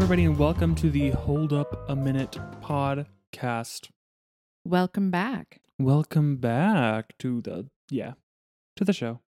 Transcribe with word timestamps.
everybody, 0.00 0.24
and 0.24 0.38
welcome 0.38 0.74
to 0.74 0.88
the 0.88 1.10
Hold 1.10 1.52
Up 1.52 1.86
a 1.90 1.94
Minute 1.94 2.38
podcast. 2.62 3.90
Welcome 4.66 5.10
back. 5.10 5.60
Welcome 5.78 6.36
back 6.36 7.18
to 7.18 7.42
the 7.42 7.66
yeah, 7.90 8.14
to 8.76 8.84
the 8.86 8.94
show. 8.94 9.20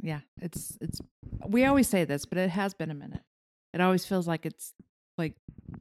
Yeah, 0.00 0.20
it's 0.40 0.78
it's 0.80 1.00
we 1.44 1.64
always 1.64 1.88
say 1.88 2.04
this, 2.04 2.26
but 2.26 2.38
it 2.38 2.50
has 2.50 2.74
been 2.74 2.92
a 2.92 2.94
minute. 2.94 3.22
It 3.72 3.80
always 3.80 4.06
feels 4.06 4.28
like 4.28 4.46
it's 4.46 4.72
like 5.18 5.34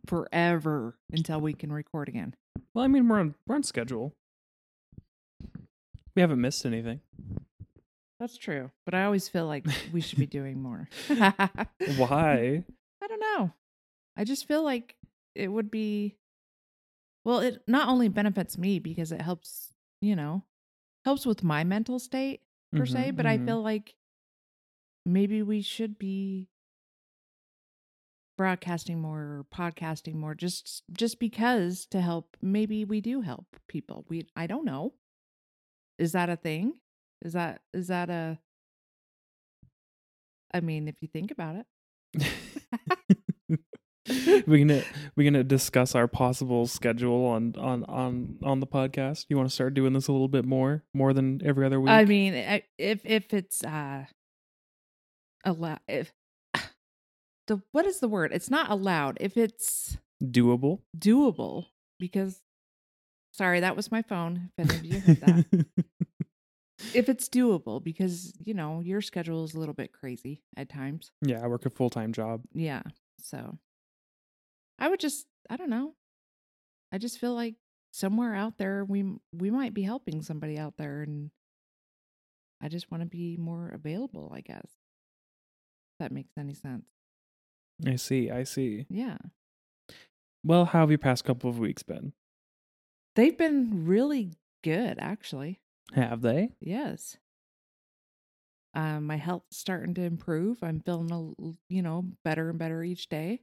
forever 0.07 0.97
until 1.11 1.39
we 1.39 1.53
can 1.53 1.71
record 1.71 2.09
again. 2.09 2.33
Well, 2.73 2.83
I 2.83 2.87
mean, 2.87 3.07
we're 3.07 3.19
on 3.19 3.35
we're 3.45 3.55
on 3.55 3.63
schedule. 3.63 4.15
We 6.15 6.23
haven't 6.23 6.41
missed 6.41 6.65
anything. 6.65 7.01
That's 8.19 8.39
true, 8.39 8.71
but 8.83 8.95
I 8.95 9.03
always 9.03 9.29
feel 9.29 9.45
like 9.45 9.67
we 9.93 10.01
should 10.01 10.17
be 10.17 10.25
doing 10.39 10.59
more. 10.59 10.89
Why? 11.97 12.63
I 12.99 13.07
don't 13.07 13.19
know. 13.19 13.51
I 14.17 14.23
just 14.23 14.47
feel 14.47 14.63
like 14.63 14.95
it 15.35 15.47
would 15.49 15.71
be 15.71 16.17
well, 17.23 17.39
it 17.39 17.63
not 17.67 17.87
only 17.87 18.09
benefits 18.09 18.57
me 18.57 18.79
because 18.79 19.11
it 19.11 19.21
helps, 19.21 19.73
you 20.01 20.15
know, 20.15 20.43
helps 21.05 21.25
with 21.25 21.43
my 21.43 21.63
mental 21.63 21.99
state 21.99 22.41
per 22.75 22.85
se, 22.85 23.11
Mhm, 23.11 23.15
but 23.15 23.25
I 23.25 23.37
mhm. 23.37 23.45
feel 23.45 23.61
like 23.61 23.95
maybe 25.05 25.41
we 25.41 25.61
should 25.61 25.97
be 25.97 26.49
broadcasting 28.37 28.99
more 28.99 29.19
or 29.19 29.45
podcasting 29.53 30.15
more 30.15 30.33
just 30.35 30.83
just 30.91 31.19
because 31.19 31.85
to 31.87 32.01
help 32.01 32.35
maybe 32.41 32.83
we 32.85 32.99
do 33.01 33.21
help 33.21 33.45
people. 33.67 34.05
We 34.09 34.27
I 34.35 34.47
don't 34.47 34.65
know. 34.65 34.93
Is 35.97 36.11
that 36.13 36.29
a 36.29 36.35
thing? 36.35 36.79
Is 37.21 37.33
that 37.33 37.61
is 37.73 37.87
that 37.87 38.09
a 38.09 38.39
I 40.53 40.61
mean, 40.61 40.87
if 40.87 41.01
you 41.01 41.07
think 41.07 41.31
about 41.31 41.55
it. 41.55 41.65
we're 44.47 44.65
gonna 44.65 44.83
we're 45.15 45.23
gonna 45.23 45.43
discuss 45.43 45.95
our 45.95 46.07
possible 46.07 46.67
schedule 46.67 47.25
on 47.25 47.55
on 47.57 47.85
on 47.85 48.37
on 48.43 48.59
the 48.59 48.67
podcast. 48.67 49.25
You 49.29 49.37
want 49.37 49.47
to 49.47 49.53
start 49.53 49.73
doing 49.73 49.93
this 49.93 50.07
a 50.07 50.11
little 50.11 50.27
bit 50.27 50.45
more, 50.45 50.83
more 50.93 51.13
than 51.13 51.41
every 51.45 51.65
other 51.65 51.79
week? 51.79 51.91
I 51.91 52.03
mean, 52.03 52.33
if 52.77 53.01
if 53.05 53.33
it's 53.33 53.63
uh 53.63 54.05
allowed, 55.45 55.79
if 55.87 56.13
the 57.47 57.61
what 57.71 57.85
is 57.85 57.99
the 57.99 58.09
word? 58.09 58.31
It's 58.33 58.49
not 58.49 58.69
allowed. 58.69 59.17
If 59.21 59.37
it's 59.37 59.97
doable. 60.21 60.79
doable, 60.97 61.67
because 61.97 62.41
sorry, 63.31 63.61
that 63.61 63.77
was 63.77 63.89
my 63.89 64.01
phone. 64.01 64.49
If 64.57 64.69
any 64.69 64.79
of 64.79 64.85
you 64.85 64.99
heard 64.99 65.21
that, 65.21 65.65
if 66.93 67.07
it's 67.07 67.29
doable, 67.29 67.81
because 67.81 68.33
you 68.43 68.53
know 68.53 68.81
your 68.81 68.99
schedule 68.99 69.45
is 69.45 69.53
a 69.53 69.59
little 69.59 69.73
bit 69.73 69.93
crazy 69.93 70.41
at 70.57 70.67
times. 70.67 71.11
yeah, 71.21 71.41
I 71.41 71.47
work 71.47 71.65
a 71.65 71.69
full 71.69 71.89
time 71.89 72.11
job. 72.11 72.41
Yeah, 72.53 72.83
so 73.19 73.57
I 74.79 74.87
would 74.89 74.99
just 74.99 75.25
I 75.49 75.57
don't 75.57 75.69
know. 75.69 75.93
I 76.91 76.97
just 76.97 77.19
feel 77.19 77.33
like 77.33 77.55
somewhere 77.91 78.33
out 78.35 78.57
there 78.57 78.83
we 78.85 79.03
we 79.33 79.49
might 79.51 79.73
be 79.73 79.83
helping 79.83 80.21
somebody 80.21 80.57
out 80.57 80.75
there, 80.77 81.01
and 81.01 81.31
I 82.61 82.67
just 82.69 82.89
want 82.91 83.01
to 83.01 83.07
be 83.09 83.37
more 83.37 83.69
available. 83.73 84.31
I 84.35 84.41
guess 84.41 84.65
if 84.65 85.99
that 85.99 86.11
makes 86.11 86.33
any 86.37 86.53
sense. 86.53 86.85
I 87.85 87.95
see. 87.95 88.29
I 88.29 88.43
see. 88.43 88.85
Yeah, 88.89 89.17
Well, 90.43 90.65
how 90.65 90.81
have 90.81 90.89
your 90.91 90.97
past 90.99 91.23
couple 91.25 91.49
of 91.49 91.59
weeks 91.59 91.83
been? 91.83 92.13
they've 93.15 93.37
been 93.37 93.85
really 93.85 94.31
good, 94.63 94.97
actually. 94.99 95.59
Have 95.93 96.21
they? 96.21 96.49
Yes. 96.59 97.17
Um, 98.75 99.05
my 99.05 99.17
health's 99.17 99.57
starting 99.57 99.93
to 99.95 100.01
improve. 100.01 100.63
I'm 100.63 100.79
feeling 100.79 101.11
a, 101.11 101.53
you 101.73 101.81
know 101.83 102.05
better 102.23 102.49
and 102.49 102.57
better 102.57 102.83
each 102.83 103.07
day. 103.09 103.41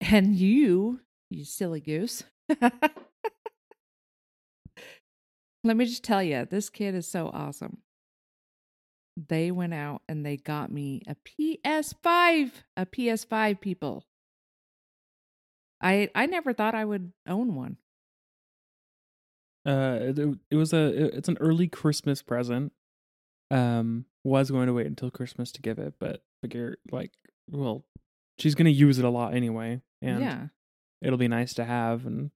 And 0.00 0.36
you, 0.36 1.00
you 1.30 1.44
silly 1.44 1.80
goose. 1.80 2.24
Let 5.64 5.76
me 5.76 5.84
just 5.84 6.04
tell 6.04 6.22
you, 6.22 6.46
this 6.48 6.70
kid 6.70 6.94
is 6.94 7.06
so 7.06 7.30
awesome. 7.32 7.78
They 9.16 9.50
went 9.50 9.74
out 9.74 10.02
and 10.08 10.24
they 10.24 10.36
got 10.36 10.70
me 10.70 11.02
a 11.08 11.16
PS5, 11.16 12.52
a 12.76 12.86
PS5 12.86 13.60
people. 13.60 14.04
I 15.80 16.10
I 16.14 16.26
never 16.26 16.52
thought 16.52 16.74
I 16.74 16.84
would 16.84 17.12
own 17.26 17.54
one. 17.54 17.76
Uh, 19.66 19.98
it, 20.00 20.18
it 20.50 20.56
was 20.56 20.72
a 20.72 21.16
it's 21.16 21.28
an 21.28 21.38
early 21.40 21.68
Christmas 21.68 22.22
present. 22.22 22.72
Um, 23.50 24.04
was 24.24 24.50
going 24.50 24.66
to 24.66 24.72
wait 24.74 24.86
until 24.86 25.10
Christmas 25.10 25.52
to 25.52 25.62
give 25.62 25.78
it, 25.78 25.94
but 25.98 26.22
figure 26.42 26.78
like, 26.90 27.12
well, 27.50 27.84
she's 28.38 28.54
gonna 28.54 28.70
use 28.70 28.98
it 28.98 29.04
a 29.04 29.10
lot 29.10 29.34
anyway, 29.34 29.80
and 30.02 30.20
yeah. 30.20 30.46
it'll 31.02 31.18
be 31.18 31.28
nice 31.28 31.54
to 31.54 31.64
have. 31.64 32.06
And 32.06 32.30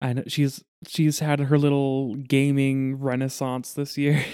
I 0.00 0.12
know 0.12 0.24
she's 0.26 0.62
she's 0.86 1.20
had 1.20 1.40
her 1.40 1.58
little 1.58 2.14
gaming 2.14 2.96
renaissance 3.00 3.72
this 3.72 3.96
year. 3.96 4.24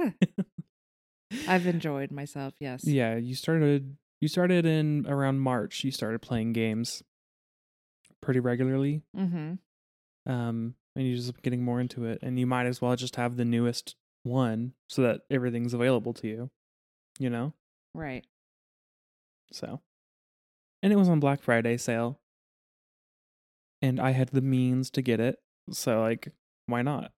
I've 1.46 1.66
enjoyed 1.66 2.10
myself, 2.10 2.54
yes. 2.58 2.84
yeah, 2.84 3.16
you 3.16 3.34
started 3.34 3.96
you 4.20 4.28
started 4.28 4.66
in 4.66 5.06
around 5.06 5.40
March. 5.40 5.84
You 5.84 5.90
started 5.90 6.22
playing 6.22 6.52
games 6.52 7.02
pretty 8.20 8.40
regularly. 8.40 9.02
Mm-hmm. 9.16 10.32
um, 10.32 10.74
and 10.96 11.06
you 11.06 11.14
just 11.14 11.40
getting 11.42 11.62
more 11.62 11.80
into 11.80 12.04
it, 12.04 12.18
and 12.22 12.38
you 12.38 12.46
might 12.46 12.66
as 12.66 12.82
well 12.82 12.96
just 12.96 13.16
have 13.16 13.36
the 13.36 13.44
newest 13.44 13.94
one 14.24 14.72
so 14.88 15.02
that 15.02 15.20
everything's 15.30 15.74
available 15.74 16.12
to 16.14 16.26
you, 16.26 16.50
you 17.18 17.30
know. 17.30 17.52
Right. 17.94 18.26
So, 19.52 19.80
and 20.82 20.92
it 20.92 20.96
was 20.96 21.08
on 21.08 21.20
Black 21.20 21.42
Friday 21.42 21.76
sale, 21.76 22.20
and 23.82 24.00
I 24.00 24.10
had 24.10 24.28
the 24.28 24.40
means 24.40 24.90
to 24.90 25.02
get 25.02 25.20
it, 25.20 25.38
so 25.70 26.00
like, 26.00 26.32
why 26.66 26.82
not? 26.82 27.12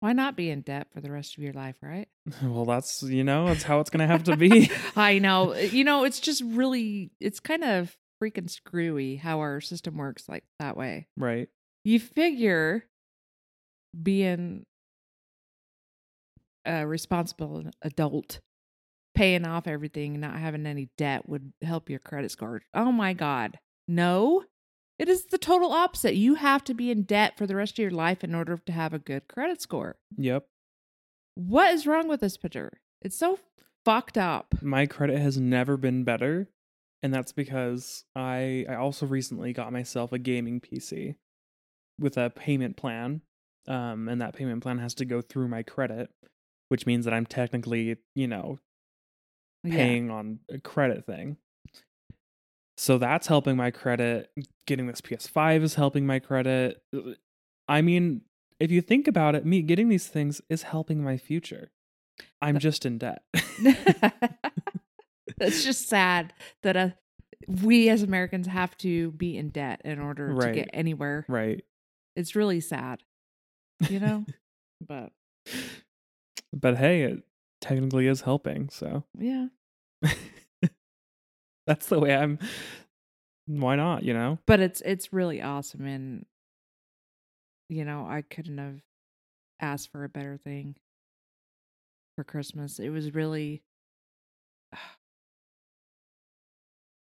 Why 0.00 0.12
not 0.12 0.36
be 0.36 0.50
in 0.50 0.60
debt 0.60 0.88
for 0.92 1.00
the 1.00 1.10
rest 1.10 1.36
of 1.38 1.42
your 1.42 1.54
life, 1.54 1.76
right? 1.80 2.08
well, 2.42 2.66
that's 2.66 3.02
you 3.02 3.24
know, 3.24 3.46
that's 3.46 3.62
how 3.62 3.80
it's 3.80 3.90
gonna 3.90 4.06
have 4.06 4.24
to 4.24 4.36
be. 4.36 4.70
I 4.96 5.18
know. 5.18 5.54
Uh, 5.54 5.58
you 5.58 5.84
know, 5.84 6.04
it's 6.04 6.20
just 6.20 6.42
really, 6.44 7.10
it's 7.20 7.40
kind 7.40 7.64
of 7.64 7.96
freaking 8.22 8.50
screwy 8.50 9.16
how 9.16 9.40
our 9.40 9.60
system 9.60 9.96
works 9.96 10.28
like 10.28 10.44
that 10.58 10.76
way. 10.76 11.06
right? 11.16 11.48
You 11.84 12.00
figure 12.00 12.84
being 14.00 14.64
a 16.66 16.86
responsible 16.86 17.64
adult, 17.82 18.40
paying 19.14 19.44
off 19.44 19.66
everything, 19.66 20.12
and 20.12 20.20
not 20.20 20.38
having 20.38 20.66
any 20.66 20.90
debt 20.98 21.28
would 21.28 21.52
help 21.62 21.88
your 21.88 21.98
credit 21.98 22.30
score. 22.30 22.62
Oh 22.74 22.92
my 22.92 23.12
God. 23.12 23.58
No, 23.86 24.44
it 24.98 25.08
is 25.08 25.26
the 25.26 25.38
total 25.38 25.72
opposite. 25.72 26.14
You 26.14 26.34
have 26.36 26.62
to 26.64 26.74
be 26.74 26.90
in 26.90 27.02
debt 27.02 27.36
for 27.36 27.46
the 27.46 27.56
rest 27.56 27.74
of 27.74 27.78
your 27.78 27.90
life 27.90 28.22
in 28.22 28.34
order 28.34 28.56
to 28.56 28.72
have 28.72 28.94
a 28.94 28.98
good 28.98 29.28
credit 29.28 29.60
score. 29.60 29.96
Yep. 30.16 30.46
What 31.34 31.72
is 31.72 31.86
wrong 31.86 32.08
with 32.08 32.20
this 32.20 32.36
picture? 32.36 32.80
It's 33.02 33.16
so 33.16 33.38
fucked 33.84 34.16
up. 34.16 34.54
My 34.62 34.86
credit 34.86 35.18
has 35.18 35.36
never 35.36 35.76
been 35.76 36.04
better, 36.04 36.48
and 37.02 37.12
that's 37.12 37.32
because 37.32 38.04
I 38.14 38.64
I 38.68 38.76
also 38.76 39.06
recently 39.06 39.52
got 39.52 39.72
myself 39.72 40.12
a 40.12 40.18
gaming 40.18 40.60
PC 40.60 41.16
with 41.98 42.16
a 42.16 42.30
payment 42.30 42.76
plan. 42.76 43.22
Um, 43.66 44.08
and 44.08 44.20
that 44.20 44.34
payment 44.34 44.62
plan 44.62 44.78
has 44.78 44.94
to 44.94 45.06
go 45.06 45.22
through 45.22 45.48
my 45.48 45.62
credit, 45.62 46.10
which 46.68 46.86
means 46.86 47.06
that 47.06 47.14
I'm 47.14 47.24
technically, 47.24 47.96
you 48.14 48.28
know, 48.28 48.58
Yeah. 49.64 49.76
paying 49.76 50.10
on 50.10 50.40
a 50.50 50.60
credit 50.60 51.06
thing. 51.06 51.36
So 52.76 52.98
that's 52.98 53.26
helping 53.26 53.56
my 53.56 53.70
credit. 53.70 54.30
Getting 54.66 54.86
this 54.86 55.00
PS5 55.00 55.62
is 55.62 55.74
helping 55.74 56.06
my 56.06 56.18
credit. 56.18 56.82
I 57.68 57.82
mean, 57.82 58.22
if 58.60 58.70
you 58.70 58.80
think 58.80 59.08
about 59.08 59.34
it, 59.34 59.46
me 59.46 59.62
getting 59.62 59.88
these 59.88 60.06
things 60.06 60.40
is 60.48 60.62
helping 60.62 61.02
my 61.02 61.16
future. 61.16 61.70
I'm 62.40 62.58
just 62.58 62.84
in 62.84 62.98
debt. 62.98 63.22
it's 65.40 65.64
just 65.64 65.88
sad 65.88 66.32
that 66.62 66.76
uh, 66.76 66.88
we 67.62 67.88
as 67.88 68.02
Americans 68.02 68.46
have 68.46 68.76
to 68.78 69.12
be 69.12 69.36
in 69.36 69.50
debt 69.50 69.80
in 69.84 69.98
order 69.98 70.34
to 70.38 70.52
get 70.52 70.70
anywhere. 70.72 71.24
right. 71.28 71.64
It's 72.16 72.36
really 72.36 72.60
sad, 72.60 73.02
you 73.88 73.98
know? 73.98 74.24
but 74.86 75.10
But 76.52 76.76
hey, 76.76 77.02
it 77.02 77.22
technically 77.64 78.06
is 78.06 78.20
helping. 78.20 78.68
So 78.68 79.04
yeah. 79.18 79.46
that's 81.66 81.86
the 81.86 81.98
way 81.98 82.14
I'm. 82.14 82.38
Why 83.46 83.74
not? 83.76 84.02
You 84.02 84.12
know? 84.14 84.38
But 84.46 84.60
it's 84.60 84.82
it's 84.82 85.12
really 85.12 85.40
awesome 85.42 85.86
and 85.86 86.26
you 87.70 87.84
know, 87.86 88.06
I 88.06 88.22
couldn't 88.22 88.58
have 88.58 88.82
asked 89.60 89.90
for 89.90 90.04
a 90.04 90.08
better 90.08 90.36
thing 90.36 90.76
for 92.14 92.24
Christmas. 92.24 92.78
It 92.78 92.90
was 92.90 93.14
really 93.14 93.62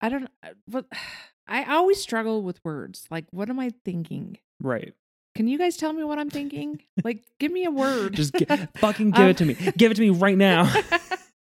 I 0.02 0.08
don't 0.10 0.28
uh, 0.42 0.50
what 0.66 0.86
I 1.48 1.64
always 1.64 2.00
struggle 2.00 2.42
with 2.42 2.64
words. 2.64 3.06
Like 3.10 3.24
what 3.30 3.48
am 3.48 3.58
I 3.58 3.72
thinking? 3.84 4.36
Right. 4.62 4.92
Can 5.34 5.46
you 5.46 5.58
guys 5.58 5.76
tell 5.76 5.92
me 5.92 6.02
what 6.04 6.18
I'm 6.18 6.30
thinking? 6.30 6.82
Like 7.04 7.24
give 7.38 7.52
me 7.52 7.64
a 7.64 7.70
word. 7.70 8.14
Just 8.14 8.34
gi- 8.34 8.44
fucking 8.78 9.12
give 9.12 9.24
Um, 9.24 9.30
it 9.30 9.36
to 9.38 9.44
me. 9.44 9.54
Give 9.76 9.90
it 9.90 9.94
to 9.94 10.00
me 10.02 10.10
right 10.10 10.36
now. 10.36 10.72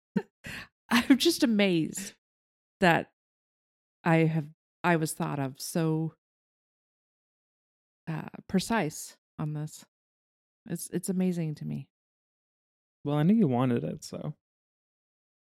I'm 0.90 1.18
just 1.18 1.42
amazed 1.42 2.14
that 2.80 3.10
I 4.04 4.16
have 4.18 4.46
I 4.82 4.96
was 4.96 5.12
thought 5.12 5.38
of 5.38 5.54
so 5.58 6.14
uh, 8.08 8.22
precise 8.48 9.16
on 9.38 9.52
this. 9.52 9.84
It's 10.68 10.88
it's 10.92 11.08
amazing 11.08 11.54
to 11.56 11.64
me. 11.64 11.88
Well, 13.04 13.16
I 13.16 13.22
knew 13.22 13.34
you 13.34 13.48
wanted 13.48 13.84
it, 13.84 14.02
so. 14.04 14.34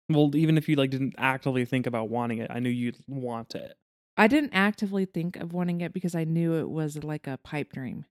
Well, 0.08 0.34
even 0.34 0.58
if 0.58 0.68
you 0.68 0.76
like 0.76 0.90
didn't 0.90 1.14
actively 1.18 1.64
think 1.64 1.86
about 1.86 2.10
wanting 2.10 2.38
it, 2.38 2.50
I 2.50 2.58
knew 2.60 2.68
you'd 2.70 2.98
want 3.06 3.54
it. 3.54 3.76
I 4.20 4.26
didn't 4.26 4.52
actively 4.52 5.06
think 5.06 5.36
of 5.36 5.54
wanting 5.54 5.80
it 5.80 5.94
because 5.94 6.14
I 6.14 6.24
knew 6.24 6.52
it 6.52 6.68
was 6.68 7.02
like 7.02 7.26
a 7.26 7.38
pipe 7.38 7.72
dream. 7.72 8.04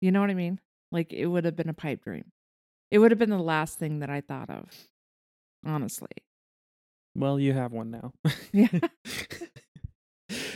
You 0.00 0.10
know 0.10 0.22
what 0.22 0.30
I 0.30 0.34
mean? 0.34 0.60
Like 0.90 1.12
it 1.12 1.26
would 1.26 1.44
have 1.44 1.56
been 1.56 1.68
a 1.68 1.74
pipe 1.74 2.02
dream. 2.02 2.32
It 2.90 2.98
would 2.98 3.10
have 3.10 3.18
been 3.18 3.28
the 3.28 3.36
last 3.36 3.78
thing 3.78 3.98
that 3.98 4.08
I 4.08 4.22
thought 4.22 4.48
of. 4.48 4.70
Honestly. 5.62 6.08
Well, 7.14 7.38
you 7.38 7.52
have 7.52 7.72
one 7.72 7.90
now. 7.90 8.14
Yeah. 8.50 8.68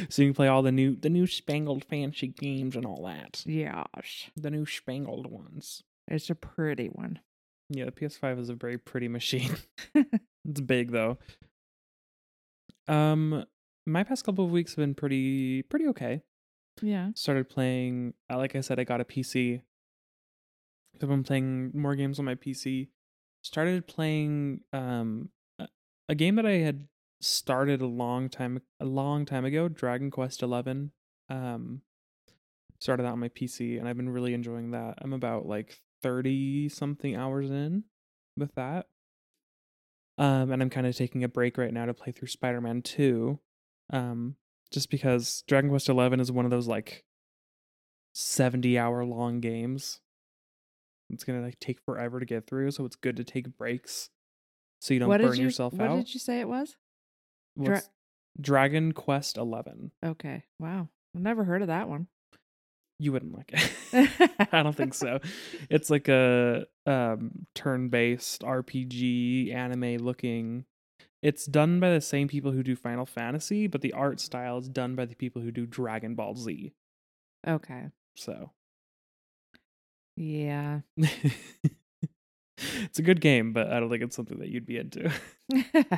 so 0.08 0.22
you 0.22 0.28
can 0.28 0.34
play 0.34 0.48
all 0.48 0.62
the 0.62 0.72
new 0.72 0.96
the 0.96 1.10
new 1.10 1.26
spangled 1.26 1.84
fancy 1.84 2.28
games 2.28 2.74
and 2.74 2.86
all 2.86 3.04
that. 3.04 3.42
Yeah. 3.44 3.84
The 4.34 4.50
new 4.50 4.64
spangled 4.64 5.30
ones. 5.30 5.82
It's 6.08 6.30
a 6.30 6.34
pretty 6.34 6.86
one. 6.86 7.20
Yeah, 7.68 7.84
the 7.84 7.92
PS5 7.92 8.40
is 8.40 8.48
a 8.48 8.54
very 8.54 8.78
pretty 8.78 9.08
machine. 9.08 9.56
it's 9.94 10.60
big 10.62 10.90
though. 10.90 11.18
Um 12.88 13.44
my 13.86 14.02
past 14.02 14.24
couple 14.24 14.44
of 14.44 14.50
weeks 14.50 14.72
have 14.72 14.82
been 14.82 14.94
pretty 14.94 15.62
pretty 15.62 15.86
okay. 15.88 16.22
Yeah. 16.82 17.10
Started 17.14 17.48
playing 17.48 18.14
uh, 18.30 18.36
like 18.36 18.56
I 18.56 18.60
said 18.60 18.78
I 18.78 18.84
got 18.84 19.00
a 19.00 19.04
PC. 19.04 19.62
So 20.96 21.00
I've 21.02 21.08
been 21.08 21.22
playing 21.24 21.72
more 21.74 21.94
games 21.94 22.18
on 22.18 22.24
my 22.24 22.34
PC. 22.34 22.88
Started 23.42 23.86
playing 23.86 24.60
um 24.72 25.30
a- 26.08 26.14
game 26.14 26.34
that 26.36 26.46
I 26.46 26.58
had 26.58 26.88
started 27.20 27.80
a 27.80 27.86
long 27.86 28.28
time 28.28 28.60
a 28.80 28.84
long 28.84 29.24
time 29.24 29.44
ago, 29.44 29.68
Dragon 29.68 30.10
Quest 30.10 30.42
11. 30.42 30.90
Um 31.28 31.82
started 32.80 33.04
that 33.04 33.12
on 33.12 33.20
my 33.20 33.28
PC 33.28 33.78
and 33.78 33.88
I've 33.88 33.96
been 33.96 34.10
really 34.10 34.34
enjoying 34.34 34.72
that. 34.72 34.98
I'm 35.00 35.12
about 35.12 35.46
like 35.46 35.80
30 36.02 36.68
something 36.68 37.14
hours 37.16 37.50
in 37.50 37.84
with 38.36 38.54
that. 38.56 38.86
Um 40.18 40.50
and 40.50 40.60
I'm 40.60 40.70
kind 40.70 40.86
of 40.86 40.96
taking 40.96 41.24
a 41.24 41.28
break 41.28 41.56
right 41.56 41.72
now 41.72 41.86
to 41.86 41.94
play 41.94 42.12
through 42.12 42.28
Spider-Man 42.28 42.82
2. 42.82 43.38
Um 43.90 44.36
just 44.72 44.90
because 44.90 45.44
Dragon 45.46 45.70
Quest 45.70 45.88
11 45.88 46.20
is 46.20 46.32
one 46.32 46.44
of 46.44 46.50
those 46.50 46.66
like 46.66 47.04
70 48.14 48.78
hour 48.78 49.04
long 49.04 49.40
games. 49.40 50.00
It's 51.10 51.22
going 51.22 51.38
to 51.38 51.44
like 51.44 51.60
take 51.60 51.78
forever 51.84 52.18
to 52.18 52.26
get 52.26 52.48
through, 52.48 52.72
so 52.72 52.84
it's 52.84 52.96
good 52.96 53.16
to 53.16 53.24
take 53.24 53.56
breaks 53.56 54.10
so 54.80 54.94
you 54.94 55.00
don't 55.00 55.08
what 55.08 55.20
burn 55.20 55.36
you 55.36 55.44
yourself 55.44 55.72
What 55.72 55.88
out. 55.88 55.96
did 55.96 56.14
you 56.14 56.20
say 56.20 56.40
it 56.40 56.48
was? 56.48 56.76
What's 57.54 57.88
Dragon 58.40 58.92
Quest 58.92 59.38
11. 59.38 59.92
Okay. 60.04 60.44
Wow. 60.58 60.88
I've 61.14 61.22
never 61.22 61.44
heard 61.44 61.62
of 61.62 61.68
that 61.68 61.88
one. 61.88 62.08
You 62.98 63.12
wouldn't 63.12 63.34
like 63.34 63.52
it. 63.52 64.48
I 64.52 64.62
don't 64.62 64.76
think 64.76 64.94
so. 64.94 65.20
It's 65.70 65.90
like 65.90 66.08
a 66.08 66.66
um 66.86 67.46
turn-based 67.54 68.42
RPG 68.42 69.54
anime 69.54 69.96
looking. 69.98 70.64
It's 71.26 71.44
done 71.44 71.80
by 71.80 71.90
the 71.90 72.00
same 72.00 72.28
people 72.28 72.52
who 72.52 72.62
do 72.62 72.76
Final 72.76 73.04
Fantasy, 73.04 73.66
but 73.66 73.80
the 73.80 73.92
art 73.92 74.20
style 74.20 74.58
is 74.58 74.68
done 74.68 74.94
by 74.94 75.06
the 75.06 75.16
people 75.16 75.42
who 75.42 75.50
do 75.50 75.66
Dragon 75.66 76.14
Ball 76.14 76.36
Z. 76.36 76.72
Okay. 77.44 77.86
So, 78.14 78.52
Yeah. 80.16 80.82
it's 80.96 81.34
a 83.00 83.02
good 83.02 83.20
game, 83.20 83.52
but 83.52 83.72
I 83.72 83.80
don't 83.80 83.90
think 83.90 84.04
it's 84.04 84.14
something 84.14 84.38
that 84.38 84.50
you'd 84.50 84.66
be 84.66 84.76
into. 84.76 85.10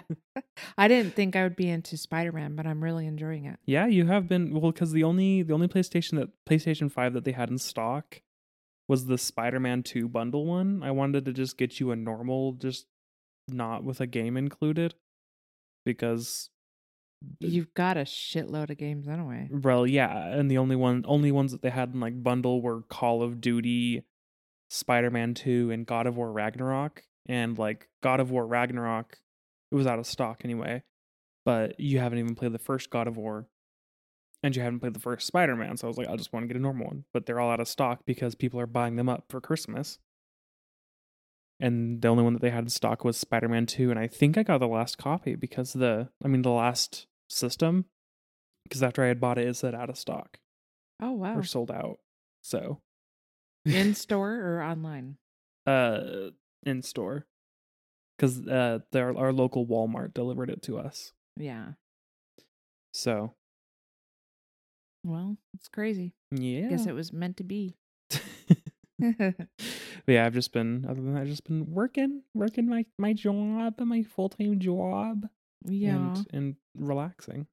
I 0.79 0.89
didn't 0.89 1.15
think 1.15 1.37
I 1.37 1.43
would 1.43 1.57
be 1.57 1.69
into 1.69 1.99
Spider-Man, 1.99 2.57
but 2.57 2.67
I'm 2.67 2.83
really 2.83 3.07
enjoying 3.07 3.45
it. 3.45 3.59
yeah, 3.67 3.87
you 3.87 4.07
have 4.07 4.29
been 4.29 4.59
well 4.59 4.73
because 4.73 4.93
the 4.93 5.05
only 5.05 5.43
the 5.43 5.53
only 5.53 5.69
PlayStation 5.69 6.19
that 6.19 6.31
PlayStation 6.49 6.91
Five 6.91 7.13
that 7.13 7.25
they 7.25 7.33
had 7.33 7.51
in 7.51 7.59
stock 7.59 8.23
was 8.89 9.05
the 9.05 9.19
Spider-Man 9.19 9.83
Two 9.83 10.09
bundle 10.09 10.47
one. 10.47 10.83
I 10.83 10.91
wanted 10.91 11.27
to 11.27 11.35
just 11.35 11.59
get 11.59 11.81
you 11.81 11.91
a 11.91 11.97
normal, 11.97 12.53
just 12.53 12.87
not 13.47 13.85
with 13.85 14.01
a 14.01 14.07
game 14.07 14.39
included, 14.39 14.95
because 15.97 16.51
You've 17.41 17.75
got 17.75 17.97
a 17.97 18.03
shitload 18.03 18.71
of 18.71 18.79
games 18.79 19.09
anyway. 19.09 19.49
well, 19.51 19.87
yeah, 19.87 20.29
and 20.29 20.49
the 20.51 20.59
only 20.59 20.77
one 20.77 21.05
only 21.07 21.33
ones 21.33 21.51
that 21.53 21.63
they 21.63 21.71
had 21.71 21.93
in 21.93 22.01
like 22.01 22.23
bundle 22.23 22.63
were 22.63 22.83
Call 22.83 23.23
of 23.23 23.41
Duty, 23.41 24.05
Spider-Man 24.71 25.35
2 25.35 25.71
and 25.73 25.87
God 25.87 26.07
of 26.07 26.17
War 26.17 26.31
Ragnarok 26.31 27.03
and 27.27 27.59
like 27.59 27.89
God 28.03 28.21
of 28.21 28.31
War 28.31 28.47
Ragnarok 28.47 29.19
it 29.71 29.75
was 29.75 29.87
out 29.87 29.99
of 29.99 30.07
stock 30.07 30.43
anyway. 30.45 30.83
But 31.45 31.81
you 31.81 31.99
haven't 31.99 32.19
even 32.19 32.35
played 32.35 32.53
the 32.53 32.59
first 32.59 32.91
God 32.91 33.09
of 33.09 33.17
War 33.17 33.49
and 34.43 34.55
you 34.55 34.63
haven't 34.63 34.81
played 34.81 34.95
the 34.95 35.01
first 35.01 35.27
Spider-Man, 35.27 35.77
so 35.77 35.87
I 35.87 35.89
was 35.89 35.99
like 35.99 36.09
I 36.09 36.15
just 36.17 36.33
want 36.33 36.45
to 36.45 36.49
get 36.49 36.57
a 36.57 36.63
normal 36.63 36.87
one, 36.87 37.05
but 37.13 37.27
they're 37.27 37.41
all 37.41 37.51
out 37.51 37.61
of 37.61 37.67
stock 37.67 38.03
because 38.07 38.37
people 38.37 38.61
are 38.61 38.67
buying 38.67 38.95
them 38.95 39.09
up 39.09 39.25
for 39.29 39.41
Christmas. 39.41 39.99
And 41.61 42.01
the 42.01 42.09
only 42.09 42.23
one 42.23 42.35
that 42.35 42.43
they 42.43 42.51
had 42.51 42.65
in 42.65 42.69
stock 42.71 43.05
was 43.05 43.17
Spider-Man 43.17 43.67
2 43.67 43.91
and 43.91 43.99
I 43.99 44.07
think 44.07 44.39
I 44.39 44.43
got 44.45 44.59
the 44.59 44.69
last 44.69 44.97
copy 44.99 45.35
because 45.35 45.73
the 45.73 46.09
I 46.25 46.29
mean 46.29 46.43
the 46.43 46.51
last 46.51 47.07
system 47.29 47.87
because 48.65 48.83
after 48.83 49.03
I 49.03 49.09
had 49.09 49.21
bought 49.21 49.39
it 49.39 49.49
it 49.49 49.57
said 49.57 49.75
out 49.75 49.91
of 49.91 49.99
stock 49.99 50.39
Oh 51.03 51.13
wow. 51.13 51.37
or 51.37 51.43
sold 51.43 51.71
out. 51.71 51.99
So 52.43 52.81
In 53.65 53.95
store 54.05 54.35
or 54.35 54.63
online? 54.63 55.17
uh 55.67 56.31
in 56.65 56.83
store 56.83 57.27
because 58.17 58.47
uh 58.47 58.79
their 58.93 59.17
our 59.19 59.33
local 59.33 59.67
Walmart 59.67 60.15
delivered 60.15 60.51
it 60.51 60.63
to 60.63 60.79
us. 60.79 61.13
Yeah. 61.37 61.73
So 62.93 63.35
Well, 65.05 65.39
it's 65.55 65.69
crazy. 65.69 66.15
yeah, 66.31 66.67
I 66.67 66.71
Guess 66.71 66.87
it 66.87 66.95
was 66.95 67.13
meant 67.13 67.37
to 67.39 67.45
be. 67.45 67.77
but 69.19 69.49
yeah, 70.07 70.27
I've 70.27 70.35
just 70.35 70.53
been 70.53 70.85
other 70.85 71.01
than 71.01 71.15
that, 71.15 71.21
I've 71.21 71.29
just 71.29 71.45
been 71.45 71.67
working, 71.73 72.23
working 72.35 72.69
my 72.69 72.85
my 72.99 73.13
job, 73.13 73.75
my 73.81 74.03
full 74.03 74.29
time 74.29 74.59
job, 74.59 75.29
yeah. 75.65 75.91
and 75.91 76.27
and 76.33 76.57
relaxing. 76.77 77.47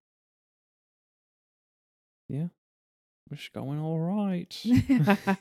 Yeah, 2.28 2.48
it's 3.32 3.48
going 3.50 3.80
all 3.80 4.00
right. 4.00 4.60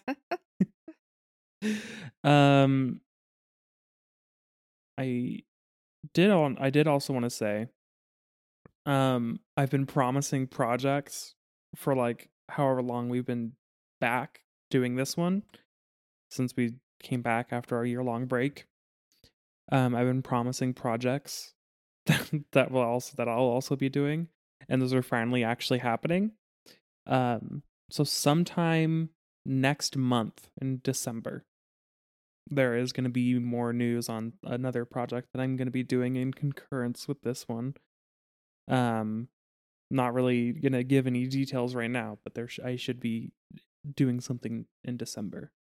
um, 2.25 3.01
I 4.99 5.41
did 6.13 6.31
on. 6.31 6.59
I 6.61 6.69
did 6.69 6.87
also 6.87 7.15
want 7.15 7.25
to 7.25 7.31
say, 7.31 7.69
um, 8.85 9.41
I've 9.57 9.71
been 9.71 9.87
promising 9.87 10.49
projects 10.49 11.35
for 11.75 11.95
like 11.95 12.29
however 12.51 12.83
long 12.83 13.09
we've 13.09 13.25
been 13.25 13.53
back 14.01 14.41
doing 14.71 14.97
this 14.97 15.17
one 15.17 15.43
since 16.35 16.55
we 16.57 16.75
came 17.03 17.23
back 17.23 17.49
after 17.51 17.77
our 17.77 17.85
year 17.85 18.03
long 18.03 18.27
break. 18.27 18.67
Um, 19.73 19.95
I've 19.95 20.07
been 20.07 20.23
promising 20.23 20.75
projects 20.75 21.55
that 22.53 22.71
will 22.71 22.83
also 22.83 23.15
that 23.17 23.29
I'll 23.29 23.39
also 23.39 23.77
be 23.77 23.89
doing, 23.89 24.29
and 24.69 24.83
those 24.83 24.93
are 24.93 25.03
finally 25.03 25.43
actually 25.43 25.79
happening. 25.79 26.33
Um, 27.07 27.63
so 27.91 28.05
sometime 28.05 29.11
next 29.47 29.97
month 29.97 30.49
in 30.61 30.81
December, 30.83 31.45
there 32.51 32.77
is 32.77 32.93
going 32.93 33.05
to 33.05 33.11
be 33.11 33.39
more 33.39 33.73
news 33.73 34.09
on 34.09 34.35
another 34.43 34.85
project 34.85 35.29
that 35.33 35.41
I'm 35.41 35.57
going 35.57 35.67
to 35.67 35.73
be 35.73 35.83
doing 35.83 36.17
in 36.17 36.33
concurrence 36.33 37.09
with 37.09 37.23
this 37.23 37.49
one. 37.49 37.75
Um, 38.69 39.29
not 39.91 40.15
really 40.15 40.53
going 40.53 40.73
to 40.73 40.85
give 40.85 41.07
any 41.07 41.27
details 41.27 41.75
right 41.75 41.91
now, 41.91 42.19
but 42.25 42.35
there 42.35 42.49
sh- 42.49 42.61
I 42.65 42.77
should 42.77 43.01
be 43.01 43.33
doing 43.95 44.21
something 44.21 44.67
in 44.83 44.97
December. 44.97 45.53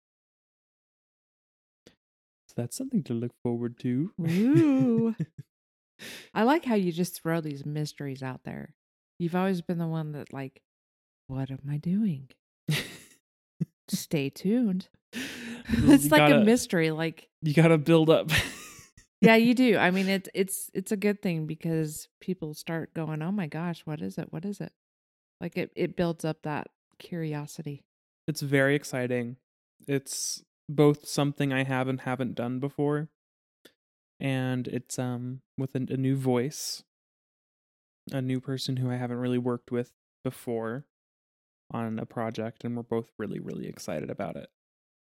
So 2.57 2.63
that's 2.63 2.77
something 2.77 3.03
to 3.05 3.15
look 3.15 3.33
forward 3.43 3.79
to. 3.81 4.13
Ooh. 4.21 5.15
I 6.35 6.43
like 6.45 6.65
how 6.65 6.75
you 6.77 6.93
just 6.93 7.21
throw 7.23 7.41
these 7.41 7.65
mysteries 7.67 8.23
out 8.23 8.45
there. 8.45 8.75
You've 9.19 9.35
always 9.35 9.61
been 9.61 9.79
the 9.79 9.87
one 9.89 10.13
that 10.13 10.33
like, 10.33 10.61
what 11.27 11.51
am 11.51 11.61
I 11.71 11.79
doing? 11.79 12.29
Stay 13.89 14.31
tuned. 14.31 14.89
it's 15.13 16.05
You 16.05 16.11
like 16.11 16.21
gotta- 16.21 16.41
a 16.41 16.45
mystery. 16.45 16.91
Like, 16.91 17.29
You 17.43 17.55
got 17.55 17.69
to 17.69 17.79
build 17.79 18.11
up. 18.11 18.31
yeah, 19.21 19.37
you 19.37 19.55
do. 19.55 19.77
I 19.77 19.91
mean, 19.91 20.09
it's 20.09 20.29
it's 20.35 20.71
it's 20.75 20.93
a 20.93 20.97
good 20.97 21.23
thing 21.23 21.47
because 21.47 22.09
people 22.21 22.53
start 22.55 22.93
going, 22.95 23.23
"Oh 23.23 23.33
my 23.33 23.47
gosh, 23.47 23.81
what 23.87 24.01
is 24.03 24.19
it? 24.19 24.29
What 24.31 24.45
is 24.45 24.61
it?" 24.61 24.73
Like 25.41 25.57
it 25.57 25.71
it 25.77 25.97
builds 25.97 26.25
up 26.25 26.43
that 26.43 26.69
curiosity. 26.99 27.83
it's 28.29 28.41
very 28.43 28.75
exciting. 28.75 29.37
It's 29.89 30.43
both 30.68 31.06
something 31.06 31.52
I 31.52 31.64
have 31.64 31.88
and 31.88 32.00
haven't 32.00 32.35
done 32.35 32.59
before, 32.59 33.09
and 34.21 34.66
it's 34.68 34.99
um 34.99 35.40
with 35.59 35.75
a, 35.75 35.87
a 35.92 35.97
new 35.97 36.16
voice, 36.16 36.83
a 38.12 38.23
new 38.23 38.40
person 38.40 38.78
who 38.78 38.90
I 38.90 38.97
haven't 38.97 39.18
really 39.18 39.38
worked 39.38 39.71
with 39.71 39.92
before 40.23 40.87
on 41.71 41.99
a 41.99 42.06
project, 42.06 42.64
and 42.64 42.76
we're 42.76 42.83
both 42.83 43.11
really 43.18 43.40
really 43.40 43.66
excited 43.66 44.11
about 44.11 44.37
it. 44.37 44.49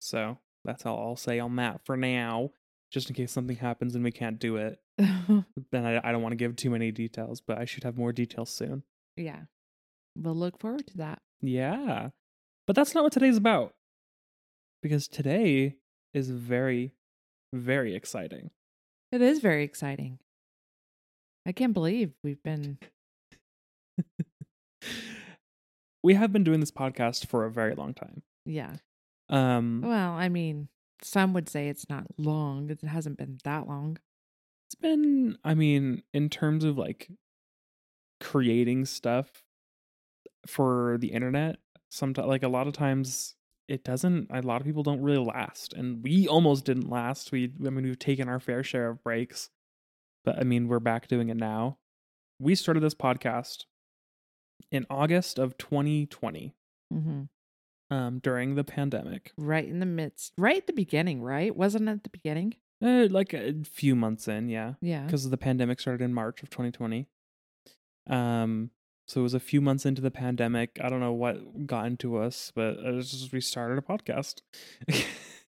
So 0.00 0.38
that's 0.64 0.84
all 0.84 0.98
I'll 0.98 1.16
say 1.16 1.38
on 1.38 1.56
that 1.56 1.80
for 1.84 1.96
now. 1.96 2.50
Just 2.92 3.10
in 3.10 3.16
case 3.16 3.32
something 3.32 3.56
happens 3.56 3.96
and 3.96 4.04
we 4.04 4.12
can't 4.12 4.38
do 4.38 4.56
it, 4.56 4.78
then 4.98 5.44
I, 5.84 6.00
I 6.08 6.12
don't 6.12 6.22
want 6.22 6.32
to 6.32 6.36
give 6.36 6.54
too 6.54 6.70
many 6.70 6.92
details, 6.92 7.40
but 7.40 7.58
I 7.58 7.64
should 7.64 7.82
have 7.82 7.98
more 7.98 8.12
details 8.12 8.48
soon. 8.50 8.84
Yeah. 9.16 9.40
We'll 10.16 10.36
look 10.36 10.60
forward 10.60 10.86
to 10.86 10.96
that. 10.98 11.20
Yeah. 11.40 12.10
But 12.66 12.76
that's 12.76 12.94
not 12.94 13.02
what 13.02 13.12
today's 13.12 13.36
about. 13.36 13.74
Because 14.87 15.09
today 15.09 15.75
is 16.14 16.31
very, 16.31 16.93
very 17.52 17.97
exciting. 17.97 18.50
It 19.11 19.21
is 19.21 19.40
very 19.40 19.64
exciting. 19.64 20.21
I 21.45 21.50
can't 21.50 21.73
believe 21.73 22.12
we've 22.23 22.40
been 22.45 22.78
we 26.05 26.14
have 26.14 26.33
been 26.33 26.45
doing 26.45 26.61
this 26.61 26.71
podcast 26.71 27.26
for 27.26 27.45
a 27.45 27.50
very 27.50 27.75
long 27.75 27.95
time. 27.95 28.23
yeah. 28.45 28.76
Um 29.28 29.83
Well, 29.85 30.12
I 30.12 30.28
mean, 30.28 30.69
some 31.02 31.33
would 31.33 31.49
say 31.49 31.69
it's 31.69 31.88
not 31.88 32.07
long. 32.16 32.71
It 32.71 32.81
hasn't 32.85 33.19
been 33.19 33.38
that 33.43 33.66
long. 33.66 33.99
it's 34.69 34.76
been 34.76 35.37
I 35.43 35.55
mean, 35.55 36.05
in 36.14 36.28
terms 36.28 36.62
of 36.62 36.78
like 36.78 37.11
creating 38.21 38.85
stuff 38.85 39.43
for 40.47 40.97
the 41.00 41.09
internet, 41.09 41.57
sometimes 41.90 42.28
like 42.28 42.45
a 42.45 42.49
lot 42.49 42.69
of 42.69 42.73
times 42.73 43.35
it 43.68 43.85
doesn't 43.85 44.28
a 44.30 44.42
lot 44.42 44.61
of 44.61 44.66
people 44.66 44.82
don't 44.82 45.02
really 45.02 45.25
last. 45.25 45.73
And 45.73 46.02
we 46.02 46.28
almost 46.28 46.64
didn't 46.64 46.88
last. 46.88 47.32
We 47.32 47.52
I 47.64 47.70
mean 47.70 47.85
we've 47.85 47.99
taken 47.99 48.28
our 48.28 48.40
fair 48.40 48.62
share 48.62 48.90
of 48.90 49.02
breaks. 49.02 49.50
But 50.25 50.38
I 50.38 50.44
mean 50.44 50.68
we're 50.68 50.80
back 50.80 51.08
doing 51.08 51.28
it 51.28 51.37
now. 51.37 51.78
We 52.38 52.54
started 52.54 52.80
this 52.80 52.94
podcast 52.94 53.64
in 54.70 54.87
August 54.90 55.38
of 55.38 55.56
2020, 55.58 56.54
hmm 56.92 57.23
um, 57.90 58.18
during 58.18 58.54
the 58.54 58.64
pandemic. 58.64 59.32
Right 59.37 59.66
in 59.66 59.78
the 59.80 59.87
midst, 59.87 60.32
right 60.38 60.56
at 60.56 60.66
the 60.66 60.73
beginning, 60.73 61.23
right? 61.23 61.54
Wasn't 61.54 61.88
it 61.88 61.92
at 61.92 62.04
the 62.04 62.11
beginning? 62.11 62.54
Uh, 62.85 63.06
like 63.11 63.32
a 63.32 63.54
few 63.64 63.94
months 63.94 64.28
in, 64.28 64.49
yeah. 64.49 64.75
Yeah. 64.80 65.04
because 65.04 65.28
the 65.30 65.37
pandemic 65.38 65.80
started 65.80 66.04
in 66.04 66.12
March 66.12 66.42
of 66.42 66.50
2020. 66.50 67.06
Um, 68.08 68.70
so 69.06 69.20
it 69.20 69.22
was 69.22 69.34
a 69.34 69.40
few 69.40 69.60
months 69.60 69.86
into 69.86 70.02
the 70.02 70.10
pandemic. 70.10 70.78
I 70.82 70.88
don't 70.88 71.00
know 71.00 71.12
what 71.12 71.66
got 71.66 71.86
into 71.86 72.16
us, 72.16 72.52
but 72.54 72.82
was 72.82 73.10
just 73.10 73.32
we 73.32 73.40
started 73.40 73.78
a 73.78 73.82
podcast. 73.82 74.40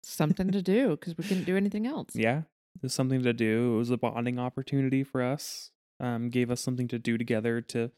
Something 0.02 0.50
to 0.52 0.62
do 0.62 0.90
because 0.90 1.18
we 1.18 1.24
couldn't 1.24 1.44
do 1.44 1.56
anything 1.56 1.86
else. 1.86 2.14
yeah, 2.14 2.38
it 2.38 2.82
was 2.82 2.94
something 2.94 3.22
to 3.22 3.34
do. 3.34 3.74
It 3.74 3.78
was 3.78 3.90
a 3.90 3.98
bonding 3.98 4.38
opportunity 4.38 5.04
for 5.04 5.22
us. 5.22 5.72
Um, 6.00 6.30
gave 6.30 6.50
us 6.50 6.62
something 6.62 6.88
to 6.88 6.98
do 6.98 7.18
together 7.18 7.60
to 7.60 7.90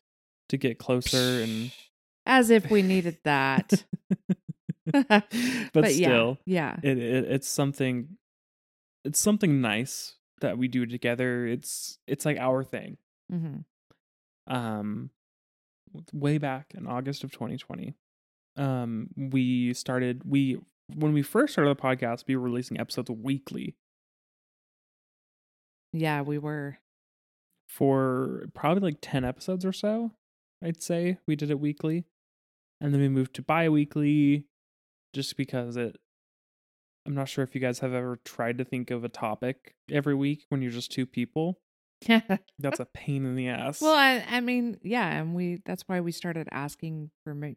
to 0.48 0.56
get 0.56 0.78
closer 0.78 1.42
and. 1.42 1.72
As 2.24 2.50
if 2.50 2.70
we 2.70 2.82
needed 2.82 3.18
that. 3.24 3.84
but, 4.92 5.26
But 5.72 5.90
still, 5.92 6.38
yeah. 6.44 6.76
it, 6.82 6.98
it 6.98 7.24
it's 7.30 7.48
something. 7.48 8.16
It's 9.04 9.20
something 9.20 9.60
nice 9.60 10.16
that 10.40 10.58
we 10.58 10.66
do 10.68 10.86
together. 10.86 11.46
It's 11.46 11.98
it's 12.06 12.24
like 12.24 12.38
our 12.38 12.64
thing. 12.64 12.96
Mm-hmm. 13.32 14.52
um 14.52 15.10
way 16.12 16.38
back 16.38 16.72
in 16.76 16.86
August 16.86 17.24
of 17.24 17.30
2020 17.32 17.94
um 18.56 19.08
we 19.16 19.72
started 19.72 20.22
we 20.24 20.58
when 20.94 21.12
we 21.14 21.22
first 21.22 21.54
started 21.54 21.74
the 21.74 21.80
podcast 21.80 22.24
we 22.26 22.36
were 22.36 22.42
releasing 22.42 22.78
episodes 22.78 23.10
weekly. 23.10 23.76
Yeah, 25.92 26.22
we 26.22 26.38
were. 26.38 26.78
for 27.66 28.44
probably 28.54 28.90
like 28.90 28.98
10 29.00 29.24
episodes 29.24 29.64
or 29.64 29.72
so 29.72 30.12
I'd 30.62 30.82
say 30.82 31.18
we 31.26 31.34
did 31.36 31.50
it 31.50 31.58
weekly. 31.60 32.04
And 32.80 32.92
then 32.92 33.00
we 33.00 33.08
moved 33.08 33.34
to 33.34 33.42
bi-weekly 33.42 34.46
just 35.12 35.36
because 35.36 35.76
it 35.76 35.96
I'm 37.06 37.14
not 37.14 37.28
sure 37.28 37.42
if 37.42 37.54
you 37.54 37.60
guys 37.60 37.80
have 37.80 37.94
ever 37.94 38.18
tried 38.24 38.58
to 38.58 38.64
think 38.64 38.90
of 38.90 39.02
a 39.04 39.08
topic 39.08 39.74
every 39.90 40.14
week 40.14 40.44
when 40.50 40.62
you're 40.62 40.70
just 40.70 40.92
two 40.92 41.06
people 41.06 41.60
that's 42.58 42.80
a 42.80 42.86
pain 42.94 43.24
in 43.24 43.36
the 43.36 43.48
ass 43.48 43.80
well, 43.80 43.94
I, 43.94 44.24
I 44.28 44.40
mean, 44.40 44.78
yeah, 44.82 45.08
and 45.08 45.34
we 45.34 45.62
that's 45.64 45.84
why 45.86 46.00
we 46.00 46.12
started 46.12 46.48
asking 46.50 47.10
for 47.24 47.34
ma- 47.34 47.48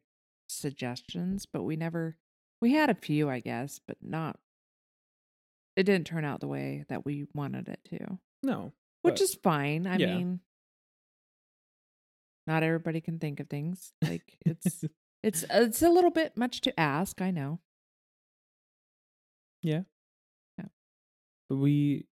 suggestions, 0.47 1.45
but 1.51 1.63
we 1.63 1.75
never 1.75 2.17
we 2.61 2.73
had 2.73 2.89
a 2.89 2.95
few, 2.95 3.29
I 3.29 3.39
guess, 3.39 3.79
but 3.87 3.97
not. 4.01 4.39
It 5.75 5.83
didn't 5.83 6.07
turn 6.07 6.23
out 6.23 6.39
the 6.39 6.47
way 6.47 6.85
that 6.89 7.05
we 7.05 7.27
wanted 7.33 7.67
it 7.67 7.79
to, 7.89 8.19
no 8.43 8.71
which 9.01 9.15
but- 9.15 9.21
is 9.21 9.35
fine. 9.35 9.87
I 9.87 9.97
yeah. 9.97 10.15
mean, 10.15 10.39
not 12.47 12.63
everybody 12.63 13.01
can 13.01 13.19
think 13.19 13.39
of 13.39 13.49
things 13.49 13.93
like 14.01 14.37
it's 14.45 14.83
it's 15.23 15.43
uh, 15.43 15.47
it's 15.63 15.81
a 15.81 15.89
little 15.89 16.11
bit 16.11 16.35
much 16.37 16.61
to 16.61 16.79
ask. 16.79 17.21
I 17.21 17.31
know. 17.31 17.59
Yeah. 19.61 19.81
Yeah. 20.57 20.65
But 21.49 21.57
we 21.57 22.05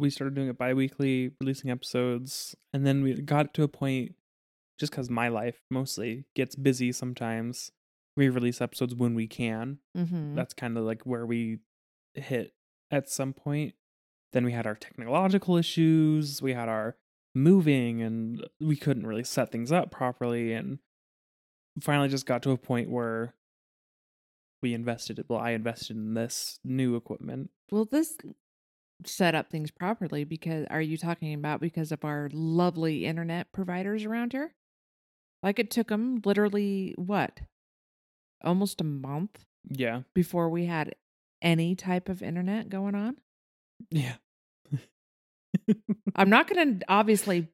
we 0.00 0.10
started 0.10 0.34
doing 0.34 0.48
it 0.48 0.58
bi-weekly 0.58 1.32
releasing 1.40 1.70
episodes 1.70 2.54
and 2.72 2.86
then 2.86 3.02
we 3.02 3.14
got 3.14 3.54
to 3.54 3.62
a 3.62 3.68
point 3.68 4.14
just 4.78 4.92
because 4.92 5.10
my 5.10 5.28
life 5.28 5.60
mostly 5.70 6.24
gets 6.34 6.56
busy 6.56 6.90
sometimes 6.90 7.70
we 8.16 8.28
release 8.28 8.60
episodes 8.60 8.94
when 8.94 9.14
we 9.14 9.26
can. 9.26 9.78
Mm-hmm. 9.96 10.34
that's 10.34 10.54
kind 10.54 10.76
of 10.76 10.84
like 10.84 11.02
where 11.02 11.24
we 11.24 11.58
hit 12.14 12.52
at 12.90 13.08
some 13.08 13.32
point. 13.32 13.74
Then 14.32 14.44
we 14.44 14.52
had 14.52 14.66
our 14.66 14.74
technological 14.74 15.56
issues 15.56 16.40
we 16.40 16.52
had 16.54 16.68
our 16.68 16.96
moving 17.34 18.02
and 18.02 18.46
we 18.60 18.76
couldn't 18.76 19.06
really 19.06 19.24
set 19.24 19.52
things 19.52 19.70
up 19.70 19.90
properly 19.90 20.52
and 20.52 20.78
finally 21.80 22.08
just 22.08 22.26
got 22.26 22.42
to 22.42 22.50
a 22.50 22.56
point 22.56 22.90
where 22.90 23.34
we 24.62 24.74
invested 24.74 25.24
well 25.28 25.38
i 25.38 25.50
invested 25.50 25.96
in 25.96 26.14
this 26.14 26.58
new 26.64 26.96
equipment. 26.96 27.50
Well, 27.70 27.84
this 27.84 28.16
set 29.06 29.34
up 29.34 29.50
things 29.50 29.70
properly 29.70 30.24
because 30.24 30.66
are 30.70 30.80
you 30.80 30.96
talking 30.96 31.34
about 31.34 31.60
because 31.60 31.92
of 31.92 32.04
our 32.04 32.28
lovely 32.32 33.04
internet 33.06 33.52
providers 33.52 34.04
around 34.04 34.32
here? 34.32 34.54
Like 35.42 35.58
it 35.58 35.70
took 35.70 35.88
them 35.88 36.20
literally 36.24 36.94
what? 36.96 37.40
Almost 38.44 38.80
a 38.80 38.84
month 38.84 39.44
yeah 39.68 40.02
before 40.14 40.48
we 40.48 40.64
had 40.64 40.94
any 41.42 41.74
type 41.74 42.08
of 42.08 42.22
internet 42.22 42.68
going 42.70 42.94
on. 42.94 43.16
yeah 43.90 44.14
I'm 46.16 46.30
not 46.30 46.48
going 46.48 46.78
to 46.80 46.84
obviously 46.88 47.48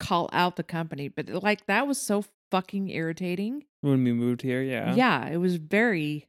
call 0.00 0.28
out 0.32 0.56
the 0.56 0.62
company, 0.62 1.08
but 1.08 1.28
like 1.28 1.66
that 1.66 1.86
was 1.86 2.00
so 2.00 2.24
fucking 2.50 2.88
irritating. 2.90 3.64
when 3.80 4.02
we 4.04 4.12
moved 4.12 4.42
here 4.42 4.62
yeah 4.62 4.94
Yeah, 4.94 5.28
it 5.28 5.38
was 5.38 5.56
very 5.56 6.28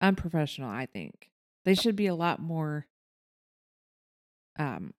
unprofessional, 0.00 0.70
I 0.70 0.86
think. 0.86 1.30
They 1.64 1.74
should 1.74 1.96
be 1.96 2.06
a 2.06 2.14
lot 2.14 2.40
more 2.40 2.86
um 4.58 4.92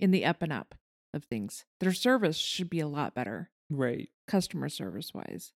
in 0.00 0.10
the 0.10 0.24
up 0.24 0.42
and 0.42 0.52
up 0.52 0.74
of 1.14 1.24
things. 1.24 1.64
Their 1.80 1.92
service 1.92 2.36
should 2.36 2.70
be 2.70 2.80
a 2.80 2.86
lot 2.88 3.14
better, 3.14 3.50
right 3.70 4.08
customer 4.28 4.68
service 4.68 5.12
wise. 5.14 5.52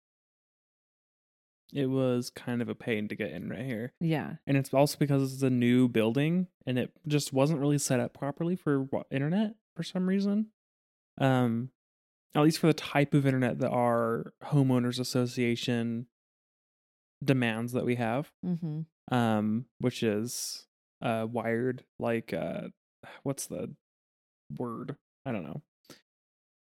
it 1.72 1.86
was 1.86 2.30
kind 2.30 2.62
of 2.62 2.68
a 2.68 2.74
pain 2.74 3.08
to 3.08 3.14
get 3.14 3.30
in 3.30 3.48
right 3.50 3.64
here 3.64 3.92
Yeah. 4.00 4.34
and 4.46 4.56
it's 4.56 4.72
also 4.72 4.96
because 4.98 5.32
it's 5.34 5.42
a 5.42 5.50
new 5.50 5.86
building 5.88 6.46
and 6.66 6.78
it 6.78 6.92
just 7.06 7.32
wasn't 7.32 7.60
really 7.60 7.76
set 7.78 7.98
up 8.00 8.14
properly 8.14 8.56
for 8.56 8.86
internet 9.10 9.54
for 9.76 9.82
some 9.82 10.06
reason 10.08 10.46
um 11.18 11.70
at 12.34 12.42
least 12.42 12.58
for 12.58 12.68
the 12.68 12.72
type 12.74 13.12
of 13.14 13.26
internet 13.26 13.58
that 13.58 13.70
our 13.70 14.32
homeowners 14.44 14.98
association 15.00 16.06
demands 17.24 17.72
that 17.72 17.84
we 17.84 17.96
have 17.96 18.30
Mm-hmm. 18.46 19.14
um 19.14 19.64
which 19.78 20.02
is 20.02 20.66
uh 21.02 21.26
wired 21.30 21.84
like 21.98 22.32
uh 22.32 22.62
what's 23.22 23.46
the 23.46 23.72
word 24.56 24.96
i 25.26 25.32
don't 25.32 25.44
know 25.44 25.62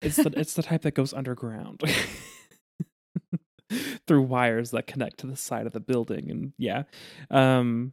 it's 0.01 0.17
the 0.17 0.31
it's 0.37 0.53
the 0.53 0.63
type 0.63 0.81
that 0.83 0.93
goes 0.93 1.13
underground 1.13 1.81
through 4.07 4.21
wires 4.21 4.71
that 4.71 4.87
connect 4.87 5.17
to 5.19 5.27
the 5.27 5.35
side 5.35 5.65
of 5.67 5.73
the 5.73 5.79
building 5.79 6.29
and 6.31 6.53
yeah 6.57 6.83
um 7.31 7.91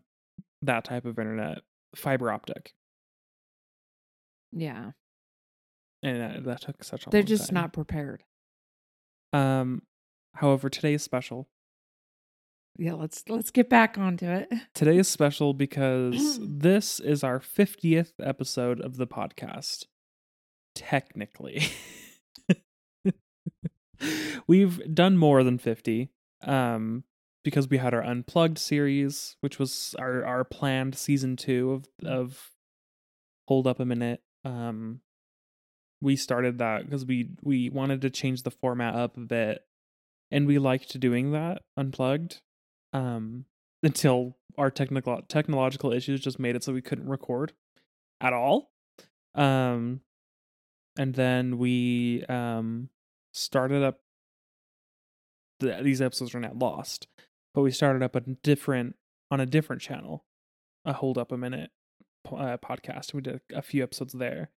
that 0.63 0.85
type 0.85 1.05
of 1.05 1.19
internet 1.19 1.59
fiber 1.97 2.31
optic 2.31 2.75
Yeah. 4.53 4.93
and 6.03 6.21
that, 6.21 6.45
that 6.45 6.61
took 6.61 6.85
such 6.85 7.07
a 7.07 7.11
They're 7.11 7.23
just 7.23 7.49
time. 7.49 7.55
not 7.55 7.73
prepared. 7.73 8.23
um 9.33 9.83
however 10.35 10.69
today 10.71 10.95
is 10.95 11.03
special 11.03 11.49
Yeah, 12.77 12.95
let's 12.95 13.23
let's 13.29 13.51
get 13.51 13.71
back 13.71 13.99
onto 13.99 14.27
it. 14.27 14.53
Today 14.75 14.99
is 14.99 15.09
special 15.09 15.55
because 15.55 16.39
this 16.43 16.99
is 16.99 17.23
our 17.23 17.39
50th 17.39 18.13
episode 18.21 18.81
of 18.81 18.97
the 18.97 19.07
podcast. 19.07 19.87
Technically. 20.75 21.69
We've 24.47 24.95
done 24.95 25.17
more 25.17 25.43
than 25.45 25.59
50 25.59 26.11
um 26.43 27.05
because 27.45 27.69
we 27.69 27.79
had 27.79 27.95
our 27.95 28.03
unplugged 28.03 28.59
series, 28.59 29.37
which 29.41 29.59
was 29.59 29.95
our 29.99 30.25
our 30.25 30.45
planned 30.45 30.97
season 30.97 31.37
2 31.37 31.71
of 31.71 31.87
of 32.05 32.51
Hold 33.47 33.69
Up 33.69 33.79
a 33.79 33.85
Minute. 33.85 34.21
Um 34.45 35.01
we 36.01 36.17
started 36.17 36.59
that 36.59 36.85
because 36.85 37.07
we 37.07 37.31
we 37.41 37.71
wanted 37.71 38.01
to 38.01 38.11
change 38.11 38.43
the 38.43 38.51
format 38.51 38.97
up 38.97 39.17
a 39.17 39.21
bit 39.21 39.63
and 40.31 40.47
we 40.47 40.59
liked 40.59 40.99
doing 40.99 41.31
that 41.33 41.63
unplugged 41.77 42.43
um 42.95 43.45
until 43.83 44.37
our 44.57 44.71
technical 44.71 45.21
technological 45.29 45.93
issues 45.93 46.21
just 46.21 46.39
made 46.39 46.57
it 46.57 46.65
so 46.65 46.73
we 46.73 46.81
couldn't 46.81 47.09
record 47.09 47.53
at 48.21 48.33
all. 48.33 48.73
Um 49.35 50.01
and 50.97 51.15
then 51.15 51.59
we 51.59 52.25
um 52.29 52.89
started 53.33 53.83
up 53.83 54.01
the, 55.61 55.81
these 55.83 56.01
episodes 56.01 56.35
are 56.35 56.41
now 56.41 56.53
lost 56.55 57.09
but 57.53 57.63
we 57.63 57.71
started 57.71 58.03
up 58.03 58.17
a 58.17 58.21
different 58.21 58.97
on 59.31 59.41
a 59.41 59.47
different 59.47 59.83
channel 59.83 60.25
a 60.85 60.93
hold 60.93 61.19
up 61.19 61.33
a 61.33 61.37
minute 61.37 61.71
uh, 62.33 62.57
podcast. 62.59 63.13
We 63.13 63.23
did 63.23 63.41
a 63.55 63.63
few 63.63 63.83
episodes 63.83 64.13
there 64.13 64.51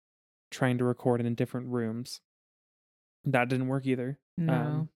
trying 0.50 0.78
to 0.78 0.84
record 0.84 1.20
in 1.20 1.34
different 1.34 1.68
rooms. 1.68 2.20
That 3.24 3.48
didn't 3.48 3.68
work 3.68 3.86
either. 3.86 4.18
No. 4.36 4.52
Um, 4.52 4.88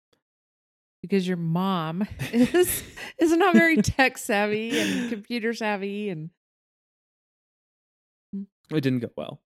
because 1.02 1.26
your 1.26 1.36
mom 1.36 2.06
is 2.32 2.82
is 3.18 3.32
not 3.32 3.54
very 3.54 3.76
tech 3.76 4.18
savvy 4.18 4.78
and 4.78 5.10
computer 5.10 5.52
savvy 5.52 6.08
and 6.10 6.30
it 8.70 8.80
didn't 8.80 9.00
go 9.00 9.10
well. 9.16 9.40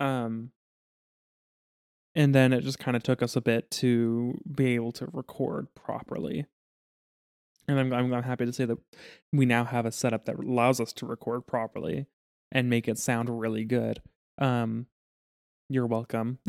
Um 0.00 0.50
and 2.14 2.34
then 2.34 2.52
it 2.52 2.62
just 2.62 2.78
kind 2.78 2.96
of 2.96 3.02
took 3.02 3.22
us 3.22 3.36
a 3.36 3.40
bit 3.40 3.70
to 3.70 4.38
be 4.54 4.74
able 4.74 4.92
to 4.92 5.08
record 5.12 5.74
properly. 5.74 6.46
And 7.68 7.78
I'm, 7.78 7.92
I'm 7.92 8.12
i'm 8.12 8.22
happy 8.22 8.44
to 8.46 8.52
say 8.52 8.64
that 8.64 8.78
we 9.32 9.46
now 9.46 9.64
have 9.64 9.86
a 9.86 9.92
setup 9.92 10.24
that 10.26 10.36
allows 10.36 10.80
us 10.80 10.92
to 10.94 11.06
record 11.06 11.46
properly 11.46 12.06
and 12.50 12.68
make 12.68 12.88
it 12.88 12.98
sound 12.98 13.40
really 13.40 13.64
good. 13.64 14.00
Um 14.38 14.86
you're 15.68 15.86
welcome 15.86 16.38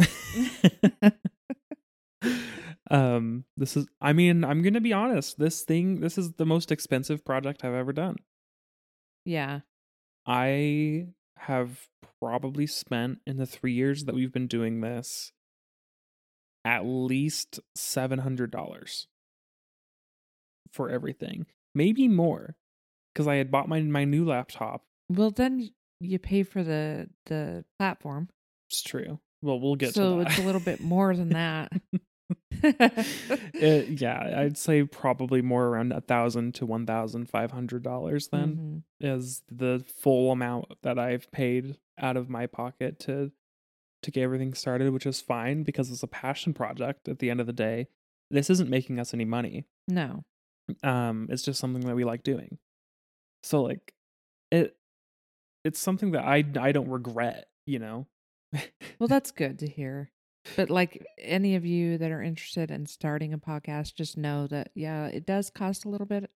um 2.92 3.46
this 3.56 3.78
is 3.78 3.88
i 4.02 4.12
mean 4.12 4.44
i'm 4.44 4.62
gonna 4.62 4.82
be 4.82 4.94
honest 4.94 5.40
this 5.40 5.64
thing 5.64 6.02
this 6.02 6.18
is 6.18 6.34
the 6.34 6.46
most 6.46 6.72
expensive 6.72 7.24
project 7.24 7.64
i've 7.64 7.74
ever 7.74 7.94
done 7.94 8.16
yeah. 9.26 9.60
I 10.26 11.08
have 11.38 11.88
probably 12.20 12.68
spent 12.68 13.20
in 13.26 13.38
the 13.38 13.46
three 13.46 13.74
years 13.74 14.06
that 14.06 14.16
we've 14.16 14.32
been 14.32 14.48
doing 14.48 14.82
this 14.82 15.32
at 16.66 16.86
least 16.86 17.60
seven 17.76 18.20
hundred 18.20 18.52
dollars 18.52 19.08
for 20.72 20.90
everything, 20.90 21.46
maybe 21.76 22.08
more, 22.08 22.56
because 23.14 23.28
I 23.28 23.36
had 23.36 23.52
bought 23.52 23.68
my 23.68 23.82
my 23.82 24.06
new 24.06 24.26
laptop. 24.26 24.84
Well, 25.10 25.32
then 25.32 25.70
you 26.00 26.20
pay 26.20 26.44
for 26.44 26.64
the 26.64 27.10
the 27.26 27.66
platform, 27.80 28.30
It's 28.70 28.82
true. 28.82 29.20
Well, 29.42 29.60
we'll 29.60 29.76
get 29.76 29.94
so 29.94 30.20
to 30.20 30.24
that. 30.24 30.32
it's 30.32 30.40
a 30.40 30.44
little 30.44 30.62
bit 30.62 30.80
more 30.80 31.14
than 31.16 31.30
that. 31.30 31.74
Uh, 32.64 33.84
yeah, 33.88 34.34
I'd 34.38 34.58
say 34.58 34.84
probably 34.84 35.42
more 35.42 35.68
around 35.68 35.92
a 35.92 36.02
thousand 36.02 36.56
to 36.56 36.66
one 36.66 36.86
thousand 36.86 37.30
five 37.30 37.52
hundred 37.52 37.84
dollars. 37.84 38.28
Then 38.30 38.84
Mhm. 39.02 39.16
is 39.18 39.42
the 39.52 39.84
full 40.02 40.32
amount 40.32 40.66
that 40.84 40.98
I've 41.00 41.30
paid 41.32 41.78
out 41.98 42.18
of 42.18 42.30
my 42.30 42.48
pocket 42.48 43.00
to 43.02 43.32
to 44.04 44.12
get 44.12 44.24
everything 44.24 44.54
started, 44.54 44.92
which 44.92 45.06
is 45.06 45.22
fine 45.22 45.64
because 45.64 45.90
it's 45.92 46.04
a 46.04 46.08
passion 46.08 46.54
project 46.54 47.08
at 47.08 47.20
the 47.20 47.30
end 47.30 47.40
of 47.40 47.48
the 47.48 47.54
day. 47.54 47.88
This 48.32 48.50
isn't 48.50 48.70
making 48.70 49.00
us 49.00 49.14
any 49.14 49.26
money. 49.26 49.66
No. 49.88 50.24
Um 50.84 51.28
it's 51.30 51.44
just 51.44 51.60
something 51.60 51.86
that 51.86 51.96
we 51.96 52.04
like 52.06 52.24
doing. 52.24 52.58
So 53.44 53.62
like 53.62 53.94
it 54.52 54.76
it's 55.66 55.80
something 55.80 56.12
that 56.12 56.24
I 56.26 56.44
I 56.60 56.72
don't 56.72 56.90
regret, 56.90 57.50
you 57.66 57.80
know. 57.80 58.08
Well, 59.00 59.08
that's 59.08 59.32
good 59.32 59.60
to 59.60 59.68
hear. 59.68 60.12
But 60.56 60.70
like 60.70 61.06
any 61.18 61.56
of 61.56 61.66
you 61.66 61.98
that 61.98 62.12
are 62.12 62.22
interested 62.22 62.72
in 62.72 62.86
starting 62.86 63.34
a 63.34 63.38
podcast, 63.38 63.96
just 63.96 64.18
know 64.18 64.48
that 64.48 64.72
yeah, 64.76 65.08
it 65.08 65.26
does 65.26 65.50
cost 65.50 65.86
a 65.86 65.90
little 65.90 66.08
bit, 66.08 66.30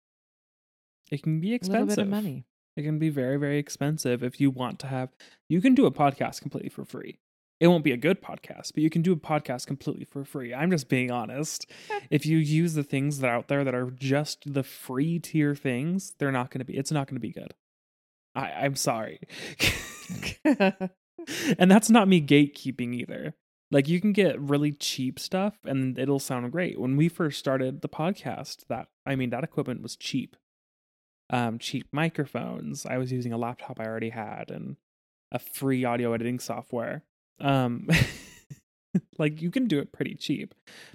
it 1.11 1.23
can 1.23 1.41
be 1.41 1.49
a 1.49 1.53
little 1.53 1.57
expensive. 1.57 1.97
bit 1.97 2.03
of 2.03 2.09
money. 2.09 2.47
It 2.77 2.83
can 2.83 2.99
be 2.99 3.09
very, 3.09 3.39
very 3.39 3.59
expensive 3.59 4.23
if 4.23 4.41
you 4.41 4.51
want 4.51 4.79
to 4.81 4.87
have. 4.87 5.11
You 5.49 5.61
can 5.61 5.75
do 5.75 5.87
a 5.87 5.91
podcast 5.91 6.43
completely 6.43 6.69
for 6.69 6.85
free. 6.85 7.19
It 7.59 7.69
won't 7.69 7.85
be 7.85 7.93
a 7.93 7.97
good 7.97 8.21
podcast, 8.21 8.75
but 8.75 8.83
you 8.83 8.91
can 8.91 9.01
do 9.01 9.13
a 9.13 9.17
podcast 9.17 9.67
completely 9.67 10.05
for 10.05 10.25
free. 10.25 10.53
I'm 10.53 10.71
just 10.71 10.91
being 10.91 11.11
honest. 11.11 11.67
Eh. 11.91 12.01
if 12.11 12.27
you 12.27 12.37
use 12.37 12.75
the 12.75 12.83
things 12.83 13.21
that 13.21 13.29
are 13.29 13.37
out 13.37 13.49
there 13.49 13.65
that 13.65 13.75
are 13.75 13.91
just 13.91 14.53
the 14.53 14.63
free 14.63 15.19
tier 15.19 15.55
things, 15.55 16.15
they're 16.19 16.33
not 16.33 16.51
going 16.51 16.59
to 16.59 16.67
be. 16.67 16.77
It's 16.77 16.93
not 16.93 17.07
going 17.07 17.17
to 17.17 17.21
be 17.21 17.33
good. 17.33 17.55
I, 18.35 18.51
I'm 18.51 18.77
sorry, 18.77 19.21
and 20.45 21.71
that's 21.71 21.89
not 21.89 22.09
me 22.09 22.21
gatekeeping 22.21 22.95
either. 22.95 23.35
Like 23.71 23.89
you 23.89 24.01
can 24.01 24.13
get 24.13 24.41
really 24.41 24.73
cheap 24.73 25.19
stuff 25.19 25.55
and 25.65 25.99
it'll 25.99 26.21
sound 26.21 26.51
great. 26.53 26.79
When 26.81 26.97
we 26.97 27.09
first 27.09 27.39
started 27.39 27.83
the 27.83 27.89
podcast, 27.89 28.67
that 28.69 28.89
I 29.05 29.17
mean 29.17 29.31
that 29.31 29.45
equipment 29.45 29.83
was 29.83 29.97
cheap 29.97 30.37
um, 31.31 31.59
cheap 31.59 31.89
microphones. 31.93 32.87
I 32.87 32.99
was 32.99 33.11
using 33.13 33.33
a 33.33 33.39
laptop 33.39 33.81
I 33.81 33.85
already 33.87 34.11
had 34.11 34.51
and 34.51 34.77
a 35.33 35.39
free 35.39 35.85
audio 35.85 36.13
editing 36.13 36.39
software. 36.39 37.03
Um, 37.41 37.89
like 39.19 39.43
you 39.43 39.51
can 39.51 39.67
do 39.67 39.79
it 39.81 39.93
pretty 39.93 40.15
cheap, 40.15 40.55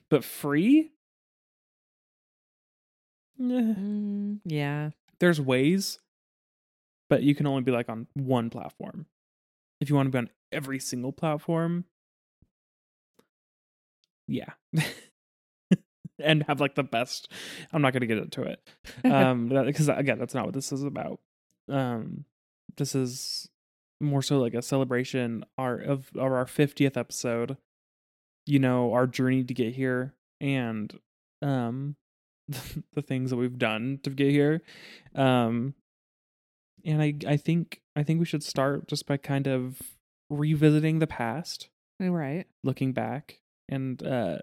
but 0.10 0.24
free. 0.24 0.92
Eh, 3.40 3.44
Mm, 3.44 4.40
yeah. 4.46 4.92
there's 5.20 5.42
ways, 5.42 6.00
but 7.10 7.24
you 7.24 7.34
can 7.34 7.48
only 7.48 7.64
be 7.64 7.72
like 7.72 7.90
on 7.90 8.08
one 8.14 8.50
platform. 8.50 9.08
If 9.80 9.90
you 9.90 9.96
want 9.96 10.08
to 10.08 10.12
be 10.12 10.18
on 10.20 10.30
every 10.52 10.80
single 10.80 11.12
platform, 11.12 11.86
yeah. 14.32 14.54
and 16.24 16.44
have 16.44 16.62
like 16.62 16.76
the 16.76 16.84
best. 16.84 17.32
I'm 17.74 17.82
not 17.82 17.94
going 17.94 18.02
to 18.02 18.08
get 18.08 18.18
into 18.18 18.44
it. 18.44 18.60
Um 19.06 19.50
because 19.50 19.90
again 19.90 20.20
that's 20.20 20.34
not 20.34 20.46
what 20.46 20.54
this 20.54 20.72
is 20.72 20.84
about. 20.84 21.20
Um 21.68 22.26
this 22.78 22.96
is 22.96 23.50
more 24.00 24.22
so 24.22 24.40
like 24.40 24.54
a 24.54 24.62
celebration 24.62 25.44
our 25.58 25.78
of, 25.78 26.10
of 26.16 26.24
our 26.24 26.46
50th 26.46 26.98
episode 26.98 27.56
you 28.48 28.58
know 28.58 28.94
our 28.94 29.06
journey 29.06 29.44
to 29.44 29.54
get 29.54 29.76
here 29.76 30.16
and 30.40 30.98
um 31.44 31.96
the 32.94 33.02
things 33.02 33.30
that 33.30 33.38
we've 33.38 33.60
done 33.60 34.00
to 34.04 34.10
get 34.10 34.32
here. 34.32 34.62
Um 35.16 35.74
and 36.84 37.02
i 37.02 37.14
i 37.28 37.38
think 37.38 37.82
i 37.96 38.02
think 38.02 38.20
we 38.20 38.26
should 38.26 38.44
start 38.44 38.88
just 38.88 39.06
by 39.06 39.18
kind 39.18 39.48
of 39.48 39.80
revisiting 40.30 41.00
the 41.00 41.08
past. 41.08 41.70
Right. 42.00 42.48
looking 42.64 42.94
back 42.94 43.41
and 43.72 44.02
uh 44.06 44.38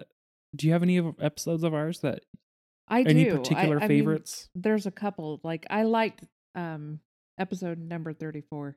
do 0.55 0.65
you 0.67 0.73
have 0.73 0.83
any 0.83 0.97
episodes 1.21 1.63
of 1.63 1.73
ours 1.73 1.99
that 1.99 2.21
I 2.87 3.01
any 3.03 3.23
do. 3.25 3.33
I- 3.33 3.37
particular 3.37 3.77
I 3.77 3.87
mean, 3.87 3.99
favorites 3.99 4.49
there's 4.55 4.85
a 4.87 4.91
couple. 4.91 5.39
Like 5.43 5.65
I 5.69 5.83
liked 5.83 6.23
um 6.55 6.99
episode 7.37 7.77
number 7.77 8.11
34. 8.13 8.75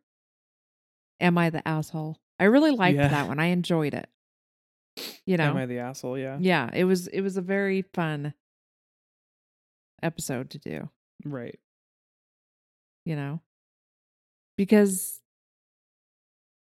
Am 1.20 1.38
I 1.38 1.50
the 1.50 1.66
asshole? 1.66 2.18
I 2.38 2.44
really 2.44 2.72
liked 2.72 2.96
Yeah. 2.98 3.08
that 3.08 3.26
one. 3.28 3.40
I 3.40 3.46
enjoyed 3.46 3.94
it. 3.94 4.08
You 5.24 5.38
know. 5.38 5.44
am 5.50 5.56
i 5.56 5.64
the 5.64 5.78
asshole 5.78 6.18
yeah 6.18 6.36
yeah, 6.40 6.68
it 6.74 6.84
was 6.84 7.06
it 7.06 7.22
was 7.22 7.38
a 7.38 7.42
very 7.42 7.80
fun 7.94 8.34
episode 10.02 10.50
to 10.50 10.58
do, 10.58 10.90
right 11.24 11.58
you 13.06 13.16
know. 13.16 13.40
Because 14.58 15.20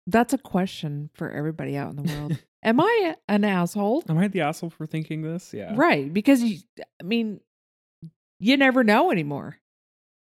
that's 0.09 0.33
a 0.33 0.39
question 0.39 1.11
for 1.15 1.31
everybody 1.31 1.77
out 1.77 1.91
in 1.91 1.97
the 1.97 2.13
world. 2.13 2.39
Am 2.63 2.81
I 2.81 3.17
an 3.29 3.45
asshole? 3.45 4.03
am 4.09 4.19
i 4.19 4.27
the 4.29 4.41
asshole 4.41 4.71
for 4.71 4.87
thinking 4.87 5.23
this 5.23 5.55
yeah 5.55 5.73
Right. 5.77 6.13
Because 6.13 6.43
you, 6.43 6.59
I 7.01 7.05
mean, 7.05 7.41
you 8.41 8.57
never 8.57 8.83
know 8.83 9.11
anymore. 9.11 9.59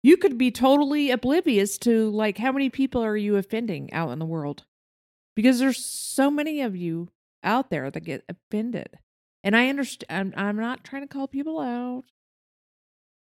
You 0.03 0.17
could 0.17 0.39
be 0.39 0.51
totally 0.51 1.11
oblivious 1.11 1.77
to 1.79 2.09
like 2.11 2.39
how 2.39 2.53
many 2.53 2.71
people 2.71 3.03
are 3.03 3.17
you 3.17 3.37
offending 3.37 3.93
out 3.93 4.11
in 4.11 4.19
the 4.19 4.25
world? 4.25 4.65
Because 5.37 5.59
there's 5.59 5.85
so 5.85 6.31
many 6.31 6.63
of 6.63 6.75
you 6.75 7.09
out 7.43 7.71
there 7.71 7.91
that 7.91 8.01
get 8.01 8.25
offended. 8.29 8.99
And 9.43 9.57
I 9.57 9.69
understand, 9.69 10.35
I'm, 10.37 10.49
I'm 10.49 10.57
not 10.57 10.85
trying 10.85 11.03
to 11.03 11.09
call 11.09 11.27
people 11.27 11.61
out, 11.61 12.05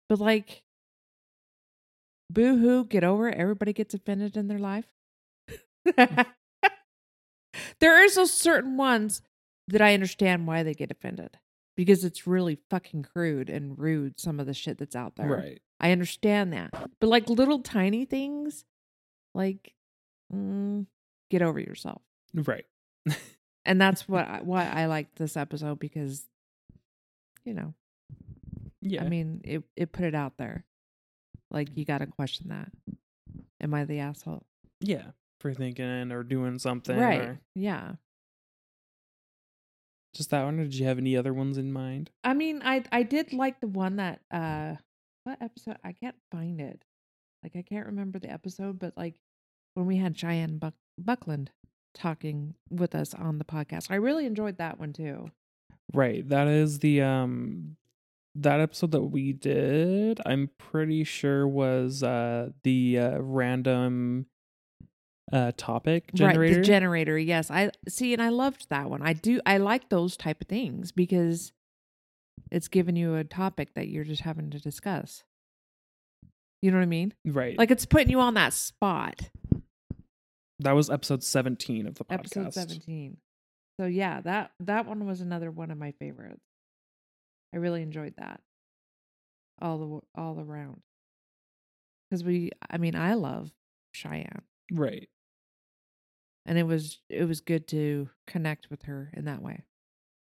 but 0.08 0.20
like, 0.20 0.62
boo 2.30 2.58
hoo, 2.58 2.84
get 2.84 3.04
over 3.04 3.28
it. 3.28 3.38
Everybody 3.38 3.72
gets 3.72 3.94
offended 3.94 4.36
in 4.36 4.48
their 4.48 4.58
life. 4.58 4.86
there 7.80 8.02
is 8.02 8.14
those 8.14 8.32
certain 8.32 8.76
ones 8.76 9.22
that 9.68 9.80
I 9.80 9.94
understand 9.94 10.46
why 10.46 10.62
they 10.62 10.74
get 10.74 10.90
offended 10.90 11.38
because 11.76 12.04
it's 12.04 12.26
really 12.26 12.58
fucking 12.70 13.02
crude 13.02 13.50
and 13.50 13.78
rude, 13.78 14.20
some 14.20 14.38
of 14.38 14.46
the 14.46 14.54
shit 14.54 14.78
that's 14.78 14.96
out 14.96 15.16
there. 15.16 15.28
right 15.28 15.60
I 15.80 15.90
understand 15.90 16.52
that. 16.52 16.70
But 17.00 17.08
like 17.08 17.28
little 17.28 17.58
tiny 17.60 18.04
things, 18.04 18.64
like, 19.34 19.74
mm, 20.32 20.86
get 21.30 21.42
over 21.42 21.58
yourself. 21.58 22.00
right 22.34 22.64
And 23.66 23.80
that's 23.80 24.08
what 24.08 24.26
I, 24.26 24.40
why 24.42 24.66
I 24.66 24.86
like 24.86 25.14
this 25.16 25.36
episode 25.36 25.78
because, 25.78 26.26
you 27.44 27.54
know, 27.54 27.74
yeah 28.80 29.02
I 29.02 29.08
mean, 29.08 29.40
it, 29.44 29.62
it 29.76 29.92
put 29.92 30.04
it 30.04 30.14
out 30.14 30.36
there. 30.38 30.64
Like, 31.50 31.76
you 31.76 31.84
got 31.84 31.98
to 31.98 32.06
question 32.06 32.48
that. 32.48 32.70
Am 33.60 33.74
I 33.74 33.84
the 33.84 33.98
asshole? 34.00 34.44
yeah 34.80 35.10
for 35.40 35.52
thinking 35.54 36.10
or 36.12 36.22
doing 36.22 36.58
something 36.58 36.98
right. 36.98 37.20
or 37.20 37.40
Yeah. 37.54 37.92
just 40.14 40.30
that 40.30 40.44
one 40.44 40.58
or 40.60 40.64
did 40.64 40.74
you 40.74 40.86
have 40.86 40.98
any 40.98 41.16
other 41.16 41.34
ones 41.34 41.58
in 41.58 41.72
mind 41.72 42.10
I 42.22 42.34
mean, 42.34 42.62
I 42.64 42.84
I 42.92 43.02
did 43.02 43.32
like 43.32 43.60
the 43.60 43.66
one 43.68 43.96
that 43.96 44.20
uh 44.30 44.76
what 45.24 45.38
episode? 45.40 45.76
I 45.82 45.92
can't 45.92 46.16
find 46.30 46.60
it. 46.60 46.84
Like 47.42 47.56
I 47.56 47.62
can't 47.62 47.86
remember 47.86 48.18
the 48.18 48.30
episode, 48.30 48.78
but 48.78 48.92
like 48.96 49.14
when 49.74 49.86
we 49.86 49.96
had 49.96 50.16
Cheyenne 50.18 50.58
Buck- 50.58 50.74
Buckland 50.98 51.50
talking 51.94 52.54
with 52.70 52.94
us 52.94 53.14
on 53.14 53.38
the 53.38 53.44
podcast. 53.44 53.90
I 53.90 53.94
really 53.96 54.26
enjoyed 54.26 54.58
that 54.58 54.78
one 54.78 54.92
too. 54.92 55.30
Right. 55.92 56.26
That 56.28 56.46
is 56.48 56.78
the 56.80 57.02
um 57.02 57.76
that 58.36 58.60
episode 58.60 58.90
that 58.92 59.02
we 59.02 59.32
did, 59.32 60.20
I'm 60.26 60.50
pretty 60.58 61.04
sure 61.04 61.46
was 61.48 62.02
uh 62.02 62.50
the 62.62 62.98
uh, 62.98 63.18
random 63.20 64.26
uh 65.34 65.52
topic 65.56 66.12
generator. 66.14 66.40
Right, 66.40 66.54
the 66.54 66.66
generator. 66.66 67.18
Yes, 67.18 67.50
I 67.50 67.70
see, 67.88 68.12
and 68.12 68.22
I 68.22 68.28
loved 68.30 68.68
that 68.70 68.88
one. 68.88 69.02
I 69.02 69.12
do. 69.12 69.40
I 69.44 69.58
like 69.58 69.88
those 69.88 70.16
type 70.16 70.40
of 70.40 70.46
things 70.48 70.92
because 70.92 71.52
it's 72.50 72.68
giving 72.68 72.96
you 72.96 73.16
a 73.16 73.24
topic 73.24 73.74
that 73.74 73.88
you're 73.88 74.04
just 74.04 74.22
having 74.22 74.50
to 74.50 74.60
discuss. 74.60 75.24
You 76.62 76.70
know 76.70 76.78
what 76.78 76.84
I 76.84 76.86
mean? 76.86 77.12
right. 77.26 77.58
Like 77.58 77.70
it's 77.70 77.84
putting 77.84 78.10
you 78.10 78.20
on 78.20 78.34
that 78.34 78.52
spot. 78.54 79.28
that 80.60 80.72
was 80.72 80.88
episode 80.88 81.22
17 81.22 81.86
of 81.86 81.96
the 81.96 82.04
podcast. 82.04 82.14
Episode 82.14 82.54
seventeen. 82.54 83.16
So 83.78 83.86
yeah, 83.86 84.20
that 84.22 84.52
that 84.60 84.86
one 84.86 85.04
was 85.06 85.20
another 85.20 85.50
one 85.50 85.70
of 85.70 85.78
my 85.78 85.92
favorites. 85.98 86.40
I 87.52 87.58
really 87.58 87.82
enjoyed 87.82 88.14
that. 88.18 88.40
All 89.60 89.78
the 89.78 90.20
all 90.20 90.40
around. 90.40 90.80
Because 92.08 92.22
we, 92.24 92.50
I 92.70 92.78
mean, 92.78 92.94
I 92.94 93.14
love 93.14 93.50
Cheyenne. 93.92 94.42
Right. 94.72 95.08
And 96.46 96.58
it 96.58 96.64
was 96.64 97.00
it 97.08 97.24
was 97.24 97.40
good 97.40 97.66
to 97.68 98.08
connect 98.26 98.70
with 98.70 98.82
her 98.84 99.10
in 99.14 99.24
that 99.26 99.42
way. 99.42 99.64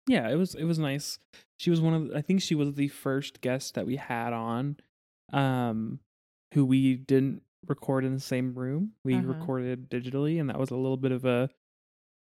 Yeah, 0.09 0.29
it 0.31 0.37
was 0.37 0.55
it 0.55 0.65
was 0.65 0.79
nice. 0.79 1.19
She 1.59 1.71
was 1.71 1.81
one 1.81 1.95
of 1.95 2.09
the, 2.09 2.17
I 2.17 2.21
think 2.23 2.41
she 2.43 2.55
was 2.55 2.75
the 2.75 2.89
first 2.89 3.41
guest 3.41 3.75
that 3.75 3.87
we 3.87 3.97
had 3.97 4.33
on 4.33 4.77
um 5.33 5.99
who 6.55 6.65
we 6.65 6.95
didn't 6.97 7.43
record 7.67 8.05
in 8.05 8.15
the 8.15 8.21
same 8.21 8.55
room. 8.55 8.93
We 9.05 9.17
Uh-huh. 9.17 9.27
recorded 9.27 9.91
digitally 9.91 10.39
and 10.41 10.49
that 10.49 10.59
was 10.59 10.71
a 10.71 10.77
little 10.77 10.97
bit 10.97 11.11
of 11.13 11.25
a 11.25 11.51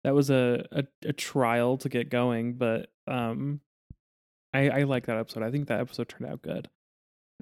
that 0.04 0.14
was 0.14 0.30
a, 0.30 0.64
a 0.72 0.84
a 1.04 1.12
trial 1.12 1.76
to 1.78 1.88
get 1.88 2.08
going, 2.10 2.54
but 2.54 2.90
um 3.06 3.60
I 4.54 4.70
I 4.70 4.82
like 4.84 5.06
that 5.06 5.18
episode. 5.18 5.42
I 5.42 5.50
think 5.50 5.68
that 5.68 5.80
episode 5.80 6.08
turned 6.08 6.30
out 6.30 6.40
good. 6.42 6.68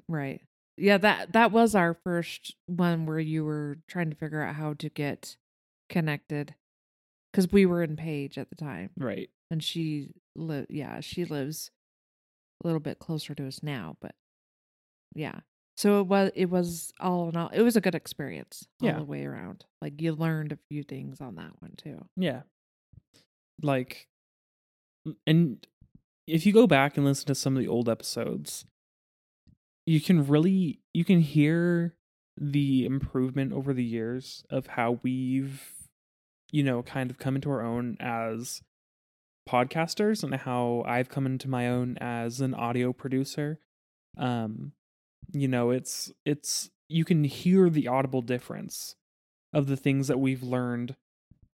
Right. 0.09 0.41
Yeah, 0.77 0.97
that 0.97 1.31
that 1.31 1.51
was 1.53 1.73
our 1.75 1.93
first 2.03 2.55
one 2.65 3.05
where 3.05 3.19
you 3.19 3.45
were 3.45 3.77
trying 3.87 4.09
to 4.09 4.15
figure 4.17 4.41
out 4.41 4.55
how 4.55 4.73
to 4.73 4.89
get 4.89 5.37
connected 5.89 6.55
cuz 7.33 7.51
we 7.51 7.65
were 7.65 7.83
in 7.83 7.95
Page 7.95 8.37
at 8.37 8.49
the 8.49 8.55
time 8.55 8.91
Right. 8.97 9.29
and 9.51 9.63
she 9.63 10.13
li- 10.35 10.65
yeah, 10.69 10.99
she 11.01 11.25
lives 11.25 11.71
a 12.63 12.67
little 12.67 12.79
bit 12.79 12.99
closer 12.99 13.35
to 13.35 13.45
us 13.47 13.61
now, 13.61 13.97
but 14.01 14.15
yeah. 15.13 15.41
So 15.77 15.99
it 15.99 16.07
was 16.07 16.31
it 16.35 16.45
was 16.49 16.93
all 16.99 17.27
in 17.29 17.35
all 17.35 17.49
it 17.49 17.61
was 17.61 17.75
a 17.75 17.81
good 17.81 17.95
experience 17.95 18.65
all 18.81 18.87
Yeah. 18.87 18.97
the 18.99 19.03
way 19.03 19.25
around. 19.25 19.65
Like 19.81 20.01
you 20.01 20.13
learned 20.13 20.51
a 20.53 20.59
few 20.69 20.83
things 20.83 21.19
on 21.21 21.35
that 21.35 21.61
one 21.61 21.73
too. 21.75 22.07
Yeah. 22.15 22.43
Like 23.61 24.07
and 25.27 25.65
if 26.27 26.45
you 26.45 26.53
go 26.53 26.65
back 26.65 26.97
and 26.97 27.05
listen 27.05 27.27
to 27.27 27.35
some 27.35 27.55
of 27.55 27.61
the 27.61 27.67
old 27.67 27.87
episodes, 27.89 28.65
you 29.85 29.99
can 30.01 30.25
really 30.25 30.79
you 30.93 31.03
can 31.05 31.19
hear 31.19 31.95
the 32.37 32.85
improvement 32.85 33.53
over 33.53 33.73
the 33.73 33.83
years 33.83 34.43
of 34.49 34.67
how 34.67 34.99
we've 35.03 35.63
you 36.51 36.63
know 36.63 36.83
kind 36.83 37.09
of 37.09 37.17
come 37.17 37.35
into 37.35 37.49
our 37.49 37.61
own 37.61 37.97
as 37.99 38.61
podcasters 39.49 40.23
and 40.23 40.33
how 40.35 40.83
I've 40.85 41.09
come 41.09 41.25
into 41.25 41.47
my 41.49 41.67
own 41.67 41.97
as 41.99 42.41
an 42.41 42.53
audio 42.53 42.93
producer. 42.93 43.59
Um 44.17 44.73
you 45.33 45.47
know, 45.47 45.71
it's 45.71 46.11
it's 46.25 46.69
you 46.87 47.03
can 47.05 47.23
hear 47.23 47.69
the 47.69 47.87
audible 47.87 48.21
difference 48.21 48.95
of 49.53 49.67
the 49.67 49.77
things 49.77 50.07
that 50.07 50.19
we've 50.19 50.43
learned 50.43 50.95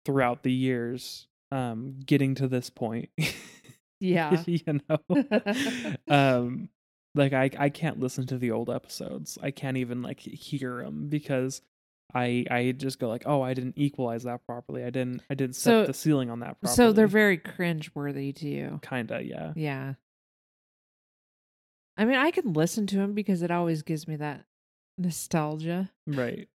throughout 0.05 0.43
the 0.43 0.51
years 0.51 1.27
um 1.51 1.99
getting 2.05 2.35
to 2.35 2.47
this 2.47 2.69
point. 2.69 3.09
Yeah. 4.01 4.41
you 4.47 4.81
know. 4.89 5.95
um 6.09 6.69
like 7.15 7.33
I 7.33 7.49
I 7.57 7.69
can't 7.69 7.99
listen 7.99 8.25
to 8.27 8.37
the 8.37 8.51
old 8.51 8.69
episodes. 8.69 9.37
I 9.41 9.51
can't 9.51 9.77
even 9.77 10.01
like 10.01 10.19
hear 10.19 10.83
them 10.83 11.07
because 11.09 11.61
I 12.13 12.45
I 12.51 12.71
just 12.73 12.99
go 12.99 13.07
like, 13.09 13.23
"Oh, 13.25 13.41
I 13.41 13.53
didn't 13.53 13.77
equalize 13.77 14.23
that 14.23 14.45
properly. 14.45 14.83
I 14.83 14.89
didn't 14.89 15.21
I 15.29 15.33
didn't 15.33 15.55
set 15.55 15.69
So- 15.71 15.85
the 15.87 15.93
ceiling 15.93 16.29
on 16.29 16.39
that 16.39 16.59
properly." 16.59 16.75
so 16.75 16.91
they're 16.93 17.07
very 17.07 17.37
cringe 17.37 17.91
worthy 17.95 18.31
to 18.33 18.47
you. 18.47 18.79
kind 18.81 19.09
of, 19.11 19.25
yeah. 19.25 19.53
Yeah. 19.55 19.93
I 21.97 22.05
mean, 22.05 22.15
I 22.17 22.31
can 22.31 22.53
listen 22.53 22.87
to 22.87 22.99
him 22.99 23.13
because 23.13 23.41
it 23.41 23.51
always 23.51 23.81
gives 23.83 24.07
me 24.07 24.15
that 24.15 24.45
nostalgia. 24.97 25.91
Right. 26.07 26.47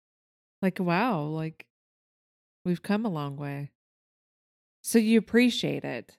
Like, 0.63 0.79
wow, 0.81 1.23
like 1.23 1.67
we've 2.65 2.83
come 2.83 3.05
a 3.05 3.11
long 3.11 3.37
way. 3.37 3.73
So 4.83 4.99
you 4.99 5.19
appreciate 5.19 5.85
it. 5.85 6.17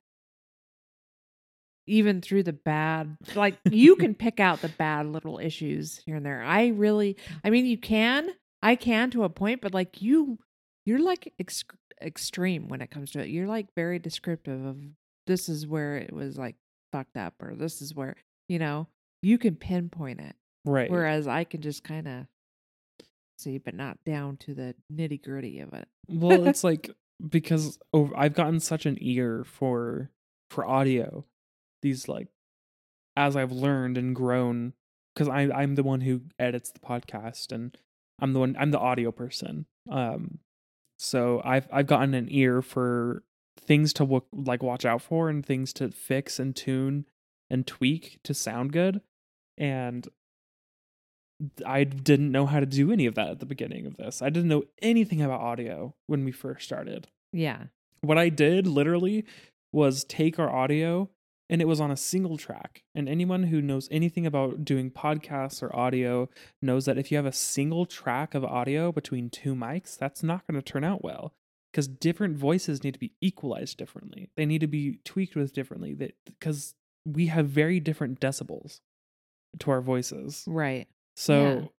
Even 1.87 2.21
through 2.21 2.43
the 2.43 2.53
bad, 2.53 3.17
like 3.35 3.57
you 3.69 3.95
can 3.95 4.15
pick 4.15 4.39
out 4.39 4.61
the 4.61 4.69
bad 4.69 5.05
little 5.05 5.39
issues 5.39 6.01
here 6.05 6.15
and 6.15 6.25
there. 6.25 6.41
I 6.43 6.67
really, 6.67 7.17
I 7.43 7.49
mean, 7.49 7.65
you 7.65 7.77
can, 7.77 8.29
I 8.63 8.75
can 8.75 9.11
to 9.11 9.23
a 9.23 9.29
point, 9.29 9.61
but 9.61 9.73
like 9.73 10.01
you, 10.01 10.39
you're 10.85 10.99
like 10.99 11.33
ex- 11.39 11.63
extreme 12.01 12.67
when 12.67 12.81
it 12.81 12.89
comes 12.89 13.11
to 13.11 13.19
it. 13.19 13.29
You're 13.29 13.47
like 13.47 13.67
very 13.75 13.99
descriptive 13.99 14.65
of 14.65 14.77
this 15.27 15.47
is 15.47 15.67
where 15.67 15.97
it 15.97 16.11
was 16.13 16.37
like 16.37 16.55
fucked 16.91 17.17
up, 17.17 17.35
or 17.41 17.55
this 17.55 17.81
is 17.81 17.93
where, 17.93 18.15
you 18.49 18.57
know, 18.59 18.87
you 19.21 19.37
can 19.37 19.55
pinpoint 19.55 20.21
it. 20.21 20.35
Right. 20.65 20.89
Whereas 20.89 21.27
I 21.27 21.43
can 21.43 21.61
just 21.61 21.83
kind 21.83 22.07
of 22.07 22.25
see, 23.37 23.57
but 23.57 23.75
not 23.75 23.97
down 24.05 24.37
to 24.37 24.53
the 24.53 24.75
nitty 24.91 25.23
gritty 25.23 25.59
of 25.59 25.73
it. 25.73 25.87
well, 26.09 26.47
it's 26.47 26.63
like 26.63 26.89
because 27.29 27.77
over, 27.93 28.13
I've 28.17 28.33
gotten 28.33 28.59
such 28.59 28.85
an 28.85 28.97
ear 28.99 29.43
for 29.45 30.09
for 30.49 30.65
audio. 30.65 31.25
These 31.81 32.07
like 32.07 32.27
as 33.15 33.35
I've 33.35 33.51
learned 33.51 33.97
and 33.97 34.15
grown 34.15 34.73
because 35.13 35.29
I 35.29 35.41
I'm 35.43 35.75
the 35.75 35.83
one 35.83 36.01
who 36.01 36.21
edits 36.39 36.71
the 36.71 36.79
podcast 36.79 37.51
and 37.51 37.77
I'm 38.19 38.33
the 38.33 38.39
one 38.39 38.55
I'm 38.59 38.71
the 38.71 38.79
audio 38.79 39.11
person. 39.11 39.65
Um 39.89 40.39
so 40.97 41.41
I've 41.43 41.67
I've 41.71 41.87
gotten 41.87 42.13
an 42.13 42.27
ear 42.29 42.61
for 42.61 43.23
things 43.59 43.93
to 43.93 44.03
look 44.03 44.27
like 44.33 44.61
watch 44.61 44.85
out 44.85 45.01
for 45.01 45.29
and 45.29 45.45
things 45.45 45.73
to 45.73 45.89
fix 45.89 46.39
and 46.39 46.55
tune 46.55 47.05
and 47.49 47.65
tweak 47.65 48.19
to 48.23 48.33
sound 48.33 48.71
good 48.73 49.01
and 49.57 50.07
I 51.65 51.83
didn't 51.83 52.31
know 52.31 52.45
how 52.45 52.59
to 52.59 52.65
do 52.65 52.91
any 52.91 53.05
of 53.05 53.15
that 53.15 53.29
at 53.29 53.39
the 53.39 53.45
beginning 53.45 53.85
of 53.85 53.97
this. 53.97 54.21
I 54.21 54.29
didn't 54.29 54.49
know 54.49 54.63
anything 54.81 55.21
about 55.21 55.41
audio 55.41 55.93
when 56.07 56.23
we 56.23 56.31
first 56.31 56.65
started. 56.65 57.07
Yeah. 57.33 57.63
What 58.01 58.17
I 58.17 58.29
did 58.29 58.67
literally 58.67 59.25
was 59.73 60.05
take 60.05 60.39
our 60.39 60.49
audio 60.49 61.09
and 61.49 61.61
it 61.61 61.67
was 61.67 61.79
on 61.79 61.91
a 61.91 61.97
single 61.97 62.37
track. 62.37 62.83
And 62.93 63.07
anyone 63.07 63.43
who 63.43 63.61
knows 63.61 63.87
anything 63.91 64.25
about 64.25 64.65
doing 64.65 64.91
podcasts 64.91 65.61
or 65.61 65.75
audio 65.75 66.29
knows 66.61 66.85
that 66.85 66.97
if 66.97 67.11
you 67.11 67.17
have 67.17 67.25
a 67.25 67.31
single 67.31 67.85
track 67.85 68.33
of 68.33 68.43
audio 68.43 68.91
between 68.91 69.29
two 69.29 69.55
mics, 69.55 69.97
that's 69.97 70.23
not 70.23 70.45
going 70.47 70.59
to 70.59 70.71
turn 70.71 70.83
out 70.83 71.03
well 71.03 71.33
because 71.71 71.87
different 71.87 72.37
voices 72.37 72.83
need 72.83 72.93
to 72.93 72.99
be 72.99 73.11
equalized 73.21 73.77
differently. 73.77 74.29
They 74.37 74.45
need 74.45 74.61
to 74.61 74.67
be 74.67 74.99
tweaked 75.03 75.35
with 75.35 75.53
differently 75.53 75.93
that 75.95 76.15
because 76.25 76.73
we 77.05 77.27
have 77.27 77.47
very 77.47 77.79
different 77.79 78.19
decibels 78.19 78.79
to 79.59 79.71
our 79.71 79.81
voices. 79.81 80.45
Right. 80.47 80.87
So 81.15 81.71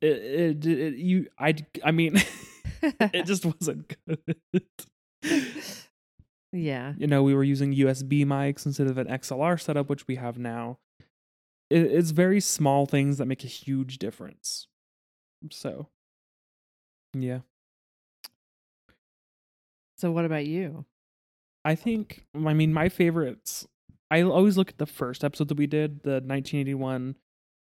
it, 0.00 0.06
it, 0.06 0.66
it 0.66 0.94
you 0.96 1.28
I 1.38 1.54
I 1.84 1.92
mean 1.92 2.16
it 2.82 3.22
just 3.26 3.44
wasn't 3.44 3.94
good. 4.06 4.64
yeah. 6.52 6.94
you 6.96 7.06
know, 7.06 7.22
we 7.22 7.34
were 7.34 7.44
using 7.44 7.74
USB 7.74 8.24
mics 8.24 8.66
instead 8.66 8.86
of 8.86 8.98
an 8.98 9.06
XLR 9.06 9.60
setup, 9.60 9.88
which 9.88 10.06
we 10.06 10.16
have 10.16 10.38
now. 10.38 10.78
It, 11.70 11.82
it's 11.82 12.10
very 12.10 12.40
small 12.40 12.86
things 12.86 13.18
that 13.18 13.26
make 13.26 13.44
a 13.44 13.48
huge 13.48 13.98
difference. 13.98 14.68
So, 15.50 15.88
yeah, 17.14 17.40
So 20.02 20.10
what 20.10 20.24
about 20.24 20.46
you? 20.46 20.84
I 21.64 21.76
think, 21.76 22.24
I 22.34 22.54
mean, 22.54 22.74
my 22.74 22.88
favorites, 22.88 23.68
I 24.10 24.22
always 24.22 24.56
look 24.56 24.70
at 24.70 24.78
the 24.78 24.84
first 24.84 25.22
episode 25.22 25.46
that 25.46 25.56
we 25.56 25.68
did, 25.68 26.02
the 26.02 26.14
1981 26.14 27.14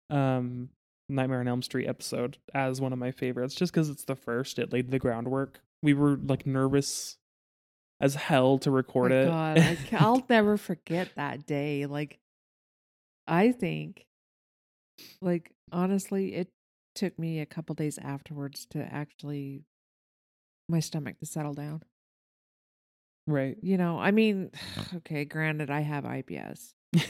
um, 0.09 0.69
Nightmare 1.09 1.41
on 1.41 1.49
Elm 1.49 1.61
Street 1.61 1.87
episode, 1.87 2.37
as 2.53 2.79
one 2.79 2.93
of 2.93 2.99
my 2.99 3.11
favorites, 3.11 3.53
just 3.53 3.73
because 3.73 3.89
it's 3.89 4.05
the 4.05 4.15
first. 4.15 4.59
It 4.59 4.71
laid 4.71 4.91
the 4.91 4.97
groundwork. 4.97 5.59
We 5.83 5.93
were 5.93 6.15
like 6.23 6.45
nervous 6.47 7.17
as 8.01 8.15
hell 8.15 8.57
to 8.59 8.71
record 8.71 9.11
My 9.11 9.17
it. 9.17 9.25
God, 9.25 9.57
I, 9.59 9.77
I'll 9.93 10.25
never 10.29 10.57
forget 10.57 11.09
that 11.15 11.45
day. 11.45 11.85
Like, 11.85 12.19
I 13.27 13.51
think, 13.51 14.05
like 15.21 15.53
honestly, 15.71 16.33
it 16.33 16.49
took 16.95 17.17
me 17.17 17.39
a 17.39 17.45
couple 17.45 17.75
days 17.75 17.97
afterwards 17.97 18.65
to 18.71 18.79
actually 18.79 19.63
my 20.67 20.79
stomach 20.79 21.19
to 21.19 21.25
settle 21.25 21.53
down. 21.53 21.83
right. 23.27 23.55
You 23.61 23.77
know, 23.77 23.99
I 23.99 24.11
mean, 24.11 24.51
okay, 24.97 25.25
granted, 25.25 25.69
I 25.69 25.81
have 25.81 26.03
IBS. 26.03 26.73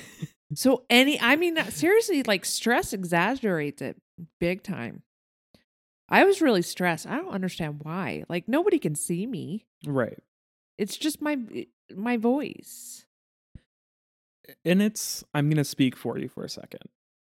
So 0.53 0.83
any, 0.89 1.17
I 1.19 1.37
mean, 1.37 1.57
seriously, 1.71 2.23
like 2.23 2.43
stress 2.43 2.91
exaggerates 2.91 3.81
it 3.81 3.95
big 4.39 4.63
time. 4.63 5.03
I 6.09 6.25
was 6.25 6.41
really 6.41 6.61
stressed. 6.61 7.07
I 7.07 7.15
don't 7.15 7.29
understand 7.31 7.79
why. 7.83 8.25
Like 8.27 8.49
nobody 8.49 8.77
can 8.77 8.95
see 8.95 9.25
me. 9.25 9.65
Right. 9.85 10.19
It's 10.81 10.97
just 10.97 11.21
my 11.21 11.37
my 11.95 12.17
voice. 12.17 13.05
And 14.65 14.81
it's 14.81 15.23
I'm 15.31 15.47
going 15.47 15.57
to 15.57 15.63
speak 15.63 15.95
for 15.95 16.17
you 16.17 16.27
for 16.27 16.43
a 16.43 16.49
second. 16.49 16.89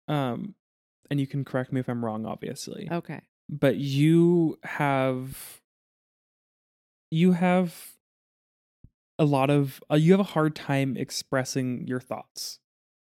Um 0.08 0.54
and 1.10 1.20
you 1.20 1.26
can 1.26 1.44
correct 1.44 1.70
me 1.70 1.80
if 1.80 1.88
I'm 1.88 2.02
wrong 2.02 2.24
obviously. 2.24 2.88
Okay. 2.90 3.20
But 3.50 3.76
you 3.76 4.58
have 4.62 5.60
you 7.10 7.32
have 7.32 7.92
a 9.18 9.26
lot 9.26 9.50
of 9.50 9.82
uh, 9.90 9.96
you 9.96 10.12
have 10.12 10.20
a 10.20 10.32
hard 10.32 10.56
time 10.56 10.96
expressing 10.96 11.86
your 11.86 12.00
thoughts. 12.00 12.60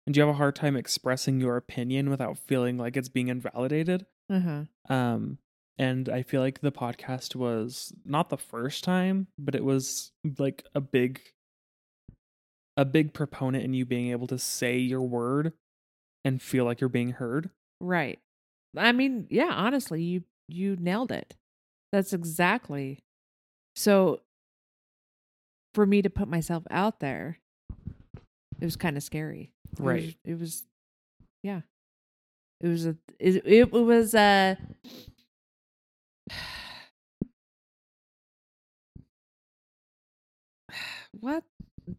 And 0.07 0.15
you 0.15 0.21
have 0.21 0.35
a 0.35 0.37
hard 0.37 0.57
time 0.57 0.77
expressing 0.77 1.41
your 1.41 1.57
opinion 1.57 2.11
without 2.11 2.37
feeling 2.37 2.77
like 2.77 2.99
it's 2.99 3.09
being 3.09 3.29
invalidated. 3.29 4.05
Uh-huh. 4.29 4.65
Um 4.95 5.39
and 5.79 6.09
I 6.09 6.23
feel 6.23 6.41
like 6.41 6.61
the 6.61 6.73
podcast 6.73 7.35
was 7.37 7.93
not 8.05 8.29
the 8.31 8.37
first 8.37 8.85
time, 8.85 9.29
but 9.39 9.55
it 9.55 9.65
was 9.65 10.11
like 10.39 10.65
a 10.75 10.81
big 10.81 11.21
a 12.77 12.85
big 12.85 13.13
proponent 13.13 13.65
in 13.65 13.75
you 13.75 13.85
being 13.85 14.11
able 14.11 14.27
to 14.29 14.39
say 14.39 14.77
your 14.79 15.03
word 15.03 15.53
and 16.25 16.41
feel 16.41 16.65
like 16.65 16.81
you're 16.81 16.89
being 16.89 17.11
heard. 17.11 17.51
Right. 17.81 18.19
I 18.77 18.93
mean, 18.93 19.27
yeah, 19.31 19.51
honestly, 19.53 20.03
you 20.03 20.23
you 20.49 20.77
nailed 20.79 21.11
it. 21.13 21.35
That's 21.93 22.13
exactly. 22.13 22.99
So 23.77 24.21
for 25.75 25.87
me 25.87 26.03
to 26.03 26.11
put 26.11 26.29
myself 26.29 26.65
out 26.71 27.01
there, 27.01 27.39
it 28.61 28.65
was 28.65 28.77
kind 28.77 28.97
of 28.97 29.03
scary. 29.03 29.51
It 29.73 29.81
was- 29.81 29.87
Right. 29.87 30.17
It 30.25 30.39
was, 30.39 30.65
yeah. 31.43 31.61
It 32.61 32.69
was 32.69 32.87
a 32.87 32.97
it, 33.21 33.43
it 33.47 33.73
was 33.73 34.15
a 34.15 34.57
what 41.13 41.43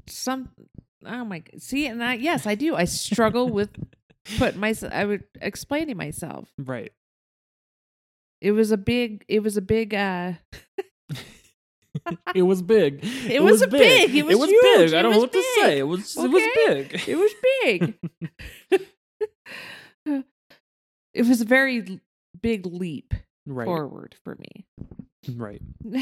some 0.07 0.49
oh 1.05 1.25
my 1.25 1.43
see 1.57 1.87
and 1.87 2.03
I 2.03 2.13
yes 2.15 2.45
I 2.45 2.55
do 2.55 2.75
I 2.75 2.85
struggle 2.85 3.49
with 3.49 3.69
put 4.37 4.55
myself 4.55 4.93
I 4.93 5.05
would 5.05 5.23
explaining 5.41 5.97
myself 5.97 6.49
Right. 6.57 6.91
it 8.41 8.51
was 8.51 8.71
a 8.71 8.77
big 8.77 9.25
it 9.27 9.41
was 9.41 9.57
a 9.57 9.61
big 9.61 9.93
uh 9.93 10.33
it 12.35 12.43
was 12.43 12.61
big. 12.61 13.03
It 13.29 13.41
was 13.41 13.61
a 13.61 13.67
big- 13.67 14.15
it 14.15 14.23
was 14.37 14.49
huge, 14.49 14.61
big. 14.61 14.93
I 14.93 14.99
it 14.99 15.01
don't 15.01 15.11
know 15.11 15.17
was 15.17 15.23
what 15.23 15.31
to 15.33 15.37
big. 15.39 15.65
say. 15.65 15.79
It 15.79 15.83
was 15.83 16.15
it 16.17 16.29
was 16.29 16.43
big. 16.65 17.01
it 17.07 17.15
was 17.17 17.31
big 17.63 17.93
it 21.13 21.25
was 21.27 21.41
a 21.41 21.45
very 21.45 21.99
big 22.39 22.65
leap 22.67 23.13
right. 23.49 23.65
forward 23.65 24.15
for 24.23 24.35
me 24.35 24.65
Right. 25.35 25.61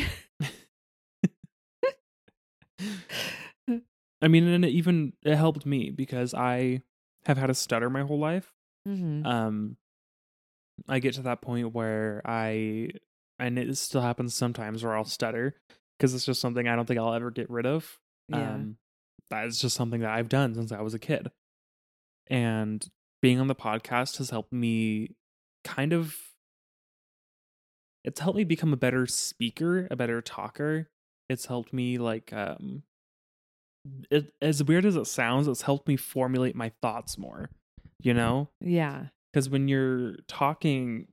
I 4.22 4.28
mean, 4.28 4.48
and 4.48 4.66
it 4.66 4.70
even 4.70 5.14
it 5.24 5.36
helped 5.36 5.66
me 5.66 5.90
because 5.92 6.34
I 6.34 6.82
have 7.26 7.38
had 7.38 7.50
a 7.50 7.56
stutter 7.56 7.90
my 7.90 8.02
whole 8.02 8.20
life. 8.20 8.54
hmm 8.86 9.26
Um, 9.26 9.78
I 10.88 11.00
get 11.00 11.16
to 11.16 11.24
that 11.24 11.42
point 11.42 11.74
where 11.74 12.22
I, 12.26 12.90
and 13.40 13.58
it 13.60 13.76
still 13.78 14.02
happens 14.02 14.34
sometimes 14.36 14.84
where 14.84 14.96
I'll 14.96 15.06
stutter 15.06 15.56
because 15.98 16.14
it's 16.14 16.26
just 16.26 16.42
something 16.42 16.68
I 16.68 16.76
don't 16.76 16.86
think 16.86 17.00
I'll 17.00 17.14
ever 17.14 17.32
get 17.32 17.50
rid 17.50 17.66
of. 17.66 18.00
Yeah. 18.30 18.54
Um, 18.54 18.78
that 19.30 19.46
is 19.48 19.60
just 19.60 19.76
something 19.76 20.02
that 20.02 20.12
I've 20.12 20.30
done 20.30 20.56
since 20.56 20.72
I 20.72 20.82
was 20.82 20.94
a 20.94 21.00
kid, 21.00 21.32
and 22.28 22.86
being 23.22 23.40
on 23.40 23.48
the 23.48 23.56
podcast 23.56 24.18
has 24.18 24.30
helped 24.30 24.54
me 24.54 25.16
kind 25.64 25.94
of. 25.94 26.16
It's 28.04 28.20
helped 28.20 28.38
me 28.38 28.44
become 28.44 28.74
a 28.74 28.78
better 28.78 29.06
speaker, 29.08 29.88
a 29.92 29.96
better 29.96 30.22
talker. 30.22 30.90
It's 31.30 31.46
helped 31.46 31.74
me 31.74 31.98
like 31.98 32.32
um 32.34 32.84
it, 34.12 34.34
as 34.42 34.64
weird 34.64 34.86
as 34.86 34.96
it 34.96 35.06
sounds, 35.06 35.48
it's 35.48 35.62
helped 35.62 35.88
me 35.88 35.98
formulate 35.98 36.56
my 36.56 36.72
thoughts 36.82 37.18
more. 37.18 37.50
You 38.02 38.14
know? 38.14 38.50
yeah 38.62 39.08
because 39.38 39.52
when 39.52 39.68
you're 39.68 40.16
talking 40.28 41.08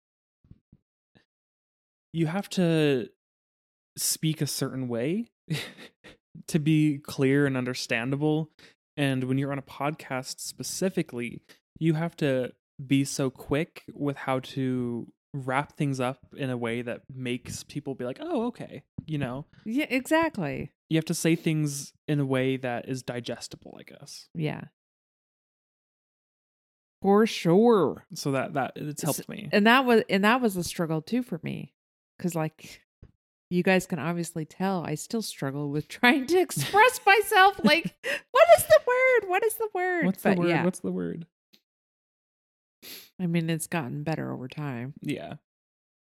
you 2.14 2.26
have 2.26 2.48
to 2.48 3.08
speak 3.98 4.40
a 4.40 4.46
certain 4.46 4.88
way 4.88 5.26
to 6.46 6.58
be 6.58 6.98
clear 6.98 7.44
and 7.44 7.56
understandable 7.56 8.50
and 8.96 9.24
when 9.24 9.36
you're 9.36 9.52
on 9.52 9.58
a 9.58 9.62
podcast 9.62 10.40
specifically 10.40 11.42
you 11.78 11.92
have 11.94 12.16
to 12.16 12.50
be 12.86 13.04
so 13.04 13.28
quick 13.28 13.82
with 13.92 14.16
how 14.16 14.38
to 14.40 15.06
wrap 15.34 15.76
things 15.76 15.98
up 16.00 16.18
in 16.36 16.48
a 16.48 16.56
way 16.56 16.80
that 16.80 17.02
makes 17.12 17.62
people 17.64 17.94
be 17.94 18.04
like 18.04 18.18
oh 18.20 18.46
okay 18.46 18.82
you 19.06 19.18
know? 19.18 19.44
Yeah 19.66 19.84
exactly. 19.90 20.70
You 20.88 20.96
have 20.96 21.04
to 21.06 21.14
say 21.14 21.34
things 21.36 21.92
in 22.08 22.20
a 22.20 22.24
way 22.24 22.56
that 22.56 22.88
is 22.88 23.02
digestible 23.02 23.76
i 23.78 23.82
guess. 23.82 24.28
Yeah. 24.34 24.62
For 27.02 27.26
sure. 27.26 28.06
So 28.14 28.30
that 28.32 28.54
that 28.54 28.72
it's 28.76 29.02
helped 29.02 29.28
me. 29.28 29.48
and 29.52 29.66
that 29.66 29.84
was 29.84 30.02
and 30.08 30.24
that 30.24 30.40
was 30.40 30.56
a 30.56 30.64
struggle 30.64 31.02
too 31.02 31.22
for 31.22 31.38
me 31.42 31.74
because 32.16 32.34
like 32.34 32.80
you 33.50 33.62
guys 33.62 33.86
can 33.86 33.98
obviously 33.98 34.44
tell 34.46 34.82
i 34.86 34.94
still 34.94 35.20
struggle 35.22 35.68
with 35.70 35.86
trying 36.00 36.26
to 36.26 36.38
express 36.40 37.00
myself 37.04 37.60
like 37.62 37.94
what 38.30 38.46
is 38.56 38.64
the 38.64 38.80
word? 38.86 39.28
What 39.28 39.44
is 39.44 39.54
the 39.56 39.68
word? 39.74 40.06
What's 40.06 40.22
the 40.22 40.30
But 40.30 40.38
word? 40.38 40.48
yeah. 40.48 40.64
What's 40.64 40.80
the 40.80 40.92
word 40.92 41.26
i 43.20 43.27
mean 43.27 43.48
it's 43.50 43.66
gotten 43.66 44.03
better 44.03 44.33
over 44.33 44.48
time 44.48 44.94
Yeah. 45.03 45.35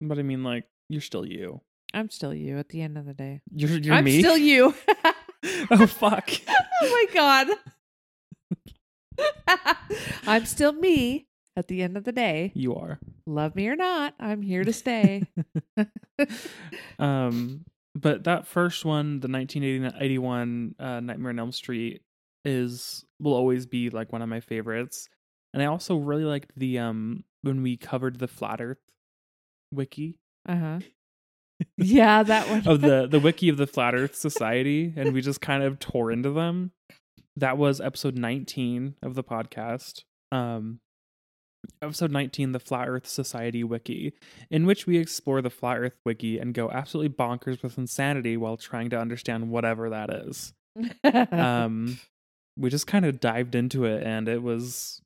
But 0.01 0.19
I 0.19 0.23
mean 0.23 0.43
like 0.43 0.65
you're 0.89 1.01
still 1.01 1.25
you. 1.25 1.61
i'm 1.93 2.09
still 2.09 2.33
you 2.33 2.57
at 2.57 2.69
the 2.69 2.81
end 2.81 2.97
of 2.97 3.05
the 3.05 3.13
day 3.13 3.41
You're 3.53 3.69
you're 3.77 3.93
i'm 3.95 4.03
me. 4.05 4.19
still 4.19 4.37
you 4.37 4.73
oh 5.71 5.87
fuck. 5.87 6.29
oh 6.47 6.81
my 6.81 7.05
god 7.13 7.47
i'm 10.27 10.45
still 10.45 10.73
me 10.73 11.27
at 11.55 11.67
the 11.67 11.81
end 11.83 11.97
of 11.97 12.03
the 12.03 12.11
day 12.11 12.51
You 12.55 12.75
are. 12.75 12.99
love 13.27 13.55
me 13.55 13.67
or 13.67 13.75
not 13.75 14.13
i'm 14.19 14.41
here 14.41 14.63
to 14.63 14.73
stay 14.73 15.23
Um 16.99 17.65
but 17.95 18.23
that 18.23 18.47
first 18.47 18.85
one, 18.85 19.19
the 19.19 19.27
1981 19.27 20.73
uh, 20.79 20.99
Nightmare 20.99 21.29
on 21.29 21.37
Elm 21.37 21.51
Street 21.51 22.01
is 22.43 23.05
will 23.19 23.35
always 23.35 23.67
be 23.67 23.91
like 23.91 24.11
one 24.11 24.23
of 24.23 24.29
my 24.29 24.39
favorites. 24.39 25.07
And 25.53 25.61
I 25.61 25.67
also 25.67 25.95
really 25.95 26.25
liked 26.25 26.51
the 26.57 26.79
um 26.79 27.23
when 27.41 27.61
we 27.61 27.77
covered 27.77 28.19
the 28.19 28.27
flat 28.27 28.61
earth 28.61 28.79
wiki. 29.71 30.17
Uh-huh. 30.47 30.79
Yeah 31.77 32.23
that 32.23 32.49
one. 32.49 32.67
Of 32.67 32.81
the 32.81 33.07
the 33.11 33.19
wiki 33.19 33.47
of 33.47 33.57
the 33.57 33.67
flat 33.67 33.95
earth 33.95 34.15
society 34.15 34.91
and 34.97 35.13
we 35.13 35.21
just 35.21 35.39
kind 35.39 35.63
of 35.63 35.79
tore 35.79 36.11
into 36.11 36.31
them. 36.31 36.71
That 37.37 37.57
was 37.57 37.79
episode 37.79 38.17
19 38.17 38.95
of 39.01 39.15
the 39.15 39.23
podcast. 39.23 40.01
Um 40.31 40.79
episode 41.81 42.11
19 42.11 42.51
the 42.51 42.59
flat 42.59 42.89
earth 42.89 43.07
society 43.07 43.63
wiki 43.63 44.13
in 44.51 44.65
which 44.65 44.85
we 44.85 44.97
explore 44.97 45.41
the 45.41 45.49
flat 45.49 45.77
earth 45.79 45.95
wiki 46.05 46.37
and 46.37 46.53
go 46.53 46.69
absolutely 46.69 47.15
bonkers 47.15 47.63
with 47.63 47.77
insanity 47.77 48.35
while 48.35 48.57
trying 48.57 48.89
to 48.89 48.99
understand 48.99 49.49
whatever 49.49 49.89
that 49.91 50.09
is. 50.09 50.53
Um 51.31 51.99
we 52.57 52.69
just 52.69 52.87
kind 52.87 53.05
of 53.05 53.19
dived 53.21 53.55
into 53.55 53.85
it 53.85 54.03
and 54.03 54.27
it 54.27 54.43
was 54.43 55.01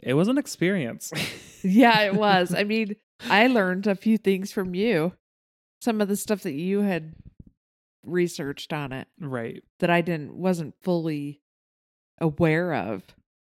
it 0.00 0.14
was 0.14 0.28
an 0.28 0.38
experience 0.38 1.12
yeah, 1.64 2.02
it 2.02 2.14
was. 2.14 2.54
I 2.54 2.64
mean, 2.64 2.96
I 3.28 3.46
learned 3.46 3.86
a 3.86 3.94
few 3.94 4.18
things 4.18 4.52
from 4.52 4.74
you. 4.74 5.12
Some 5.80 6.00
of 6.00 6.08
the 6.08 6.16
stuff 6.16 6.42
that 6.42 6.52
you 6.52 6.80
had 6.80 7.14
researched 8.04 8.72
on 8.72 8.92
it 8.92 9.08
right 9.18 9.62
that 9.80 9.88
I 9.90 10.02
didn't 10.02 10.34
wasn't 10.34 10.74
fully 10.82 11.40
aware 12.20 12.74
of. 12.74 13.02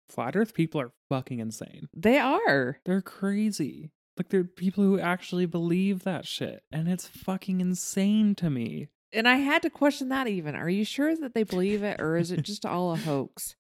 flat 0.08 0.36
earth 0.36 0.53
people 0.53 0.79
are 0.79 0.91
fucking 1.10 1.39
insane 1.39 1.89
They 1.95 2.19
are. 2.19 2.77
They're 2.86 3.01
crazy. 3.01 3.91
Like 4.15 4.29
there 4.29 4.41
are 4.41 4.45
people 4.45 4.84
who 4.84 4.99
actually 4.99 5.47
believe 5.47 6.03
that 6.03 6.27
shit, 6.27 6.62
and 6.71 6.88
it's 6.88 7.08
fucking 7.08 7.62
insane 7.62 8.36
to 8.36 8.49
me. 8.51 8.89
And 9.12 9.27
I 9.27 9.38
had 9.38 9.63
to 9.63 9.71
question 9.71 10.10
that 10.10 10.27
even. 10.27 10.56
Are 10.56 10.69
you 10.69 10.86
sure 10.86 11.15
that 11.15 11.34
they 11.34 11.43
believe 11.43 11.82
it 11.84 11.99
or 11.99 12.15
is 12.15 12.32
it 12.32 12.43
just 12.43 12.65
all 12.65 12.93
a 12.93 12.95
hoax 12.95 13.56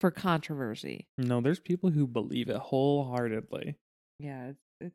for 0.00 0.10
controversy? 0.10 1.06
No, 1.16 1.40
there's 1.40 1.60
people 1.60 1.90
who 1.90 2.06
believe 2.06 2.48
it 2.48 2.56
wholeheartedly. 2.56 3.76
Yeah, 4.18 4.52
it's, 4.80 4.92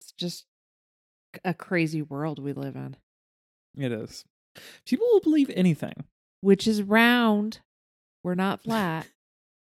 it's 0.00 0.12
just 0.18 0.44
a 1.44 1.54
crazy 1.54 2.02
world 2.02 2.38
we 2.38 2.52
live 2.52 2.76
in, 2.76 2.96
It 3.76 3.92
is. 3.92 4.24
People 4.86 5.06
will 5.12 5.20
believe 5.20 5.50
anything. 5.54 6.04
which 6.40 6.66
is 6.66 6.82
round. 6.82 7.60
We're 8.24 8.34
not 8.34 8.62
flat. 8.62 9.06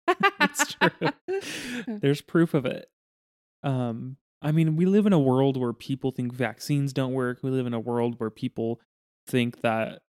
That's 0.38 0.75
true. 0.75 0.90
There's 1.88 2.21
proof 2.21 2.55
of 2.55 2.67
it. 2.67 2.88
Um, 3.62 4.17
I 4.43 4.53
mean, 4.53 4.77
we 4.77 4.85
live 4.87 5.07
in 5.07 5.12
a 5.12 5.19
world 5.19 5.57
where 5.57 5.73
people 5.73 6.11
think 6.12 6.33
vaccines 6.33 6.93
don't 6.93 7.12
work. 7.12 7.38
We 7.43 7.51
live 7.51 7.67
in 7.67 7.75
a 7.75 7.81
world 7.81 8.17
where 8.21 8.31
people 8.31 8.81
think 9.27 9.62
that 9.62 10.03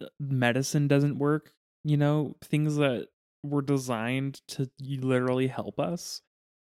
uh, 0.00 0.06
medicine 0.18 0.88
doesn't 0.88 1.18
work. 1.18 1.52
You 1.86 1.96
know, 1.96 2.34
things 2.42 2.76
that 2.76 3.06
were 3.44 3.62
designed 3.62 4.40
to 4.48 4.68
literally 4.82 5.46
help 5.46 5.78
us. 5.78 6.20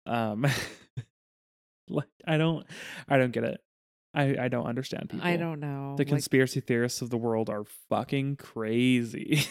Um, 0.05 0.47
like 1.89 2.09
I 2.27 2.37
don't, 2.37 2.67
I 3.09 3.17
don't 3.17 3.33
get 3.33 3.45
it. 3.45 3.61
I 4.13 4.37
I 4.39 4.49
don't 4.49 4.67
understand 4.67 5.09
people. 5.09 5.27
I 5.27 5.37
don't 5.39 5.61
know. 5.61 5.95
The 5.97 6.03
like- 6.03 6.09
conspiracy 6.09 6.61
theorists 6.61 7.01
of 7.01 7.09
the 7.09 7.17
world 7.17 7.49
are 7.49 7.65
fucking 7.89 8.37
crazy. 8.37 9.45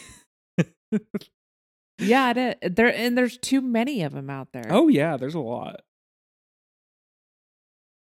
yeah, 1.98 2.34
it 2.36 2.76
there 2.76 2.94
and 2.94 3.18
there's 3.18 3.38
too 3.38 3.62
many 3.62 4.04
of 4.04 4.14
them 4.14 4.30
out 4.30 4.50
there. 4.54 4.68
oh 4.70 4.90
yeah, 4.90 5.18
there's 5.18 5.36
a 5.36 5.40
lot. 5.40 5.82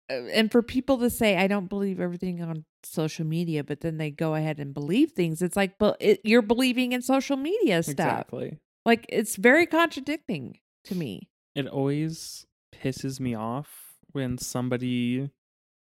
And 0.09 0.51
for 0.51 0.61
people 0.61 0.99
to 0.99 1.09
say 1.09 1.37
I 1.37 1.47
don't 1.47 1.67
believe 1.67 1.99
everything 1.99 2.41
on 2.41 2.65
social 2.83 3.25
media, 3.25 3.63
but 3.63 3.81
then 3.81 3.97
they 3.97 4.11
go 4.11 4.35
ahead 4.35 4.59
and 4.59 4.73
believe 4.73 5.11
things, 5.11 5.41
it's 5.41 5.55
like, 5.55 5.77
but 5.79 5.97
it, 5.99 6.21
you're 6.23 6.41
believing 6.41 6.91
in 6.91 7.01
social 7.01 7.37
media 7.37 7.81
stuff. 7.81 8.21
Exactly. 8.21 8.59
Like 8.85 9.05
it's 9.09 9.35
very 9.35 9.65
contradicting 9.65 10.59
to 10.85 10.95
me. 10.95 11.29
It 11.55 11.67
always 11.67 12.45
pisses 12.73 13.19
me 13.19 13.33
off 13.33 13.95
when 14.11 14.37
somebody 14.37 15.31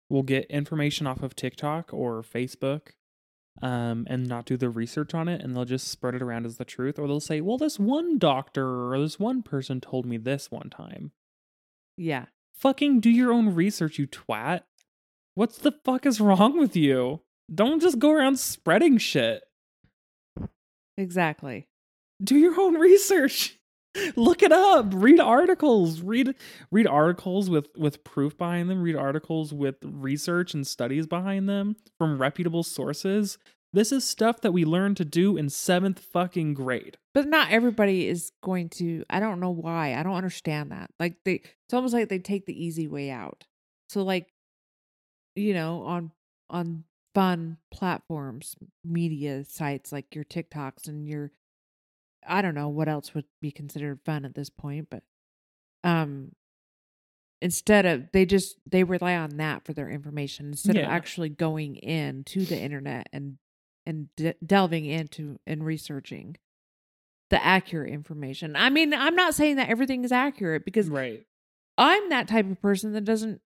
will 0.09 0.23
get 0.23 0.45
information 0.49 1.07
off 1.07 1.21
of 1.21 1.35
TikTok 1.35 1.93
or 1.93 2.21
Facebook 2.21 2.89
um, 3.61 4.05
and 4.09 4.27
not 4.27 4.45
do 4.45 4.57
the 4.57 4.69
research 4.69 5.13
on 5.13 5.27
it 5.27 5.41
and 5.41 5.55
they'll 5.55 5.65
just 5.65 5.87
spread 5.87 6.15
it 6.15 6.21
around 6.21 6.45
as 6.45 6.57
the 6.57 6.65
truth 6.65 6.97
or 6.97 7.07
they'll 7.07 7.19
say, 7.19 7.41
well, 7.41 7.57
this 7.57 7.79
one 7.79 8.17
doctor 8.17 8.91
or 8.91 8.99
this 8.99 9.19
one 9.19 9.43
person 9.43 9.79
told 9.79 10.05
me 10.05 10.17
this 10.17 10.49
one 10.51 10.69
time. 10.69 11.11
Yeah. 11.97 12.25
Fucking 12.59 12.99
do 12.99 13.09
your 13.09 13.31
own 13.31 13.55
research, 13.55 13.97
you 13.97 14.07
twat. 14.07 14.61
What's 15.35 15.57
the 15.57 15.71
fuck 15.85 16.05
is 16.05 16.19
wrong 16.19 16.57
with 16.59 16.75
you? 16.75 17.21
Don't 17.53 17.81
just 17.81 17.99
go 17.99 18.11
around 18.11 18.37
spreading 18.39 18.97
shit. 18.97 19.43
Exactly. 20.97 21.67
do 22.21 22.35
your 22.35 22.59
own 22.59 22.75
research 22.75 23.57
look 24.17 24.43
it 24.43 24.51
up 24.51 24.87
read 24.93 25.19
articles 25.19 26.01
read 26.01 26.35
read 26.71 26.85
articles 26.85 27.49
with 27.49 27.69
with 27.77 28.03
proof 28.03 28.37
behind 28.37 28.69
them 28.69 28.81
read 28.81 28.95
articles 28.95 29.53
with 29.53 29.75
research 29.83 30.53
and 30.53 30.67
studies 30.67 31.07
behind 31.07 31.47
them 31.47 31.75
from 31.97 32.19
reputable 32.21 32.61
sources 32.63 33.37
this 33.73 33.91
is 33.91 34.03
stuff 34.03 34.41
that 34.41 34.51
we 34.51 34.65
learned 34.65 34.97
to 34.97 35.05
do 35.05 35.37
in 35.37 35.49
seventh 35.49 35.99
fucking 35.99 36.53
grade 36.55 36.97
But 37.13 37.27
not 37.27 37.51
everybody 37.51 38.07
is 38.07 38.31
going 38.41 38.69
to 38.71 39.03
I 39.09 39.19
don't 39.19 39.39
know 39.39 39.51
why. 39.51 39.93
I 39.95 40.03
don't 40.03 40.15
understand 40.15 40.71
that. 40.71 40.89
Like 40.99 41.17
they 41.25 41.35
it's 41.65 41.73
almost 41.73 41.93
like 41.93 42.09
they 42.09 42.19
take 42.19 42.45
the 42.45 42.65
easy 42.65 42.87
way 42.87 43.09
out. 43.11 43.45
So 43.89 44.03
like 44.03 44.27
you 45.35 45.53
know, 45.53 45.83
on 45.83 46.11
on 46.49 46.83
fun 47.15 47.57
platforms, 47.71 48.55
media 48.83 49.43
sites 49.45 49.91
like 49.91 50.13
your 50.15 50.23
TikToks 50.23 50.87
and 50.87 51.07
your 51.07 51.31
I 52.27 52.41
don't 52.41 52.55
know 52.55 52.69
what 52.69 52.89
else 52.89 53.13
would 53.13 53.25
be 53.41 53.51
considered 53.51 53.99
fun 54.05 54.25
at 54.25 54.35
this 54.35 54.49
point, 54.49 54.87
but 54.89 55.03
um 55.83 56.31
instead 57.41 57.85
of 57.85 58.11
they 58.11 58.25
just 58.25 58.57
they 58.69 58.83
rely 58.83 59.15
on 59.15 59.37
that 59.37 59.63
for 59.65 59.73
their 59.73 59.89
information 59.89 60.47
instead 60.47 60.75
Yeah. 60.75 60.83
of 60.83 60.89
actually 60.89 61.29
going 61.29 61.77
in 61.77 62.23
to 62.25 62.43
the 62.45 62.59
internet 62.59 63.07
and 63.13 63.37
and 63.89 64.07
de- 64.15 64.35
delving 64.45 64.85
into 64.85 65.39
and 65.47 65.65
researching 65.65 66.37
the 67.31 67.43
accurate 67.43 67.91
information. 67.91 68.55
I 68.55 68.69
mean, 68.69 68.93
I'm 68.93 69.15
not 69.15 69.33
saying 69.33 69.55
that 69.55 69.69
everything 69.69 70.03
is 70.03 70.11
accurate 70.11 70.63
because 70.63 70.89
right 70.89 71.25
I'm 71.77 72.09
that 72.09 72.27
type 72.27 72.49
of 72.49 72.61
person 72.61 72.93
that 72.93 73.03
doesn't 73.03 73.41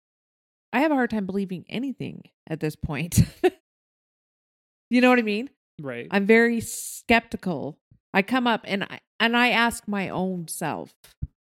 I 0.72 0.80
have 0.80 0.92
a 0.92 0.94
hard 0.94 1.10
time 1.10 1.26
believing 1.26 1.64
anything 1.68 2.22
at 2.48 2.60
this 2.60 2.76
point. 2.76 3.20
you 4.90 5.00
know 5.00 5.10
what 5.10 5.18
I 5.18 5.22
mean? 5.22 5.50
right 5.80 6.06
I'm 6.10 6.24
very 6.24 6.60
skeptical. 6.60 7.78
I 8.14 8.22
come 8.22 8.46
up 8.46 8.62
and 8.64 8.84
I 8.84 9.00
and 9.18 9.36
I 9.36 9.50
ask 9.50 9.88
my 9.88 10.08
own 10.08 10.46
self. 10.46 10.94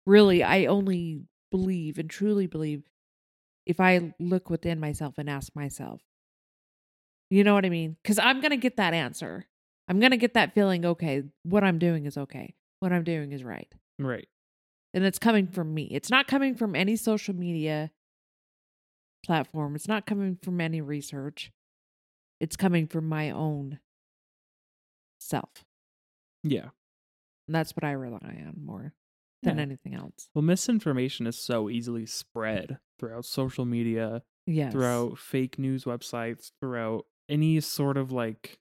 Really, 0.06 0.42
I 0.42 0.64
only 0.66 1.22
believe 1.50 1.98
and 1.98 2.08
truly 2.08 2.46
believe 2.46 2.84
if 3.66 3.78
I 3.78 4.14
look 4.18 4.48
within 4.48 4.80
myself 4.80 5.18
and 5.18 5.28
ask 5.28 5.54
myself. 5.54 6.00
You 7.30 7.42
know 7.44 7.54
what 7.54 7.64
I 7.64 7.70
mean? 7.70 7.96
Cuz 8.04 8.18
I'm 8.18 8.40
going 8.40 8.50
to 8.50 8.56
get 8.56 8.76
that 8.76 8.94
answer. 8.94 9.46
I'm 9.88 9.98
going 10.00 10.10
to 10.12 10.16
get 10.16 10.34
that 10.34 10.54
feeling 10.54 10.84
okay, 10.84 11.22
what 11.42 11.62
I'm 11.64 11.78
doing 11.78 12.06
is 12.06 12.16
okay. 12.16 12.54
What 12.80 12.92
I'm 12.92 13.04
doing 13.04 13.32
is 13.32 13.42
right. 13.44 13.72
right 13.98 14.28
And 14.94 15.04
it's 15.04 15.18
coming 15.18 15.46
from 15.46 15.74
me. 15.74 15.84
It's 15.90 16.10
not 16.10 16.26
coming 16.26 16.54
from 16.54 16.74
any 16.76 16.96
social 16.96 17.34
media 17.34 17.90
platform. 19.24 19.74
It's 19.74 19.88
not 19.88 20.06
coming 20.06 20.38
from 20.42 20.60
any 20.60 20.80
research. 20.80 21.52
It's 22.40 22.56
coming 22.56 22.86
from 22.86 23.08
my 23.08 23.30
own 23.30 23.80
self. 25.18 25.64
yeah 26.44 26.68
And 27.48 27.54
that's 27.54 27.74
what 27.74 27.84
I 27.84 27.92
rely 27.92 28.42
on 28.46 28.54
more 28.62 28.92
than 29.42 29.56
Yeah. 29.56 29.62
anything 29.62 29.94
else. 29.94 30.28
well 30.34 30.42
misinformation 30.42 31.26
is 31.26 31.38
so 31.38 31.68
easily 31.70 32.06
spread 32.06 32.78
throughout 32.98 33.24
social 33.24 33.64
media 33.64 34.22
Yes. 34.46 34.72
throughout 34.72 35.18
fake 35.18 35.58
news 35.58 35.84
websites, 35.84 36.52
throughout 36.60 37.06
any 37.28 37.60
sort 37.60 37.96
of 37.96 38.12
like 38.12 38.58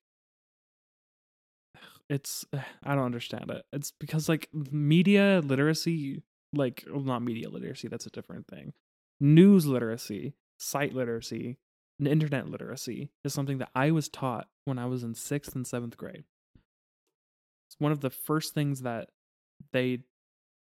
it's 2.10 2.46
eh, 2.54 2.60
I 2.84 2.96
don't 2.96 3.06
understand 3.06 3.50
it. 3.50 3.64
It's 3.72 3.92
because 4.00 4.30
like 4.30 4.50
media 4.54 5.42
literacy, 5.44 6.24
like 6.54 6.84
well, 6.90 7.02
not 7.02 7.22
media 7.22 7.50
literacy, 7.50 7.88
that's 7.88 8.06
a 8.06 8.12
different 8.12 8.48
thing. 8.48 8.74
News 9.20 9.66
literacy, 9.66 10.34
site 10.58 10.94
literacy, 10.94 11.58
and 12.00 12.08
internet 12.08 12.50
literacy 12.50 13.12
is 13.24 13.34
something 13.34 13.58
that 13.60 13.70
I 13.74 13.92
was 13.92 14.10
taught 14.10 14.48
when 14.66 14.78
I 14.78 14.86
was 14.86 15.04
in 15.04 15.14
6th 15.14 15.56
and 15.56 15.66
7th 15.66 15.98
grade. 15.98 16.26
It's 17.68 17.80
one 17.80 17.92
of 17.92 18.02
the 18.02 18.10
first 18.10 18.54
things 18.54 18.82
that 18.82 19.10
they 19.72 20.00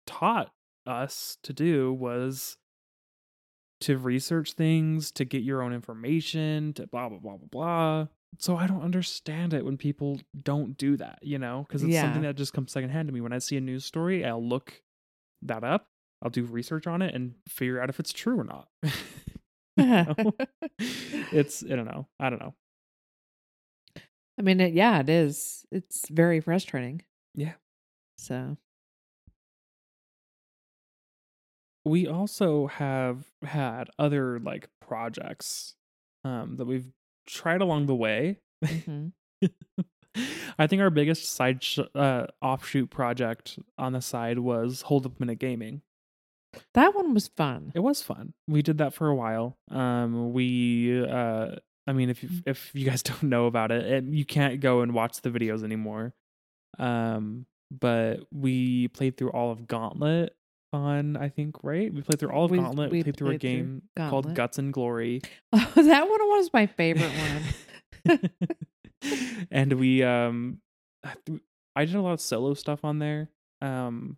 taught 0.06 0.50
us 0.86 1.38
to 1.44 1.52
do 1.52 1.92
was 1.92 2.56
to 3.82 3.98
research 3.98 4.52
things, 4.52 5.10
to 5.12 5.24
get 5.24 5.42
your 5.42 5.62
own 5.62 5.72
information, 5.72 6.72
to 6.74 6.86
blah 6.86 7.08
blah 7.08 7.18
blah 7.18 7.36
blah 7.36 7.48
blah. 7.50 8.06
So 8.38 8.56
I 8.56 8.66
don't 8.66 8.82
understand 8.82 9.52
it 9.52 9.64
when 9.64 9.76
people 9.76 10.20
don't 10.42 10.76
do 10.78 10.96
that, 10.96 11.18
you 11.22 11.38
know, 11.38 11.66
because 11.68 11.82
it's 11.82 11.94
something 11.96 12.22
that 12.22 12.34
just 12.36 12.54
comes 12.54 12.72
secondhand 12.72 13.08
to 13.08 13.12
me. 13.12 13.20
When 13.20 13.32
I 13.32 13.38
see 13.38 13.56
a 13.58 13.60
news 13.60 13.84
story, 13.84 14.24
I'll 14.24 14.42
look 14.42 14.82
that 15.42 15.64
up, 15.64 15.86
I'll 16.22 16.30
do 16.30 16.44
research 16.44 16.86
on 16.86 17.02
it, 17.02 17.14
and 17.14 17.34
figure 17.46 17.80
out 17.80 17.90
if 17.90 18.00
it's 18.00 18.12
true 18.12 18.40
or 18.40 18.44
not. 18.44 18.68
It's 21.32 21.64
I 21.64 21.76
don't 21.76 21.86
know. 21.86 22.06
I 22.20 22.30
don't 22.30 22.40
know. 22.40 22.54
I 24.38 24.42
mean, 24.42 24.60
it, 24.60 24.72
yeah, 24.72 25.00
it 25.00 25.08
is. 25.08 25.64
It's 25.70 26.08
very 26.08 26.40
frustrating. 26.40 27.02
Yeah. 27.34 27.54
So, 28.18 28.56
we 31.84 32.06
also 32.06 32.66
have 32.68 33.24
had 33.42 33.88
other 33.98 34.38
like 34.38 34.68
projects 34.80 35.74
um 36.24 36.56
that 36.56 36.66
we've 36.66 36.92
tried 37.26 37.60
along 37.60 37.86
the 37.86 37.94
way. 37.94 38.38
Mhm. 38.64 39.12
i 40.58 40.66
think 40.66 40.82
our 40.82 40.90
biggest 40.90 41.32
side 41.32 41.62
sh- 41.64 41.78
uh 41.94 42.26
offshoot 42.42 42.90
project 42.90 43.58
on 43.78 43.92
the 43.94 44.02
side 44.02 44.38
was 44.38 44.82
hold 44.82 45.06
up 45.06 45.18
minute 45.18 45.38
gaming. 45.38 45.82
That 46.74 46.94
one 46.94 47.14
was 47.14 47.28
fun. 47.28 47.72
it 47.74 47.80
was 47.80 48.02
fun. 48.02 48.34
We 48.46 48.60
did 48.60 48.78
that 48.78 48.92
for 48.94 49.08
a 49.08 49.14
while. 49.14 49.56
Um 49.70 50.32
we 50.32 51.02
uh 51.04 51.56
i 51.86 51.92
mean 51.92 52.10
if 52.10 52.22
you, 52.22 52.28
if 52.46 52.70
you 52.74 52.84
guys 52.88 53.02
don't 53.10 53.22
know 53.24 53.46
about 53.46 53.72
it, 53.72 53.84
it 53.86 54.04
you 54.04 54.24
can't 54.24 54.60
go 54.60 54.82
and 54.82 54.92
watch 54.94 55.20
the 55.22 55.30
videos 55.30 55.64
anymore. 55.64 56.12
Um 56.78 57.46
but 57.70 58.20
we 58.30 58.88
played 58.88 59.16
through 59.16 59.30
all 59.30 59.50
of 59.50 59.66
gauntlet 59.66 60.34
on 60.72 61.16
i 61.16 61.28
think 61.28 61.56
right? 61.62 61.92
We 61.92 62.00
played 62.02 62.18
through 62.18 62.30
all 62.30 62.46
of 62.46 62.50
We- 62.50 62.58
gauntlet. 62.58 62.90
We, 62.90 62.98
we 62.98 63.02
played 63.04 63.16
through 63.16 63.28
a 63.28 63.30
played 63.32 63.40
through 63.42 63.50
game 63.50 63.82
called 63.96 64.34
guts 64.34 64.58
and 64.58 64.72
glory. 64.72 65.20
Oh, 65.52 65.72
that 65.76 66.08
one 66.08 66.20
was 66.28 66.50
my 66.52 66.66
favorite 66.66 67.12
one. 68.06 68.18
and 69.50 69.74
we 69.74 70.02
um 70.02 70.58
I 71.04 71.14
I 71.76 71.84
did 71.84 71.94
a 71.94 72.00
lot 72.02 72.12
of 72.12 72.20
solo 72.20 72.54
stuff 72.54 72.84
on 72.84 72.98
there 72.98 73.28
um 73.60 74.16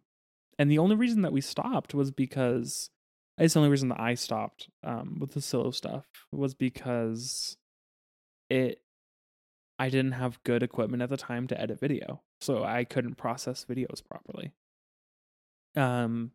and 0.59 0.71
the 0.71 0.79
only 0.79 0.95
reason 0.97 1.23
that 1.23 1.33
we 1.33 1.41
stopped 1.41 1.95
was 1.95 2.11
because 2.13 2.91
it's 3.39 3.55
the 3.55 3.61
only 3.61 3.71
reason 3.71 3.89
that 3.89 4.01
I 4.01 4.15
stopped 4.15 4.69
um 4.85 5.19
with 5.21 5.33
the 5.33 5.41
solo 5.41 5.71
stuff 5.71 6.07
was 6.31 6.55
because 6.55 7.57
it 8.49 8.81
I 9.79 9.89
didn't 9.89 10.13
have 10.13 10.43
good 10.45 10.63
equipment 10.63 11.03
at 11.03 11.11
the 11.11 11.17
time 11.17 11.49
to 11.49 11.61
edit 11.61 11.81
video 11.81 12.23
so 12.41 12.63
I 12.63 12.85
couldn't 12.85 13.17
process 13.17 13.65
videos 13.69 14.03
properly. 14.05 14.53
Um 15.77 16.31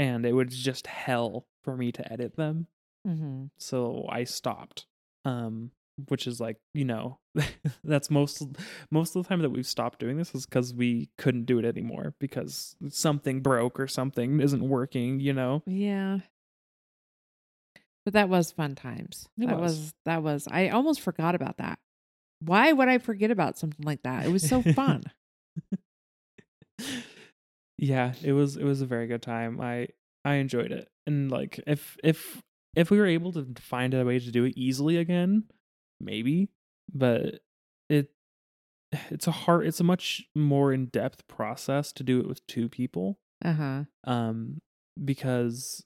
and 0.00 0.24
it 0.26 0.32
was 0.32 0.56
just 0.56 0.86
hell 0.86 1.46
for 1.62 1.76
me 1.76 1.92
to 1.92 2.12
edit 2.12 2.36
them 2.36 2.66
hmm 3.06 3.44
so 3.58 4.06
I 4.10 4.24
stopped. 4.24 4.86
Um, 5.24 5.70
which 6.08 6.26
is 6.26 6.40
like 6.40 6.56
you 6.74 6.84
know, 6.84 7.18
that's 7.84 8.10
most 8.10 8.42
most 8.90 9.14
of 9.14 9.22
the 9.22 9.28
time 9.28 9.40
that 9.42 9.50
we've 9.50 9.66
stopped 9.66 9.98
doing 9.98 10.16
this 10.16 10.34
is 10.34 10.46
because 10.46 10.72
we 10.74 11.10
couldn't 11.18 11.44
do 11.44 11.58
it 11.58 11.64
anymore 11.64 12.14
because 12.18 12.74
something 12.88 13.40
broke 13.40 13.78
or 13.78 13.86
something 13.86 14.40
isn't 14.40 14.66
working. 14.66 15.20
You 15.20 15.32
know, 15.34 15.62
Yeah. 15.66 16.20
But 18.04 18.14
that 18.14 18.28
was 18.30 18.50
fun 18.50 18.74
times. 18.74 19.28
It 19.38 19.46
that 19.48 19.60
was. 19.60 19.76
was. 19.78 19.94
that 20.06 20.22
was 20.22 20.48
I 20.50 20.68
almost 20.68 21.00
forgot 21.02 21.34
about 21.34 21.58
that. 21.58 21.78
Why 22.40 22.72
would 22.72 22.88
I 22.88 22.98
forget 22.98 23.30
about 23.30 23.58
something 23.58 23.84
like 23.84 24.02
that? 24.04 24.24
It 24.24 24.32
was 24.32 24.46
so 24.48 24.62
fun. 24.74 25.02
Yeah, 27.82 28.12
it 28.22 28.32
was 28.32 28.56
it 28.56 28.64
was 28.64 28.80
a 28.82 28.86
very 28.86 29.06
good 29.06 29.22
time. 29.22 29.58
I 29.60 29.88
I 30.24 30.34
enjoyed 30.34 30.70
it, 30.70 30.88
and 31.06 31.30
like 31.30 31.58
if 31.66 31.96
if 32.04 32.42
if 32.76 32.90
we 32.90 32.98
were 32.98 33.06
able 33.06 33.32
to 33.32 33.46
find 33.58 33.94
a 33.94 34.04
way 34.04 34.18
to 34.18 34.30
do 34.30 34.44
it 34.44 34.52
easily 34.56 34.96
again, 34.98 35.44
maybe, 35.98 36.50
but 36.92 37.40
it 37.88 38.10
it's 39.10 39.26
a 39.26 39.30
hard 39.32 39.66
it's 39.66 39.80
a 39.80 39.84
much 39.84 40.24
more 40.36 40.72
in-depth 40.72 41.26
process 41.26 41.92
to 41.94 42.02
do 42.04 42.20
it 42.20 42.28
with 42.28 42.46
two 42.46 42.68
people 42.68 43.18
Uh-huh. 43.44 43.84
um 44.04 44.58
because 45.02 45.84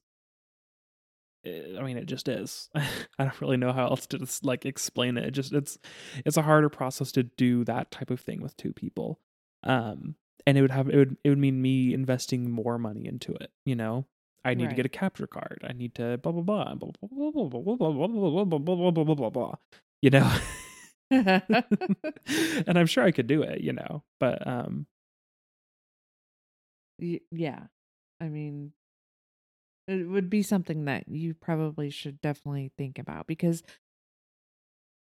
I 1.47 1.83
mean 1.83 1.99
it 1.99 2.07
just 2.07 2.27
is. 2.29 2.71
I 2.75 2.89
don't 3.19 3.41
really 3.41 3.59
know 3.59 3.73
how 3.73 3.87
else 3.89 4.07
to 4.09 4.19
just 4.19 4.45
like 4.47 4.65
explain 4.65 5.19
it. 5.19 5.25
It 5.25 5.31
just 5.33 5.53
it's 5.53 5.77
it's 6.25 6.39
a 6.39 6.43
harder 6.43 6.71
process 6.71 7.13
to 7.13 7.23
do 7.23 7.65
that 7.65 7.91
type 7.91 8.11
of 8.11 8.21
thing 8.21 8.41
with 8.43 8.57
two 8.57 8.73
people. 8.73 9.21
Um 9.63 10.17
and 10.47 10.59
it 10.59 10.63
would 10.63 10.71
have 10.71 10.89
it 10.89 10.97
would 10.97 11.17
it 11.25 11.29
would 11.31 11.39
mean 11.39 11.61
me 11.61 11.95
investing 11.95 12.51
more 12.51 12.79
money 12.79 13.07
into 13.07 13.33
it, 13.35 13.51
you 13.65 13.77
know? 13.77 14.07
I 14.47 14.53
need 14.53 14.69
to 14.69 14.77
get 14.77 14.85
a 14.85 14.91
capture 14.91 15.27
card. 15.27 15.65
I 15.67 15.73
need 15.73 15.95
to 15.95 16.19
blah 16.19 16.31
blah 16.31 16.43
blah 16.43 16.75
blah 16.75 16.91
blah 17.01 17.49
blah 17.49 17.49
blah 17.49 17.61
blah 17.61 17.77
blah 17.77 17.93
blah 17.93 18.45
blah 18.45 18.45
blah 18.45 18.59
blah 18.59 18.77
blah 18.77 18.91
blah 18.91 19.05
blah 19.05 19.15
blah 19.15 19.31
blah. 19.31 19.55
You 20.03 20.11
know? 20.11 20.31
and 21.11 22.79
I'm 22.79 22.87
sure 22.87 23.05
I 23.05 23.11
could 23.11 23.27
do 23.27 23.43
it, 23.43 23.63
you 23.63 23.73
know. 23.73 24.03
But 24.21 24.47
um 24.47 24.87
Y- 27.01 27.21
yeah. 27.31 27.65
I 28.21 28.29
mean, 28.29 28.73
it 29.89 30.09
would 30.09 30.31
be 30.31 30.43
something 30.43 30.85
that 30.87 31.09
you 31.09 31.35
probably 31.35 31.91
should 31.91 32.21
definitely 32.21 32.73
think 32.77 32.99
about 32.99 33.27
because 33.27 33.63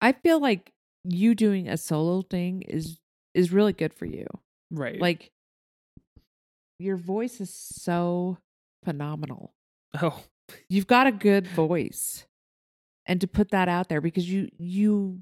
I 0.00 0.12
feel 0.12 0.40
like 0.40 0.72
you 1.04 1.34
doing 1.34 1.68
a 1.68 1.76
solo 1.76 2.22
thing 2.22 2.62
is 2.62 2.98
is 3.34 3.52
really 3.52 3.72
good 3.72 3.94
for 3.94 4.06
you. 4.06 4.26
Right. 4.70 5.00
Like 5.00 5.30
your 6.78 6.96
voice 6.96 7.40
is 7.40 7.52
so 7.52 8.38
phenomenal. 8.84 9.52
oh, 10.00 10.22
You've 10.68 10.86
got 10.86 11.06
a 11.06 11.12
good 11.12 11.46
voice. 11.46 12.24
And 13.06 13.20
to 13.22 13.26
put 13.26 13.50
that 13.50 13.68
out 13.68 13.88
there 13.88 14.00
because 14.02 14.30
you 14.30 14.48
you 14.58 15.20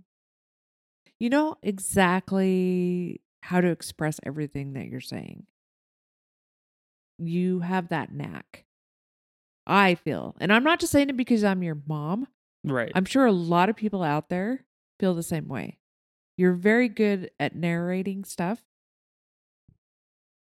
you 1.20 1.30
know 1.30 1.56
exactly 1.62 3.20
how 3.42 3.60
to 3.60 3.68
express 3.68 4.18
everything 4.24 4.72
that 4.74 4.88
you're 4.88 5.00
saying. 5.00 5.46
You 7.18 7.60
have 7.60 7.88
that 7.88 8.12
knack. 8.12 8.64
I 9.66 9.94
feel. 9.94 10.36
And 10.40 10.52
I'm 10.52 10.64
not 10.64 10.80
just 10.80 10.92
saying 10.92 11.10
it 11.10 11.16
because 11.16 11.42
I'm 11.44 11.62
your 11.62 11.78
mom. 11.86 12.26
right. 12.64 12.92
I'm 12.94 13.04
sure 13.04 13.24
a 13.26 13.32
lot 13.32 13.68
of 13.68 13.76
people 13.76 14.02
out 14.02 14.28
there 14.28 14.64
feel 15.00 15.14
the 15.14 15.22
same 15.22 15.48
way. 15.48 15.78
You're 16.36 16.52
very 16.52 16.88
good 16.88 17.30
at 17.40 17.56
narrating 17.56 18.24
stuff. 18.24 18.60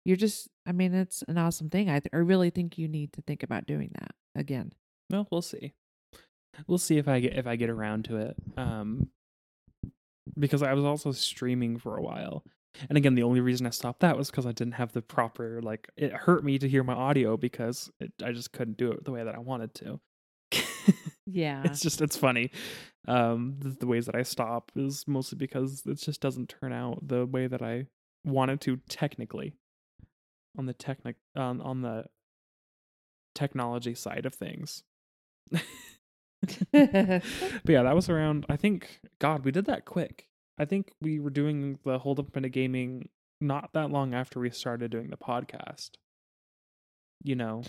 You're 0.08 0.16
just, 0.16 0.48
I 0.64 0.72
mean, 0.72 0.94
it's 0.94 1.22
an 1.28 1.36
awesome 1.36 1.68
thing. 1.68 1.90
I, 1.90 2.00
th- 2.00 2.08
I 2.14 2.16
really 2.16 2.48
think 2.48 2.78
you 2.78 2.88
need 2.88 3.12
to 3.12 3.20
think 3.20 3.42
about 3.42 3.66
doing 3.66 3.90
that 4.00 4.12
again. 4.34 4.72
Well, 5.10 5.28
we'll 5.30 5.42
see. 5.42 5.74
We'll 6.66 6.78
see 6.78 6.96
if 6.96 7.06
I 7.06 7.20
get 7.20 7.36
if 7.36 7.46
I 7.46 7.56
get 7.56 7.68
around 7.68 8.06
to 8.06 8.16
it. 8.16 8.36
Um 8.56 9.10
because 10.38 10.62
I 10.62 10.72
was 10.72 10.86
also 10.86 11.12
streaming 11.12 11.76
for 11.76 11.98
a 11.98 12.02
while. 12.02 12.42
And 12.88 12.96
again, 12.96 13.16
the 13.16 13.22
only 13.22 13.40
reason 13.40 13.66
I 13.66 13.70
stopped 13.70 14.00
that 14.00 14.16
was 14.16 14.30
because 14.30 14.46
I 14.46 14.52
didn't 14.52 14.74
have 14.74 14.92
the 14.92 15.02
proper 15.02 15.60
like 15.60 15.90
it 15.94 16.10
hurt 16.14 16.42
me 16.42 16.58
to 16.58 16.66
hear 16.66 16.82
my 16.82 16.94
audio 16.94 17.36
because 17.36 17.90
it, 18.00 18.10
I 18.24 18.32
just 18.32 18.50
couldn't 18.50 18.78
do 18.78 18.90
it 18.92 19.04
the 19.04 19.12
way 19.12 19.22
that 19.22 19.34
I 19.34 19.40
wanted 19.40 19.74
to. 19.74 20.00
Yeah. 21.26 21.64
it's 21.66 21.80
just 21.80 22.00
it's 22.00 22.16
funny. 22.16 22.50
Um 23.06 23.56
the, 23.58 23.76
the 23.80 23.86
ways 23.86 24.06
that 24.06 24.16
I 24.16 24.22
stop 24.22 24.72
is 24.74 25.04
mostly 25.06 25.36
because 25.36 25.82
it 25.84 25.98
just 25.98 26.22
doesn't 26.22 26.48
turn 26.48 26.72
out 26.72 27.06
the 27.06 27.26
way 27.26 27.46
that 27.46 27.60
I 27.60 27.88
wanted 28.24 28.62
to 28.62 28.78
technically 28.88 29.52
on 30.58 30.66
the 30.66 30.74
technic 30.74 31.16
on 31.36 31.60
on 31.62 31.82
the 31.82 32.04
technology 33.34 33.94
side 33.94 34.26
of 34.26 34.34
things. 34.34 34.82
but 35.50 35.62
yeah, 36.72 37.82
that 37.82 37.94
was 37.94 38.08
around. 38.08 38.44
I 38.48 38.56
think 38.56 39.00
God, 39.20 39.44
we 39.44 39.52
did 39.52 39.66
that 39.66 39.84
quick. 39.84 40.26
I 40.58 40.64
think 40.64 40.92
we 41.00 41.20
were 41.20 41.30
doing 41.30 41.78
the 41.84 41.98
hold 41.98 42.18
up 42.18 42.34
minute 42.34 42.52
gaming 42.52 43.08
not 43.40 43.72
that 43.72 43.90
long 43.90 44.14
after 44.14 44.40
we 44.40 44.50
started 44.50 44.90
doing 44.90 45.10
the 45.10 45.16
podcast. 45.16 45.90
You 47.22 47.36
know, 47.36 47.62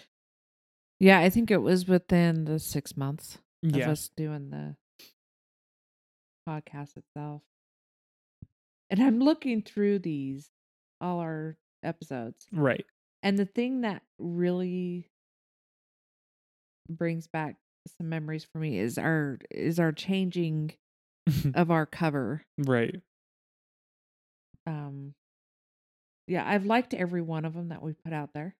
yeah, 1.00 1.20
I 1.20 1.30
think 1.30 1.50
it 1.50 1.62
was 1.62 1.88
within 1.88 2.46
the 2.46 2.60
six 2.60 2.98
months 2.98 3.38
of 3.64 3.76
yeah, 3.76 3.92
us 3.92 4.10
doing 4.18 4.50
the 4.50 4.76
podcast 6.48 6.98
itself. 6.98 7.42
And 8.90 9.02
I'm 9.02 9.20
looking 9.20 9.62
through 9.62 10.00
these, 10.00 10.50
all 11.00 11.20
our 11.20 11.58
episodes. 11.84 12.48
right. 12.52 12.86
And 13.22 13.38
the 13.38 13.46
thing 13.46 13.82
that 13.82 14.02
really 14.18 15.10
brings 16.90 17.28
back 17.28 17.58
some 17.98 18.10
memories 18.10 18.44
for 18.44 18.60
me 18.60 18.80
is 18.80 18.98
our 18.98 19.40
is 19.52 19.80
our 19.80 19.92
changing 19.92 20.74
of 21.54 21.70
our 21.72 21.86
cover. 21.86 22.44
right. 22.58 22.96
Um 24.66 25.14
yeah, 26.28 26.48
I've 26.48 26.66
liked 26.66 26.94
every 26.94 27.22
one 27.22 27.44
of 27.46 27.54
them 27.56 27.70
that 27.70 27.82
we 27.82 27.94
put 27.94 28.14
out 28.14 28.34
there. 28.34 28.56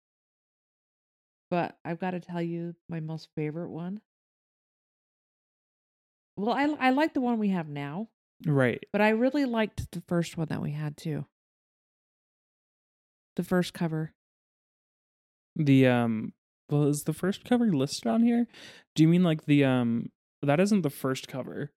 But 1.52 1.78
I've 1.86 2.00
got 2.00 2.12
to 2.12 2.20
tell 2.20 2.42
you 2.42 2.76
my 2.90 3.00
most 3.00 3.30
favorite 3.36 3.70
one. 3.70 4.02
Well, 6.36 6.56
I 6.56 6.64
I 6.80 6.90
like 6.92 7.14
the 7.14 7.22
one 7.22 7.38
we 7.40 7.50
have 7.50 7.68
now, 7.68 8.08
Right. 8.46 8.84
but 8.92 9.02
I 9.02 9.10
really 9.10 9.46
liked 9.46 9.92
the 9.92 10.02
first 10.08 10.38
one 10.38 10.48
that 10.50 10.62
we 10.62 10.72
had 10.72 10.96
too. 10.98 11.26
The 13.40 13.46
first 13.46 13.74
cover. 13.74 14.12
The 15.56 15.88
um 15.88 16.34
well 16.70 16.84
is 16.88 17.04
the 17.06 17.14
first 17.14 17.46
cover 17.46 17.68
listed 17.72 18.06
on 18.06 18.22
here? 18.22 18.48
Do 18.96 19.04
you 19.04 19.08
mean 19.08 19.24
like 19.24 19.46
the 19.46 19.64
um 19.64 20.10
that 20.42 20.60
isn't 20.60 20.82
the 20.82 20.90
first 20.90 21.30
cover. 21.30 21.72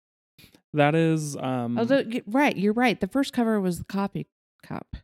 That 0.74 0.96
is 0.96 1.36
um 1.36 1.78
Oh, 1.78 1.84
the, 1.84 2.20
right, 2.26 2.56
you're 2.56 2.72
right. 2.72 3.00
The 3.00 3.06
first 3.06 3.32
cover 3.32 3.60
was 3.60 3.78
the 3.78 3.84
copy 3.84 4.26
cup. 4.64 4.96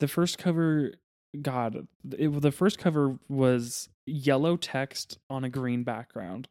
the 0.00 0.08
first 0.08 0.38
cover 0.38 0.92
god 1.42 1.86
it, 2.16 2.40
the 2.40 2.50
first 2.50 2.78
cover 2.78 3.18
was 3.28 3.90
yellow 4.06 4.56
text 4.56 5.18
on 5.28 5.44
a 5.44 5.50
green 5.50 5.82
background 5.84 6.48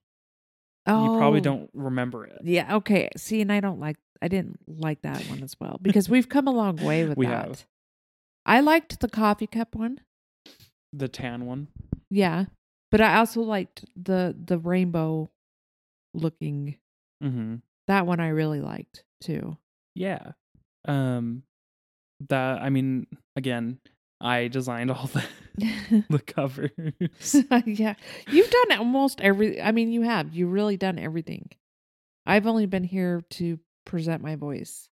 Oh, 0.86 1.03
you 1.05 1.17
probably 1.17 1.41
don't 1.41 1.71
remember 1.73 2.23
it 2.27 2.38
Yeah. 2.43 2.75
Okay. 2.75 3.09
See, 3.17 3.41
and 3.41 3.51
I 3.51 3.61
don't 3.61 3.79
like. 3.79 3.97
I 4.21 4.27
didn't 4.27 4.59
like 4.67 5.01
that 5.01 5.27
one 5.27 5.41
as 5.41 5.55
well 5.59 5.79
because 5.81 6.07
we've 6.07 6.29
come 6.29 6.47
a 6.47 6.51
long 6.51 6.75
way 6.77 7.03
with 7.05 7.17
We 7.17 7.25
that. 7.25 7.47
have. 7.47 7.65
I 8.46 8.60
liked 8.60 9.00
the 9.00 9.08
coffee 9.10 9.48
cup 9.48 9.76
one. 9.76 10.02
the 10.91 11.08
tan 11.08 11.46
one 11.46 11.68
Yeah, 12.10 12.46
but 12.91 13.02
I 13.02 13.18
also 13.18 13.41
liked 13.41 13.86
the 13.96 14.36
the 14.38 14.58
rainbow 14.58 15.30
looking. 16.14 16.78
mm-hmm. 17.24 17.56
That 17.88 18.06
one 18.06 18.20
I 18.20 18.30
really 18.30 18.62
liked 18.62 19.04
too. 19.22 19.58
yeah 19.96 20.32
um 20.86 21.44
that 22.30 22.62
i 22.62 22.70
mean 22.70 23.08
again 23.38 23.80
i 24.20 24.48
designed 24.50 24.91
all 24.91 25.08
the 25.08 25.24
the 26.10 26.20
covers 26.20 26.72
yeah, 27.66 27.94
you've 28.30 28.50
done 28.50 28.78
almost 28.80 29.22
every. 29.22 29.62
I 29.62 29.72
mean, 29.72 29.91
you 29.91 30.02
have. 30.02 30.34
You've 30.34 30.52
really 30.52 30.78
done 30.78 30.98
everything. 31.00 31.50
I've 32.26 32.48
only 32.48 32.66
been 32.66 32.84
here 32.84 33.22
to 33.38 33.60
present 33.86 34.24
my 34.24 34.36
voice 34.36 34.89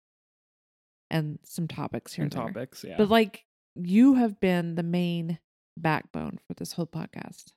and 1.11 1.39
some 1.45 1.67
topics 1.69 2.13
here 2.13 2.25
and 2.25 2.35
and 2.35 2.43
there. 2.47 2.53
topics 2.53 2.85
yeah 2.87 2.95
But 2.99 3.09
like 3.09 3.45
you 3.77 4.15
have 4.15 4.41
been 4.41 4.75
the 4.75 4.83
main 4.83 5.39
backbone 5.77 6.39
for 6.47 6.55
this 6.55 6.73
whole 6.73 6.87
podcast. 6.87 7.53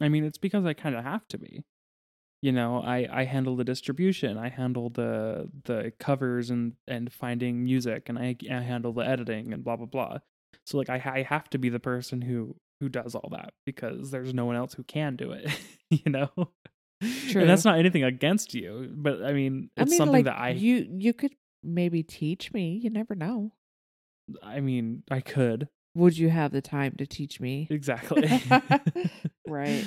i 0.00 0.08
mean 0.08 0.24
it's 0.24 0.38
because 0.38 0.64
i 0.64 0.72
kind 0.72 0.94
of 0.94 1.04
have 1.04 1.26
to 1.28 1.38
be 1.38 1.64
you 2.42 2.52
know 2.52 2.80
i 2.82 3.06
i 3.12 3.24
handle 3.24 3.56
the 3.56 3.64
distribution 3.64 4.38
i 4.38 4.48
handle 4.48 4.88
the 4.90 5.48
the 5.64 5.92
covers 5.98 6.50
and 6.50 6.74
and 6.86 7.12
finding 7.12 7.64
music 7.64 8.08
and 8.08 8.18
i, 8.18 8.36
I 8.50 8.60
handle 8.60 8.92
the 8.92 9.02
editing 9.06 9.52
and 9.52 9.64
blah 9.64 9.76
blah 9.76 9.86
blah 9.86 10.18
so 10.66 10.78
like 10.78 10.90
I, 10.90 11.02
I 11.04 11.22
have 11.22 11.48
to 11.50 11.58
be 11.58 11.68
the 11.68 11.80
person 11.80 12.22
who 12.22 12.56
who 12.80 12.88
does 12.88 13.14
all 13.14 13.28
that 13.32 13.52
because 13.66 14.10
there's 14.10 14.32
no 14.32 14.44
one 14.46 14.56
else 14.56 14.74
who 14.74 14.82
can 14.84 15.16
do 15.16 15.32
it 15.32 15.50
you 15.90 16.10
know 16.10 16.30
True. 17.30 17.40
and 17.42 17.50
that's 17.50 17.64
not 17.64 17.78
anything 17.78 18.04
against 18.04 18.54
you 18.54 18.90
but 18.94 19.22
i 19.22 19.32
mean 19.32 19.70
it's 19.76 19.88
I 19.88 19.90
mean, 19.90 19.98
something 19.98 20.12
like 20.12 20.24
that 20.26 20.38
i 20.38 20.50
you 20.50 20.86
you 20.98 21.12
could 21.12 21.32
maybe 21.62 22.02
teach 22.02 22.52
me. 22.52 22.78
You 22.82 22.90
never 22.90 23.14
know. 23.14 23.52
i 24.42 24.60
mean 24.60 25.02
i 25.10 25.20
could 25.20 25.68
Would 25.94 26.16
you 26.18 26.28
have 26.30 26.52
the 26.52 26.62
time 26.62 26.94
to 26.98 27.06
teach 27.06 27.40
me? 27.40 27.66
exactly 27.70 28.28
Right. 29.46 29.84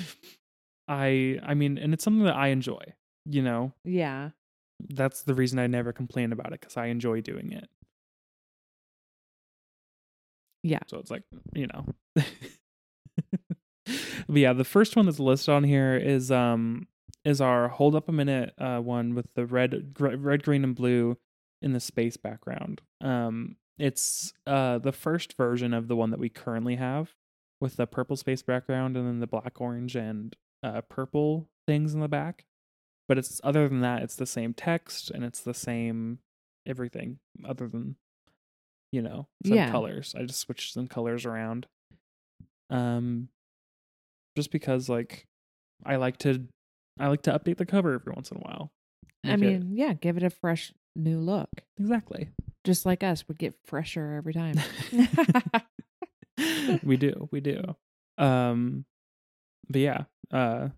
i 0.87 1.39
i 1.43 1.53
mean 1.53 1.77
and 1.77 1.93
it's 1.93 2.03
something 2.03 2.25
that 2.25 2.35
i 2.35 2.47
enjoy 2.49 2.83
you 3.25 3.41
know 3.41 3.71
Yeah. 3.85 4.31
that's 4.89 5.21
the 5.23 5.33
reason 5.33 5.59
I 5.59 5.67
never 5.67 5.93
complain 5.93 6.33
about 6.33 6.47
it 6.53 6.59
because 6.59 6.75
I 6.75 6.87
enjoy 6.87 7.21
doing 7.21 7.53
it. 7.53 7.69
Yeah. 10.63 10.79
So 10.87 10.97
it's 10.99 11.09
like, 11.11 11.23
you 11.53 11.67
know. 11.67 11.85
but 12.15 12.25
yeah, 14.35 14.51
the 14.53 14.63
first 14.65 14.95
one 14.95 15.05
that's 15.05 15.19
listed 15.19 15.53
on 15.53 15.63
here 15.63 15.95
is 15.97 16.31
um 16.31 16.87
is 17.25 17.39
our 17.41 17.69
hold 17.69 17.95
up 17.95 18.09
a 18.09 18.11
minute 18.11 18.53
uh 18.57 18.79
one 18.79 19.15
with 19.15 19.33
the 19.35 19.45
red 19.45 19.93
gr- 19.93 20.15
red 20.17 20.43
green 20.43 20.63
and 20.63 20.75
blue 20.75 21.17
in 21.63 21.73
the 21.73 21.79
space 21.79 22.17
background. 22.17 22.81
Um 23.01 23.55
it's 23.79 24.33
uh 24.45 24.77
the 24.79 24.91
first 24.91 25.33
version 25.35 25.73
of 25.73 25.87
the 25.87 25.95
one 25.95 26.11
that 26.11 26.19
we 26.19 26.29
currently 26.29 26.75
have 26.75 27.15
with 27.59 27.75
the 27.77 27.87
purple 27.87 28.15
space 28.15 28.41
background 28.43 28.95
and 28.97 29.07
then 29.07 29.19
the 29.19 29.27
black 29.27 29.59
orange 29.59 29.95
and 29.95 30.35
uh 30.61 30.81
purple 30.81 31.47
things 31.67 31.93
in 31.93 31.99
the 32.01 32.07
back. 32.07 32.45
but 33.07 33.17
it's 33.17 33.41
other 33.43 33.67
than 33.67 33.81
that, 33.81 34.01
it's 34.03 34.15
the 34.15 34.25
same 34.25 34.53
text 34.53 35.09
and 35.11 35.23
it's 35.23 35.39
the 35.41 35.53
same 35.53 36.19
everything 36.65 37.19
other 37.45 37.67
than 37.67 37.95
you 38.91 39.01
know 39.01 39.27
some 39.45 39.57
Yeah. 39.57 39.71
colors. 39.71 40.13
I 40.17 40.23
just 40.23 40.39
switched 40.39 40.73
some 40.73 40.87
colors 40.87 41.25
around. 41.25 41.65
Um, 42.69 43.29
just 44.35 44.51
because 44.51 44.89
like 44.89 45.25
I 45.85 45.95
like 45.97 46.17
to 46.19 46.47
I 46.99 47.07
like 47.07 47.23
to 47.23 47.37
update 47.37 47.57
the 47.57 47.65
cover 47.65 47.93
every 47.93 48.13
once 48.13 48.29
in 48.31 48.37
a 48.37 48.41
while. 48.41 48.71
I 49.25 49.35
Make 49.35 49.49
it- 49.49 49.59
mean, 49.63 49.75
yeah, 49.75 49.93
give 49.93 50.15
it 50.17 50.23
a 50.23 50.29
fresh 50.29 50.73
new 50.95 51.19
look. 51.19 51.49
exactly. 51.77 52.29
Just 52.63 52.85
like 52.85 53.03
us, 53.03 53.25
we 53.27 53.35
get 53.35 53.55
fresher 53.65 54.13
every 54.13 54.33
time. 54.33 54.55
we 56.83 56.97
do, 56.97 57.27
we 57.31 57.41
do. 57.41 57.75
Um, 58.17 58.85
but 59.69 59.81
yeah, 59.81 60.03
uh, 60.31 60.69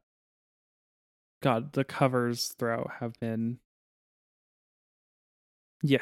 God, 1.41 1.74
the 1.74 1.84
covers 1.84 2.55
throughout 2.57 2.91
have 2.99 3.13
been, 3.20 3.59
yeah, 5.84 5.99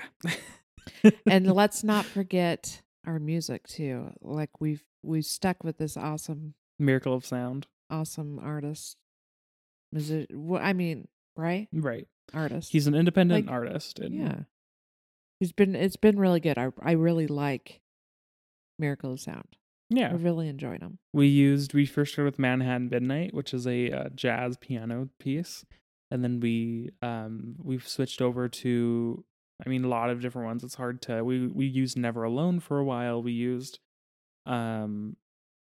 and 1.26 1.48
let's 1.54 1.84
not 1.84 2.06
forget 2.06 2.82
our 3.06 3.20
music 3.20 3.68
too. 3.68 4.12
Like 4.22 4.62
we've 4.62 4.84
we've 5.02 5.26
stuck 5.26 5.64
with 5.64 5.78
this 5.78 5.98
awesome 5.98 6.54
miracle 6.80 7.14
of 7.14 7.26
sound, 7.26 7.68
awesome 7.90 8.40
artist. 8.40 8.98
Music, 9.92 10.28
I 10.60 10.74
mean, 10.74 11.08
right? 11.36 11.68
right? 11.72 12.08
Artist. 12.34 12.72
He's 12.72 12.88
an 12.88 12.96
independent 12.96 13.48
Like, 13.48 13.54
artist, 13.54 14.00
and 14.00 14.14
yeah. 14.16 14.36
He's 15.40 15.52
been 15.52 15.76
it's 15.76 15.96
been 15.98 16.18
really 16.20 16.40
good. 16.40 16.58
I 16.58 16.70
I 16.82 16.92
really 16.94 17.28
like 17.28 17.82
Miracle 18.80 19.14
of 19.14 19.20
Sound. 19.20 19.58
Yeah. 19.90 20.10
I 20.10 20.14
really 20.14 20.48
enjoyed 20.48 20.82
them. 20.82 21.00
We 21.14 21.28
used 21.28 21.74
we 21.74 21.86
first 21.86 22.14
started 22.14 22.32
with 22.32 22.40
Manhattan 22.40 22.90
Midnight, 22.90 23.34
which 23.34 23.54
is 23.54 23.68
a 23.68 23.92
uh, 23.92 24.10
jazz 24.16 24.58
piano 24.58 25.10
piece, 25.20 25.66
and 26.10 26.24
then 26.24 26.40
we 26.40 26.92
um 27.02 27.56
we've 27.62 27.88
switched 27.88 28.22
over 28.22 28.48
to 28.48 29.24
I 29.66 29.70
mean 29.70 29.84
a 29.84 29.90
lot 29.90 30.10
of 30.10 30.22
different 30.22 30.48
ones. 30.48 30.64
It's 30.64 30.76
hard 30.76 31.02
to 31.04 31.24
we 31.24 31.48
we 31.48 31.66
used 31.66 31.98
Never 31.98 32.24
Alone 32.24 32.60
for 32.60 32.80
a 32.80 32.84
while. 32.86 33.22
We 33.22 33.34
used 33.34 33.80
um 34.46 35.18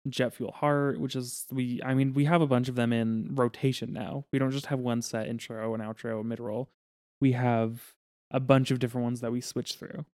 Jet 0.09 0.35
Fuel 0.35 0.53
Heart, 0.53 1.01
which 1.01 1.17
is 1.17 1.47
we 1.51 1.81
I 1.85 1.95
mean 1.95 2.13
we 2.15 2.25
have 2.25 2.41
a 2.41 2.47
bunch 2.47 2.69
of 2.69 2.75
them 2.75 2.93
in 2.93 3.35
rotation 3.35 3.93
now. 3.93 4.25
We 4.33 4.39
don't 4.39 4.51
just 4.51 4.67
have 4.67 4.79
one 4.79 5.03
set 5.03 5.29
intro 5.29 5.75
and 5.75 5.83
outro 5.83 6.25
mid 6.25 6.41
roll. 6.41 6.71
We 7.21 7.33
have 7.33 7.95
a 8.31 8.41
bunch 8.41 8.71
of 8.71 8.79
different 8.79 9.05
ones 9.05 9.21
that 9.21 9.33
we 9.33 9.41
switch 9.41 9.75
through. 9.75 10.05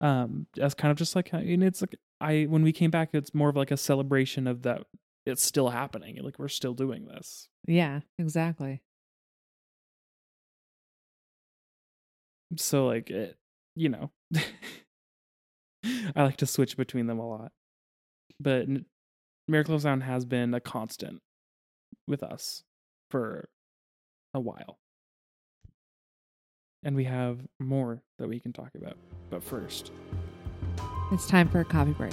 Um, 0.00 0.46
as 0.60 0.74
kind 0.74 0.90
of 0.90 0.98
just 0.98 1.14
like 1.14 1.32
and 1.32 1.62
it's 1.62 1.80
like 1.80 1.96
I 2.20 2.44
when 2.44 2.62
we 2.62 2.72
came 2.72 2.90
back, 2.90 3.10
it's 3.12 3.34
more 3.34 3.48
of 3.48 3.56
like 3.56 3.70
a 3.70 3.76
celebration 3.76 4.46
of 4.46 4.62
that 4.62 4.84
it's 5.24 5.42
still 5.42 5.70
happening. 5.70 6.18
Like 6.22 6.38
we're 6.38 6.48
still 6.48 6.74
doing 6.74 7.06
this. 7.06 7.48
Yeah, 7.66 8.00
exactly. 8.18 8.82
So 12.56 12.86
like 12.86 13.10
it, 13.10 13.36
you 13.76 13.88
know, 13.88 14.10
I 15.84 16.24
like 16.24 16.36
to 16.38 16.46
switch 16.46 16.76
between 16.76 17.06
them 17.06 17.18
a 17.18 17.28
lot. 17.28 17.52
But 18.42 18.66
Miracle 19.46 19.76
of 19.76 19.82
Sound 19.82 20.02
has 20.02 20.24
been 20.24 20.52
a 20.52 20.60
constant 20.60 21.20
with 22.08 22.22
us 22.22 22.64
for 23.08 23.48
a 24.34 24.40
while. 24.40 24.78
And 26.82 26.96
we 26.96 27.04
have 27.04 27.38
more 27.60 28.02
that 28.18 28.28
we 28.28 28.40
can 28.40 28.52
talk 28.52 28.70
about. 28.74 28.96
But 29.30 29.44
first, 29.44 29.92
It's 31.12 31.28
time 31.28 31.48
for 31.48 31.60
a 31.60 31.64
coffee 31.64 31.92
break. 31.92 32.12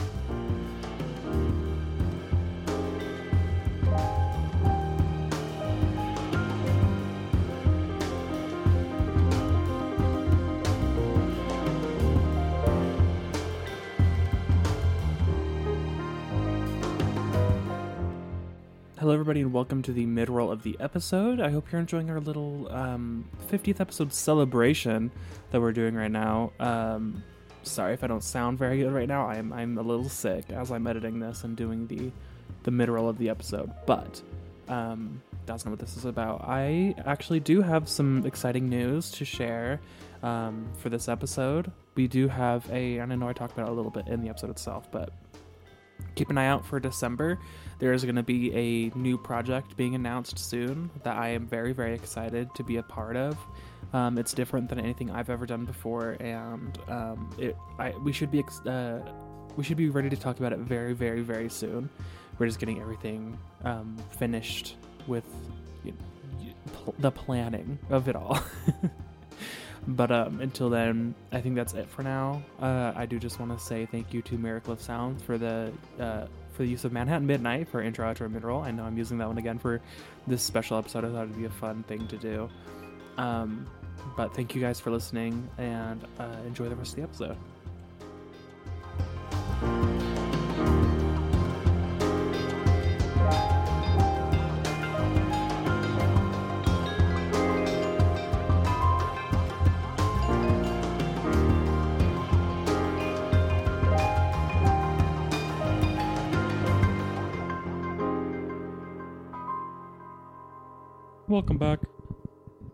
Hello, 19.00 19.14
everybody, 19.14 19.40
and 19.40 19.54
welcome 19.54 19.82
to 19.84 19.94
the 19.94 20.06
mid 20.06 20.30
roll 20.30 20.52
of 20.52 20.64
the 20.64 20.76
episode. 20.82 21.40
I 21.40 21.52
hope 21.52 21.72
you're 21.72 21.80
enjoying 21.80 22.10
our 22.10 22.20
little 22.20 22.70
um, 22.70 23.24
50th 23.50 23.80
episode 23.80 24.12
celebration 24.12 25.10
that 25.52 25.62
we're 25.62 25.72
doing 25.72 25.96
right 25.96 26.12
now. 26.12 26.52
Um, 26.60 27.24
sorry 27.64 27.94
if 27.94 28.04
I 28.04 28.08
don't 28.08 28.26
sound 28.26 28.58
very 28.58 28.80
good 28.80 28.92
right 28.92 29.08
now. 29.08 29.26
I'm 29.26 29.54
I'm 29.54 29.78
a 29.78 29.82
little 29.82 30.10
sick 30.10 30.50
as 30.50 30.70
I'm 30.70 30.86
editing 30.86 31.18
this 31.18 31.46
and 31.46 31.56
doing 31.56 31.88
the 31.88 32.12
the 32.64 32.72
mid 32.72 32.90
roll 32.90 33.08
of 33.08 33.18
the 33.18 33.30
episode, 33.30 33.72
but 33.86 34.22
um, 34.68 35.22
that's 35.46 35.64
not 35.64 35.72
what 35.72 35.80
this 35.80 35.96
is 35.96 36.04
about. 36.04 36.44
I 36.44 36.94
actually 37.06 37.40
do 37.40 37.62
have 37.62 37.88
some 37.88 38.26
exciting 38.26 38.68
news 38.68 39.12
to 39.12 39.24
share 39.24 39.80
um, 40.24 40.68
for 40.78 40.90
this 40.90 41.08
episode. 41.08 41.72
We 41.96 42.10
do 42.10 42.28
have 42.28 42.70
a, 42.70 42.98
and 42.98 43.14
I 43.14 43.16
know 43.16 43.30
I 43.30 43.34
talked 43.34 43.54
about 43.54 43.70
it 43.70 43.72
a 43.72 43.76
little 43.76 43.92
bit 43.92 44.10
in 44.10 44.22
the 44.22 44.28
episode 44.28 44.50
itself, 44.50 44.92
but 44.92 45.14
keep 46.16 46.30
an 46.30 46.38
eye 46.38 46.48
out 46.48 46.66
for 46.66 46.82
December. 46.82 47.40
There 47.80 47.94
is 47.94 48.04
going 48.04 48.16
to 48.18 48.24
be 48.24 48.54
a 48.54 48.98
new 48.98 49.18
project 49.18 49.78
being 49.78 49.96
announced 49.96 50.38
soon 50.38 50.90
that 51.04 51.16
I 51.18 51.30
am 51.30 51.48
very, 51.48 51.72
very 51.72 51.94
excited 51.94 52.54
to 52.56 52.64
be 52.64 52.78
a 52.78 52.84
part 52.84 53.16
of. 53.16 53.38
Um, 53.94 54.18
it's 54.18 54.34
different 54.34 54.70
than 54.70 54.80
anything 54.80 55.10
I've 55.10 55.30
ever 55.30 55.46
done 55.46 55.66
before, 55.66 56.18
and 56.20 56.78
um, 56.90 57.30
it 57.40 57.56
I, 57.80 57.92
we 58.04 58.12
should 58.12 58.30
be 58.32 58.40
ex- 58.40 58.60
uh, 58.66 59.02
we 59.56 59.64
should 59.64 59.78
be 59.78 59.90
ready 59.90 60.10
to 60.10 60.18
talk 60.18 60.38
about 60.40 60.54
it 60.54 60.60
very, 60.60 60.94
very, 60.94 61.22
very 61.22 61.50
soon. 61.50 61.90
We're 62.38 62.46
just 62.48 62.60
getting 62.60 62.80
everything 62.82 63.38
um, 63.64 63.98
finished 64.18 64.76
with 65.08 65.26
you 65.84 65.94
you- 66.40 66.54
pl- 66.74 66.96
the 67.00 67.12
planning 67.12 67.80
of 67.90 68.08
it 68.10 68.16
all. 68.16 68.40
But 69.88 70.12
um, 70.12 70.40
until 70.42 70.70
then, 70.70 71.16
I 71.32 71.42
think 71.42 71.56
that's 71.56 71.74
it 71.74 71.90
for 71.90 72.04
now. 72.04 72.44
Uh, 72.62 72.92
I 72.96 73.06
do 73.06 73.18
just 73.18 73.40
want 73.40 73.58
to 73.58 73.64
say 73.64 73.88
thank 73.88 74.14
you 74.14 74.22
to 74.24 74.38
Miracle 74.38 74.74
of 74.74 74.82
Sound 74.82 75.22
for 75.22 75.38
the 75.38 75.72
uh, 76.00 76.28
for 76.60 76.64
the 76.64 76.70
use 76.70 76.84
of 76.84 76.92
Manhattan 76.92 77.26
Midnight 77.26 77.70
for 77.70 77.82
intro, 77.82 78.06
outro, 78.06 78.30
mid 78.30 78.44
roll. 78.44 78.62
I 78.62 78.72
know 78.72 78.84
I'm 78.84 78.98
using 78.98 79.18
that 79.20 79.30
one 79.30 79.38
again 79.38 79.58
for 79.60 79.80
this 80.28 80.44
special 80.44 80.78
episode. 80.78 81.06
I 81.06 81.08
thought 81.08 81.24
it'd 81.24 81.38
be 81.38 81.46
a 81.46 81.50
fun 81.50 81.84
thing 81.84 82.06
to 82.10 82.18
do. 82.18 82.50
Um, 83.18 83.66
but 84.18 84.36
thank 84.36 84.54
you 84.54 84.60
guys 84.60 84.78
for 84.78 84.92
listening 84.92 85.50
and 85.58 86.06
uh, 86.20 86.36
enjoy 86.46 86.68
the 86.68 86.76
rest 86.76 86.98
of 86.98 86.98
the 86.98 87.04
episode. 87.04 87.38
Welcome 111.30 111.58
back. 111.58 111.80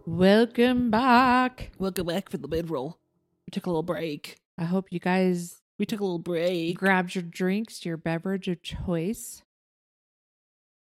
Welcome 0.05 0.89
back. 0.89 1.71
Welcome 1.77 2.05
back 2.07 2.29
for 2.29 2.37
the 2.37 2.47
mid 2.47 2.69
roll. 2.69 2.97
We 3.45 3.51
took 3.51 3.65
a 3.65 3.69
little 3.69 3.83
break. 3.83 4.37
I 4.57 4.63
hope 4.63 4.87
you 4.91 4.99
guys 4.99 5.61
We 5.77 5.85
took 5.85 5.99
a 5.99 6.03
little 6.03 6.19
break. 6.19 6.77
grabbed 6.77 7.15
your 7.15 7.23
drinks, 7.23 7.85
your 7.85 7.97
beverage 7.97 8.47
of 8.47 8.61
choice 8.63 9.43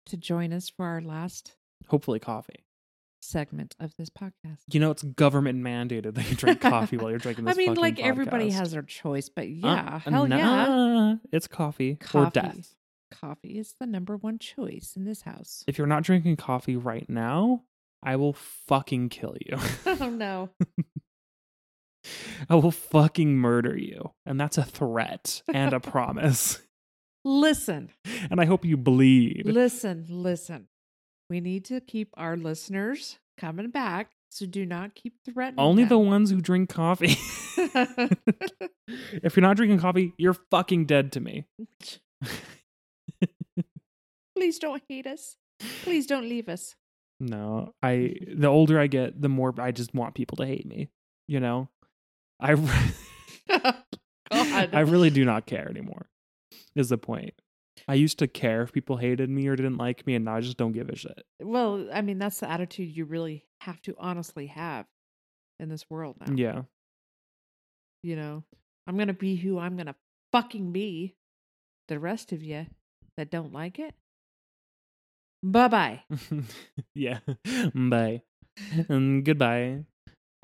to 0.08 0.18
join 0.18 0.52
us 0.52 0.70
for 0.70 0.86
our 0.86 1.02
last 1.02 1.54
Hopefully, 1.88 2.20
coffee. 2.20 2.66
segment 3.22 3.76
of 3.80 3.94
this 3.98 4.10
podcast. 4.10 4.58
You 4.72 4.80
know, 4.80 4.90
it's 4.92 5.04
government 5.04 5.64
mandated 5.64 6.16
that 6.16 6.28
you 6.30 6.36
drink 6.36 6.62
coffee 6.62 6.98
while 6.98 7.12
you're 7.12 7.20
drinking 7.20 7.48
I 7.48 7.52
this. 7.52 7.58
mean, 7.58 7.68
fucking 7.70 7.82
like 7.82 8.00
everybody 8.00 8.50
podcast. 8.50 8.54
has 8.54 8.72
their 8.72 8.82
choice, 8.82 9.30
but 9.30 9.44
Uh, 9.46 9.48
yeah, 9.48 10.00
hell 10.00 10.28
yeah. 10.28 10.38
nah, 10.38 11.16
It's 11.32 11.48
coffee, 11.48 11.92
or 12.02 12.08
Coffee. 12.26 12.32
death. 12.40 12.76
Coffee 13.12 13.58
is 13.60 13.76
the 13.80 13.86
number 13.86 14.16
one 14.18 14.40
choice 14.40 14.94
in 14.96 15.06
this 15.06 15.22
house. 15.24 15.64
If 15.68 15.78
you're 15.78 15.88
not 15.88 16.04
drinking 16.04 16.38
coffee 16.38 16.76
right 16.76 17.10
now, 17.10 17.64
I 18.04 18.16
will 18.16 18.34
fucking 18.34 19.10
kill 19.10 19.36
you. 19.46 19.58
oh 19.86 20.10
no. 20.10 20.50
I 22.50 22.56
will 22.56 22.72
fucking 22.72 23.36
murder 23.38 23.78
you. 23.78 24.12
And 24.26 24.40
that's 24.40 24.58
a 24.58 24.64
threat 24.64 25.42
and 25.54 25.74
a 25.74 25.80
promise. 25.82 26.62
Listen, 27.26 27.90
And 28.32 28.40
I 28.40 28.46
hope 28.46 28.64
you 28.64 28.78
bleed. 28.78 29.44
listen, 29.46 30.06
listen. 30.10 30.68
We 31.30 31.42
need 31.42 31.66
to 31.66 31.82
keep 31.82 32.10
our 32.16 32.38
listeners 32.38 33.20
coming 33.38 33.70
back, 33.70 34.12
so 34.32 34.46
do 34.46 34.66
not 34.66 34.96
keep 34.96 35.14
threatening. 35.26 35.60
Only 35.64 35.84
the 35.84 36.00
ones 36.00 36.32
who 36.32 36.40
drink 36.42 36.70
coffee. 36.70 37.18
if 37.58 39.36
you're 39.36 39.42
not 39.42 39.58
drinking 39.58 39.80
coffee, 39.80 40.14
you're 40.18 40.34
fucking 40.50 40.86
dead 40.86 41.12
to 41.12 41.20
me. 41.20 41.46
Please 44.40 44.58
don't 44.58 44.82
hate 44.88 45.06
us. 45.06 45.36
Please 45.84 46.08
don't 46.08 46.30
leave 46.30 46.48
us. 46.48 46.74
No, 47.20 47.74
I 47.84 48.16
the 48.34 48.48
older 48.48 48.80
I 48.80 48.88
get, 48.88 49.22
the 49.22 49.28
more 49.28 49.54
I 49.60 49.74
just 49.74 49.94
want 49.94 50.16
people 50.16 50.38
to 50.38 50.46
hate 50.46 50.66
me. 50.66 50.90
You 51.28 51.42
know, 51.42 51.68
I 52.40 52.54
oh, 53.50 53.74
God. 54.32 54.70
I 54.74 54.80
really 54.80 55.10
do 55.10 55.26
not 55.26 55.46
care 55.46 55.68
anymore. 55.70 56.08
Is 56.74 56.88
the 56.88 56.98
point? 56.98 57.34
I 57.86 57.96
used 57.96 58.18
to 58.20 58.30
care 58.30 58.62
if 58.62 58.72
people 58.72 58.96
hated 58.96 59.30
me 59.30 59.46
or 59.48 59.58
didn't 59.58 59.76
like 59.76 60.08
me, 60.08 60.16
and 60.16 60.24
now 60.24 60.38
I 60.38 60.40
just 60.40 60.56
don't 60.56 60.72
give 60.72 60.88
a 60.88 60.96
shit. 60.96 61.22
Well, 61.42 61.90
I 61.92 62.02
mean, 62.02 62.18
that's 62.18 62.40
the 62.40 62.50
attitude 62.50 62.96
you 62.96 63.04
really 63.04 63.44
have 63.60 63.82
to 63.82 63.96
honestly 64.00 64.48
have 64.48 64.86
in 65.60 65.68
this 65.68 65.90
world 65.90 66.16
now. 66.22 66.34
Yeah. 66.34 66.62
You 68.04 68.16
know, 68.16 68.44
I'm 68.88 68.96
going 68.96 69.10
to 69.10 69.14
be 69.14 69.36
who 69.36 69.60
I'm 69.60 69.76
going 69.76 69.88
to 69.88 69.96
fucking 70.32 70.72
be. 70.72 71.16
The 71.90 72.00
rest 72.00 72.32
of 72.32 72.42
you 72.42 72.68
that 73.18 73.30
don't 73.30 73.52
like 73.52 73.80
it, 73.80 73.96
bye 75.44 75.68
bye. 75.68 76.04
yeah. 76.96 77.20
Bye. 77.74 78.22
And 78.88 79.24
goodbye. 79.24 79.86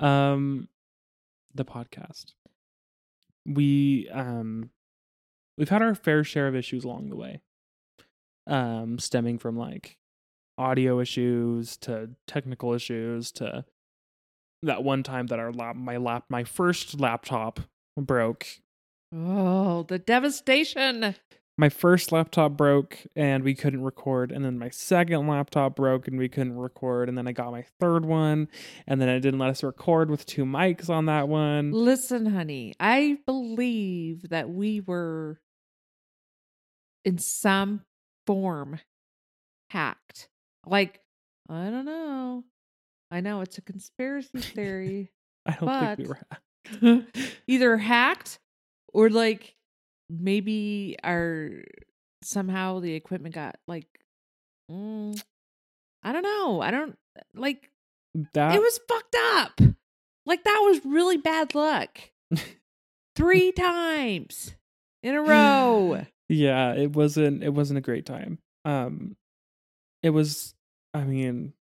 Um 0.00 0.68
the 1.54 1.64
podcast. 1.64 2.32
We 3.46 4.08
um 4.10 4.70
we've 5.58 5.68
had 5.68 5.82
our 5.82 5.94
fair 5.94 6.24
share 6.24 6.48
of 6.48 6.54
issues 6.56 6.84
along 6.84 7.10
the 7.10 7.16
way. 7.16 7.40
Um 8.46 8.98
stemming 8.98 9.38
from 9.38 9.56
like 9.56 9.96
audio 10.58 11.00
issues 11.00 11.76
to 11.76 12.10
technical 12.26 12.72
issues 12.72 13.30
to 13.32 13.64
that 14.62 14.82
one 14.82 15.02
time 15.02 15.26
that 15.26 15.38
our 15.38 15.52
lap 15.52 15.76
my 15.76 15.98
lap 15.98 16.24
my 16.30 16.44
first 16.44 16.98
laptop 16.98 17.60
broke 17.98 18.46
Oh, 19.14 19.84
the 19.84 19.98
devastation. 19.98 21.14
My 21.58 21.68
first 21.68 22.12
laptop 22.12 22.52
broke 22.52 22.98
and 23.16 23.42
we 23.42 23.54
couldn't 23.54 23.82
record 23.82 24.30
and 24.30 24.44
then 24.44 24.58
my 24.58 24.68
second 24.68 25.26
laptop 25.26 25.74
broke 25.76 26.06
and 26.06 26.18
we 26.18 26.28
couldn't 26.28 26.56
record 26.56 27.08
and 27.08 27.16
then 27.16 27.26
i 27.26 27.32
got 27.32 27.50
my 27.50 27.64
third 27.80 28.04
one 28.04 28.46
and 28.86 29.00
then 29.00 29.08
it 29.08 29.20
didn't 29.20 29.40
let 29.40 29.48
us 29.50 29.62
record 29.62 30.10
with 30.10 30.26
two 30.26 30.44
mics 30.44 30.90
on 30.90 31.06
that 31.06 31.28
one 31.28 31.72
Listen, 31.72 32.26
honey, 32.26 32.74
I 32.78 33.18
believe 33.26 34.28
that 34.28 34.50
we 34.50 34.80
were 34.80 35.40
in 37.04 37.18
some 37.18 37.82
form 38.26 38.80
hacked. 39.70 40.28
Like, 40.66 41.00
I 41.48 41.70
don't 41.70 41.84
know. 41.84 42.44
I 43.10 43.20
know 43.20 43.40
it's 43.40 43.58
a 43.58 43.62
conspiracy 43.62 44.28
theory. 44.40 45.12
i 45.46 45.52
don't 45.60 45.96
think 45.96 46.08
we 46.80 46.92
were 46.92 47.06
Either 47.46 47.76
hacked 47.76 48.38
or 48.92 49.08
like 49.08 49.54
maybe 50.10 50.96
our 51.02 51.50
somehow 52.22 52.80
the 52.80 52.94
equipment 52.94 53.34
got 53.34 53.56
like 53.68 53.86
mm, 54.70 55.20
I 56.02 56.12
don't 56.12 56.22
know. 56.22 56.60
I 56.60 56.70
don't 56.70 56.96
like 57.34 57.70
that 58.34 58.54
it 58.54 58.60
was 58.60 58.80
fucked 58.88 59.16
up. 59.34 59.60
Like 60.24 60.44
that 60.44 60.62
was 60.64 60.84
really 60.84 61.16
bad 61.16 61.54
luck. 61.54 61.98
Three 63.16 63.52
times 63.52 64.54
in 65.02 65.14
a 65.14 65.22
row. 65.22 66.04
yeah 66.28 66.72
it 66.72 66.92
wasn't 66.92 67.42
it 67.42 67.50
wasn't 67.50 67.78
a 67.78 67.82
great 67.82 68.04
time 68.04 68.38
um 68.64 69.16
it 70.02 70.10
was 70.10 70.54
i 70.92 71.04
mean 71.04 71.52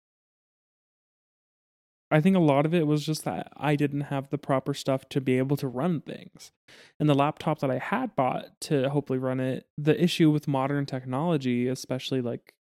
i 2.15 2.21
think 2.21 2.37
a 2.37 2.41
lot 2.41 2.65
of 2.67 2.73
it 2.75 2.87
was 2.87 3.05
just 3.05 3.25
that 3.25 3.53
i 3.57 3.75
didn't 3.77 4.03
have 4.03 4.31
the 4.31 4.39
proper 4.39 4.73
stuff 4.73 5.09
to 5.09 5.21
be 5.21 5.37
able 5.39 5.57
to 5.57 5.69
run 5.69 6.01
things 6.01 6.53
and 6.99 7.09
the 7.09 7.15
laptop 7.15 7.59
that 7.61 7.71
i 7.71 7.79
had 7.79 8.15
bought 8.17 8.59
to 8.61 8.89
hopefully 8.91 9.19
run 9.19 9.41
it 9.41 9.67
the 9.77 10.03
issue 10.03 10.31
with 10.31 10.49
modern 10.49 10.87
technology 10.87 11.69
especially 11.69 12.21
like 12.21 12.55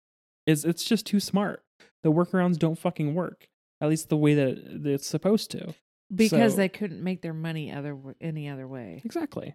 is 0.46 0.64
it's 0.64 0.84
just 0.84 1.06
too 1.06 1.20
smart 1.20 1.62
the 2.02 2.10
workarounds 2.12 2.58
don't 2.58 2.78
fucking 2.78 3.14
work 3.14 3.46
at 3.80 3.88
least 3.88 4.08
the 4.08 4.16
way 4.16 4.34
that 4.34 4.58
it's 4.84 5.06
supposed 5.06 5.50
to 5.50 5.74
Because 6.14 6.52
So- 6.52 6.56
they 6.56 6.68
couldn't 6.68 7.02
make 7.02 7.20
their 7.22 7.32
money 7.34 7.72
other 7.72 7.96
any 8.20 8.48
other 8.48 8.68
way. 8.68 9.00
Exactly. 9.04 9.54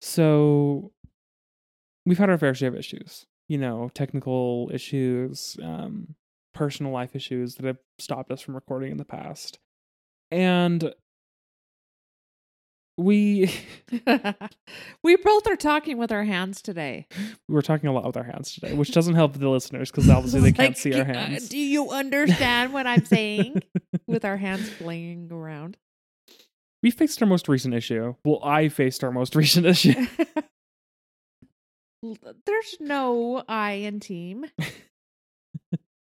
So 0.00 0.92
we've 2.04 2.18
had 2.18 2.30
our 2.30 2.38
fair 2.38 2.54
share 2.54 2.68
of 2.68 2.76
issues, 2.76 3.26
you 3.48 3.58
know, 3.58 3.90
technical 3.94 4.70
issues, 4.72 5.56
um, 5.62 6.14
personal 6.56 6.90
life 6.92 7.14
issues 7.14 7.54
that 7.56 7.64
have 7.66 7.78
stopped 7.98 8.30
us 8.30 8.40
from 8.40 8.54
recording 8.54 8.90
in 8.92 8.96
the 8.98 9.04
past. 9.04 9.58
And 10.30 10.92
we 12.98 13.52
we 15.02 15.16
both 15.16 15.46
are 15.46 15.56
talking 15.56 15.98
with 15.98 16.10
our 16.10 16.24
hands 16.24 16.62
today. 16.62 17.06
we're 17.48 17.60
talking 17.62 17.88
a 17.88 17.92
lot 17.92 18.06
with 18.06 18.16
our 18.16 18.24
hands 18.24 18.54
today, 18.54 18.72
which 18.72 18.90
doesn't 18.92 19.14
help 19.14 19.34
the 19.34 19.48
listeners 19.48 19.90
because 19.90 20.08
obviously 20.08 20.40
they 20.40 20.52
can't 20.52 20.70
Like, 20.70 20.76
see 20.78 20.94
our 20.94 21.02
uh, 21.02 21.04
hands. 21.04 21.48
do 21.50 21.58
you 21.58 21.90
understand 21.90 22.72
what 22.72 22.86
I'm 22.86 23.04
saying? 23.04 23.62
with 24.06 24.24
our 24.24 24.36
hands 24.38 24.70
flinging 24.70 25.30
around. 25.30 25.76
we 26.82 26.90
faced 26.90 27.20
our 27.20 27.28
most 27.28 27.48
recent 27.48 27.74
issue. 27.74 28.14
Well, 28.24 28.40
I 28.42 28.68
faced 28.68 29.04
our 29.04 29.10
most 29.12 29.34
recent 29.36 29.66
issue. 29.66 30.06
There's 32.02 32.76
no 32.80 33.42
I 33.48 33.72
in 33.72 34.00
team. 34.00 34.46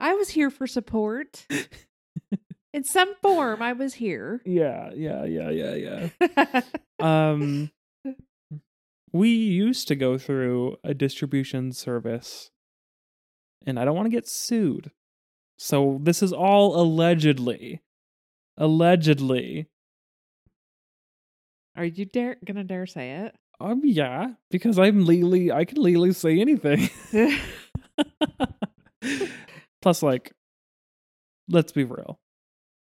I 0.00 0.14
was 0.14 0.30
here 0.30 0.50
for 0.50 0.66
support. 0.66 1.46
In 2.72 2.84
some 2.84 3.14
form, 3.20 3.60
I 3.62 3.72
was 3.72 3.94
here. 3.94 4.40
yeah, 4.44 4.90
yeah, 4.94 5.24
yeah, 5.24 5.50
yeah, 5.50 6.08
yeah. 6.20 6.60
um 7.00 7.70
we 9.12 9.28
used 9.30 9.88
to 9.88 9.96
go 9.96 10.16
through 10.18 10.76
a 10.84 10.94
distribution 10.94 11.72
service 11.72 12.50
and 13.66 13.78
i 13.80 13.84
don't 13.84 13.96
want 13.96 14.06
to 14.06 14.10
get 14.10 14.28
sued 14.28 14.92
so 15.58 15.98
this 16.02 16.22
is 16.22 16.32
all 16.32 16.80
allegedly 16.80 17.80
allegedly 18.56 19.66
Are 21.74 21.84
you 21.84 22.04
dare 22.04 22.36
gonna 22.44 22.62
dare 22.64 22.86
say 22.86 23.10
it? 23.12 23.34
um 23.58 23.80
yeah 23.82 24.34
because 24.50 24.78
i'm 24.78 25.04
legally 25.06 25.50
i 25.50 25.64
can 25.64 25.82
legally 25.82 26.12
say 26.12 26.38
anything? 26.40 26.88
plus 29.82 30.02
like 30.02 30.32
let's 31.48 31.72
be 31.72 31.84
real 31.84 32.18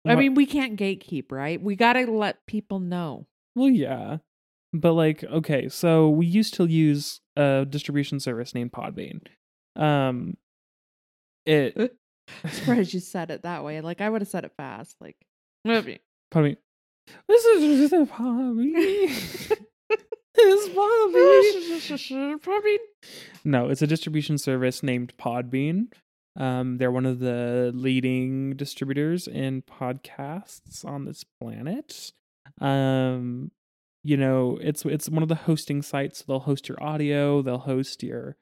I 0.06 0.16
mean, 0.16 0.34
we 0.34 0.46
can't 0.46 0.78
gatekeep, 0.78 1.30
right? 1.30 1.60
We 1.60 1.76
gotta 1.76 2.10
let 2.10 2.46
people 2.46 2.80
know. 2.80 3.26
Well, 3.54 3.68
yeah. 3.68 4.18
But 4.72 4.94
like, 4.94 5.24
okay, 5.24 5.68
so 5.68 6.08
we 6.08 6.26
used 6.26 6.54
to 6.54 6.64
use 6.64 7.20
a 7.36 7.66
distribution 7.68 8.20
service 8.20 8.54
named 8.54 8.72
Podbean. 8.72 9.20
Um 9.76 10.36
it 11.44 11.96
I'm 12.44 12.50
surprised 12.50 12.92
you 12.94 13.00
said 13.00 13.30
it 13.30 13.42
that 13.42 13.64
way. 13.64 13.80
Like 13.80 14.00
I 14.00 14.08
would 14.08 14.22
have 14.22 14.28
said 14.28 14.44
it 14.44 14.52
fast. 14.56 14.96
Like, 15.00 15.16
maybe. 15.64 16.00
Podbean. 16.32 16.56
This 17.28 17.44
is 17.44 17.90
just 17.90 17.92
a 17.92 18.12
Podbean. 18.12 19.58
This 20.32 20.68
Podbean. 20.70 21.80
No, 23.44 23.68
it's 23.68 23.82
a 23.82 23.86
distribution 23.86 24.38
service 24.38 24.82
named 24.82 25.12
Podbean. 25.18 25.88
Um, 26.36 26.78
they're 26.78 26.92
one 26.92 27.06
of 27.06 27.18
the 27.18 27.72
leading 27.74 28.54
distributors 28.56 29.26
in 29.26 29.62
podcasts 29.62 30.84
on 30.84 31.04
this 31.04 31.24
planet. 31.40 32.12
Um, 32.60 33.50
you 34.02 34.16
know, 34.16 34.58
it's 34.62 34.84
it's 34.84 35.08
one 35.08 35.22
of 35.22 35.28
the 35.28 35.34
hosting 35.34 35.82
sites. 35.82 36.22
They'll 36.22 36.40
host 36.40 36.68
your 36.68 36.82
audio, 36.82 37.42
they'll 37.42 37.58
host 37.58 38.02
your 38.02 38.36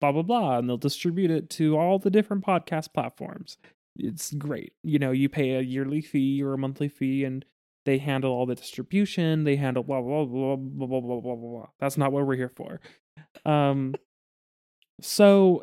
blah 0.00 0.12
blah 0.12 0.22
blah, 0.22 0.58
and 0.58 0.68
they'll 0.68 0.76
distribute 0.76 1.30
it 1.30 1.48
to 1.50 1.76
all 1.78 1.98
the 1.98 2.10
different 2.10 2.44
podcast 2.44 2.92
platforms. 2.92 3.56
It's 3.96 4.32
great. 4.34 4.72
You 4.82 4.98
know, 4.98 5.10
you 5.10 5.28
pay 5.28 5.54
a 5.54 5.60
yearly 5.60 6.00
fee 6.00 6.42
or 6.42 6.54
a 6.54 6.58
monthly 6.58 6.88
fee, 6.88 7.24
and 7.24 7.44
they 7.84 7.98
handle 7.98 8.32
all 8.32 8.46
the 8.46 8.54
distribution. 8.54 9.44
They 9.44 9.56
handle 9.56 9.82
blah 9.82 10.02
blah 10.02 10.24
blah 10.24 10.56
blah 10.56 10.86
blah 10.86 11.00
blah 11.00 11.20
blah 11.20 11.34
blah 11.34 11.50
blah. 11.50 11.66
That's 11.80 11.96
not 11.96 12.12
what 12.12 12.26
we're 12.26 12.36
here 12.36 12.52
for. 12.54 12.80
Um, 13.44 13.94
so 15.00 15.62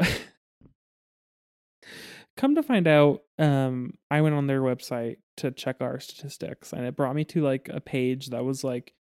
come 2.38 2.56
to 2.56 2.64
find 2.64 2.88
out, 2.88 3.22
um, 3.40 3.94
I 4.10 4.22
went 4.22 4.36
on 4.36 4.48
their 4.48 4.62
website 4.62 5.18
to 5.38 5.52
check 5.52 5.78
our 5.82 6.00
statistics, 6.00 6.74
and 6.74 6.86
it 6.86 6.96
brought 6.96 7.16
me 7.16 7.26
to 7.26 7.42
like 7.42 7.70
a 7.72 7.82
page 7.82 8.30
that 8.30 8.44
was 8.44 8.64
like 8.64 8.94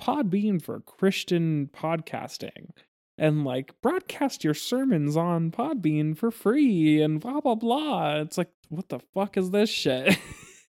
Podbean 0.00 0.62
for 0.62 0.80
Christian 0.80 1.70
podcasting. 1.72 2.70
And 3.18 3.44
like 3.44 3.74
broadcast 3.82 4.42
your 4.42 4.54
sermons 4.54 5.16
on 5.16 5.50
Podbean 5.50 6.16
for 6.16 6.30
free 6.30 7.00
and 7.00 7.20
blah 7.20 7.40
blah 7.40 7.54
blah. 7.54 8.16
It's 8.16 8.38
like, 8.38 8.50
what 8.68 8.88
the 8.88 9.00
fuck 9.14 9.36
is 9.36 9.50
this 9.50 9.68
shit? 9.70 10.16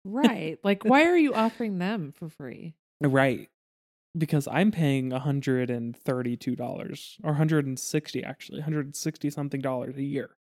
Right. 0.05 0.59
Like, 0.63 0.83
why 0.83 1.05
are 1.05 1.17
you 1.17 1.33
offering 1.33 1.79
them 1.79 2.11
for 2.11 2.29
free? 2.29 2.75
Right. 3.01 3.49
Because 4.17 4.47
I'm 4.47 4.71
paying 4.71 5.09
$132 5.11 6.59
or 7.23 7.29
160 7.31 8.23
actually, 8.23 8.59
160 8.59 9.29
something 9.29 9.61
dollars 9.61 9.95
a 9.97 10.03
year. 10.03 10.31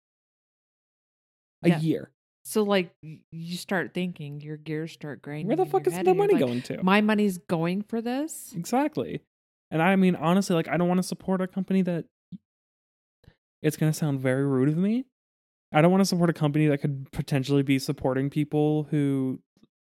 A 1.63 1.69
Yeah. 1.71 1.81
year. 1.81 2.11
So, 2.45 2.65
like, 2.65 2.93
you 3.03 3.57
start 3.57 3.95
thinking, 3.95 4.41
your 4.41 4.57
gears 4.57 4.91
start 4.93 5.23
grinding. 5.23 5.47
Where 5.47 5.57
the 5.57 5.67
fuck 5.67 5.87
is 5.87 5.95
the 5.95 6.15
money 6.15 6.35
like, 6.35 6.41
going 6.41 6.63
to? 6.63 6.83
My 6.83 7.01
money's 7.01 7.39
going 7.39 7.83
for 7.83 8.01
this. 8.01 8.53
Exactly. 8.57 9.23
And 9.71 9.81
I 9.81 9.95
mean, 9.97 10.17
honestly, 10.17 10.55
like, 10.55 10.69
I 10.69 10.77
don't 10.77 10.89
want 10.89 10.99
to 10.99 11.05
support 11.07 11.41
a 11.41 11.47
company 11.47 11.83
that 11.83 12.05
it's 13.63 13.77
going 13.77 13.93
to 13.93 13.97
sound 13.97 14.21
very 14.21 14.45
rude 14.45 14.69
of 14.69 14.77
me. 14.77 15.07
I 15.73 15.81
don't 15.81 15.91
want 15.91 16.01
to 16.03 16.05
support 16.07 16.29
a 16.31 16.35
company 16.35 16.67
that 16.67 16.79
could 16.79 17.11
potentially 17.13 17.63
be 17.63 17.79
supporting 17.79 18.29
people 18.29 18.89
who, 18.91 19.41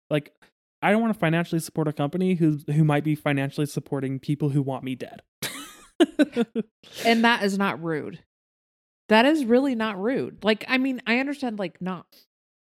like, 0.10 0.34
I 0.82 0.92
don't 0.92 1.02
want 1.02 1.14
to 1.14 1.20
financially 1.20 1.60
support 1.60 1.88
a 1.88 1.94
company 1.94 2.36
who 2.36 2.60
who 2.72 2.84
might 2.84 3.04
be 3.04 3.16
financially 3.16 3.68
supporting 3.68 4.20
people 4.20 4.50
who 4.50 4.62
want 4.62 4.84
me 4.84 4.96
dead. 4.96 5.22
and 7.06 7.24
that 7.24 7.44
is 7.44 7.58
not 7.58 7.84
rude. 7.84 8.20
That 9.10 9.26
is 9.26 9.46
really 9.46 9.76
not 9.76 10.02
rude. 10.02 10.44
Like, 10.44 10.66
I 10.68 10.78
mean, 10.78 11.02
I 11.06 11.20
understand, 11.20 11.60
like, 11.60 11.82
not 11.82 12.06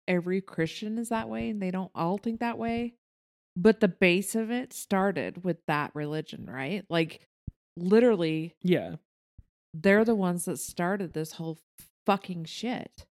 every 0.07 0.41
Christian 0.41 0.97
is 0.97 1.09
that 1.09 1.29
way 1.29 1.49
and 1.49 1.61
they 1.61 1.71
don't 1.71 1.91
all 1.95 2.17
think 2.17 2.39
that 2.39 2.57
way. 2.57 2.93
But 3.57 3.79
the 3.79 3.87
base 3.87 4.35
of 4.35 4.51
it 4.51 4.73
started 4.73 5.43
with 5.43 5.57
that 5.67 5.91
religion, 5.95 6.45
right? 6.49 6.85
Like, 6.89 7.21
literally, 7.77 8.55
yeah. 8.61 8.95
they're 9.73 10.05
the 10.05 10.15
ones 10.15 10.45
that 10.45 10.59
started 10.59 11.13
this 11.13 11.33
whole 11.33 11.57
fucking 12.05 12.45
shit. 12.45 13.05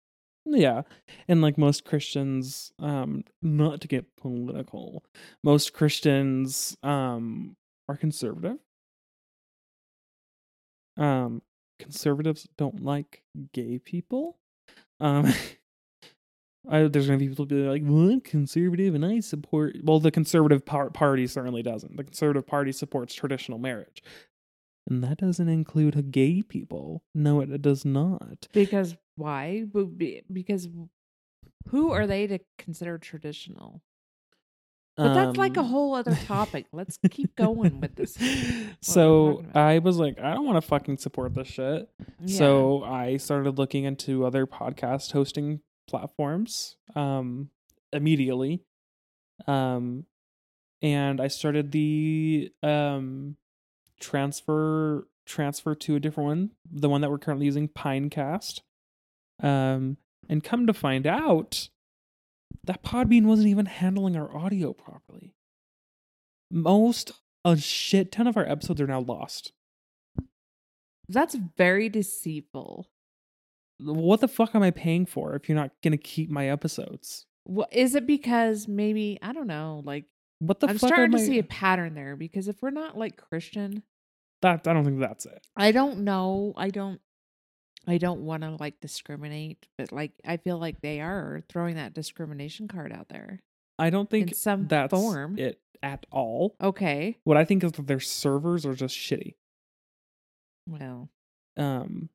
Yeah. 0.47 0.83
And 1.27 1.41
like 1.41 1.57
most 1.57 1.85
Christians, 1.85 2.73
um, 2.79 3.25
not 3.41 3.81
to 3.81 3.89
get 3.89 4.17
political, 4.17 5.03
most 5.43 5.73
Christians 5.73 6.77
um 6.83 7.57
are 7.89 7.97
conservative. 7.97 8.59
Um 10.97 11.43
conservatives 11.79 12.47
don't 12.57 12.83
like 12.83 13.23
gay 13.53 13.79
people. 13.79 14.39
Um 15.01 15.33
I, 16.69 16.85
there's 16.85 17.07
gonna 17.07 17.19
be 17.19 17.29
people 17.29 17.47
be 17.47 17.57
like, 17.57 17.83
"Well, 17.85 18.11
I'm 18.11 18.21
conservative 18.21 18.95
and 18.95 19.05
I 19.05 19.21
support." 19.21 19.77
Well, 19.83 20.01
the 20.01 20.11
conservative 20.11 20.65
par- 20.65 20.91
party 20.91 21.27
certainly 21.27 21.63
doesn't. 21.63 21.97
The 21.97 22.05
conservative 22.05 22.47
party 22.47 22.73
supports 22.73 23.15
traditional 23.15 23.59
marriage, 23.59 24.03
and 24.89 25.03
that 25.05 25.19
doesn't 25.19 25.49
include 25.49 26.11
gay 26.11 26.43
people. 26.43 27.03
No, 27.15 27.41
it 27.41 27.61
does 27.61 27.85
not. 27.85 28.49
Because 28.53 28.97
why? 29.17 29.67
Because 30.33 30.69
who 31.69 31.91
are 31.93 32.07
they 32.07 32.27
to 32.27 32.39
consider 32.59 32.99
traditional? 32.99 33.83
But 34.97 35.15
that's 35.15 35.37
like 35.37 35.57
a 35.57 35.61
Um, 35.61 35.67
whole 35.67 35.95
other 35.95 36.15
topic. 36.27 36.67
Let's 36.73 36.99
keep 37.11 37.35
going 37.35 37.81
with 37.81 37.97
this. 37.97 38.17
so. 38.81 39.45
I 39.55 39.79
was 39.81 39.97
like, 39.97 40.21
I 40.21 40.35
don't 40.35 40.47
want 40.47 40.57
to 40.57 40.69
fucking 40.69 40.99
support 40.99 41.35
this 41.35 41.49
shit. 41.49 41.89
Yeah. 42.21 42.39
So 42.39 42.85
I 42.85 43.17
started 43.17 43.59
looking 43.59 43.85
into 43.85 44.25
other 44.25 44.47
podcast 44.47 45.13
hosting 45.13 45.61
platforms 45.89 46.77
um 46.95 47.51
immediately. 47.93 48.63
Um 49.47 50.07
and 50.81 51.21
I 51.21 51.29
started 51.29 51.73
the 51.73 52.51
um 52.63 53.37
transfer 54.01 55.09
transfer 55.27 55.75
to 55.75 55.97
a 55.97 56.01
different 56.01 56.27
one, 56.29 56.51
the 56.71 56.89
one 56.89 57.01
that 57.01 57.11
we're 57.11 57.19
currently 57.19 57.47
using, 57.47 57.69
Pinecast. 57.69 58.61
Um 59.43 59.97
and 60.29 60.43
come 60.43 60.67
to 60.67 60.73
find 60.73 61.07
out 61.07 61.69
that 62.67 62.83
Podbean 62.83 63.25
wasn't 63.25 63.49
even 63.49 63.67
handling 63.67 64.17
our 64.17 64.35
audio 64.37 64.73
properly. 64.73 65.35
Most 66.51 67.13
a 67.45 67.57
shit 67.57 68.11
ton 68.13 68.27
of 68.27 68.37
our 68.37 68.47
episodes 68.49 68.81
are 68.81 68.87
now 68.87 69.01
lost. 69.01 69.53
that's 71.09 71.35
very 71.57 71.89
deceitful. 71.89 72.89
What 73.81 74.21
the 74.21 74.29
fuck 74.29 74.55
am 74.55 74.63
I 74.63 74.71
paying 74.71 75.05
for 75.05 75.35
if 75.35 75.49
you're 75.49 75.57
not 75.57 75.73
gonna 75.83 75.97
keep 75.99 76.31
my 76.31 76.49
episodes? 76.49 77.27
Well, 77.45 77.67
is 77.73 77.95
it 77.95 78.07
because 78.07 78.67
maybe 78.69 79.19
I 79.21 79.33
don't 79.33 79.47
know? 79.49 79.83
Like 79.85 80.07
What 80.39 80.61
the 80.61 80.69
I'm 80.69 80.79
starting 80.79 81.11
to 81.13 81.19
I- 81.19 81.27
see 81.27 81.39
a 81.39 81.43
pattern 81.45 81.95
there 81.95 82.17
because 82.17 82.49
if 82.49 82.63
we're 82.63 82.71
not 82.71 82.97
like 82.97 83.17
Christian, 83.19 83.83
that 84.41 84.67
I 84.67 84.73
don't 84.73 84.85
think 84.85 85.01
that's 85.01 85.27
it. 85.27 85.47
I 85.57 85.73
don't 85.73 85.99
know. 86.01 86.55
I 86.57 86.71
don't. 86.71 87.01
I 87.87 87.99
don't 87.99 88.21
want 88.23 88.43
to 88.43 88.57
like 88.59 88.81
discriminate, 88.81 89.67
but 89.79 89.93
like 89.93 90.13
I 90.27 90.37
feel 90.39 90.59
like 90.59 90.81
they 90.81 91.01
are 91.01 91.43
throwing 91.49 91.77
that 91.77 91.93
discrimination 91.95 92.69
card 92.69 92.93
out 92.93 93.09
there. 93.09 93.41
I 93.79 93.91
don't 93.91 94.09
think 94.09 94.29
in 94.29 94.35
some 94.35 94.67
that's 94.69 94.93
form. 94.93 95.39
it 95.39 95.61
at 95.83 96.07
all. 96.11 96.55
Okay, 96.63 97.19
What 97.25 97.37
I 97.37 97.45
think 97.45 97.63
is 97.65 97.73
that 97.73 97.87
their 97.87 98.01
servers 98.01 98.65
are 98.65 98.75
just 98.75 98.97
shitty. 98.97 99.35
well, 100.69 101.11
Um, 101.59 102.09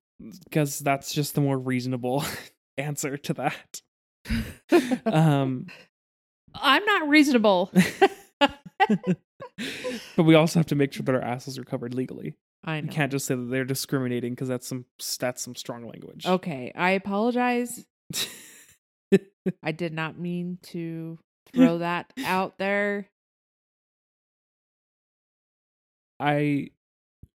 because 0.45 0.79
that's 0.79 1.13
just 1.13 1.35
the 1.35 1.41
more 1.41 1.57
reasonable 1.57 2.23
answer 2.77 3.17
to 3.17 3.33
that. 3.33 3.81
Um, 5.05 5.67
I'm 6.53 6.85
not 6.85 7.07
reasonable. 7.09 7.71
but 8.39 10.23
we 10.23 10.35
also 10.35 10.59
have 10.59 10.67
to 10.67 10.75
make 10.75 10.93
sure 10.93 11.03
that 11.03 11.15
our 11.15 11.21
assholes 11.21 11.57
are 11.57 11.63
covered 11.63 11.93
legally. 11.93 12.35
I 12.63 12.77
You 12.77 12.87
can't 12.87 13.11
just 13.11 13.25
say 13.25 13.35
that 13.35 13.49
they're 13.49 13.65
discriminating 13.65 14.33
because 14.33 14.47
that's 14.47 14.67
some 14.67 14.85
that's 15.19 15.41
some 15.41 15.55
strong 15.55 15.87
language. 15.87 16.25
Okay, 16.25 16.71
I 16.75 16.91
apologize. 16.91 17.85
I 19.63 19.71
did 19.71 19.93
not 19.93 20.19
mean 20.19 20.59
to 20.63 21.19
throw 21.53 21.77
that 21.79 22.11
out 22.25 22.57
there. 22.57 23.07
I 26.19 26.71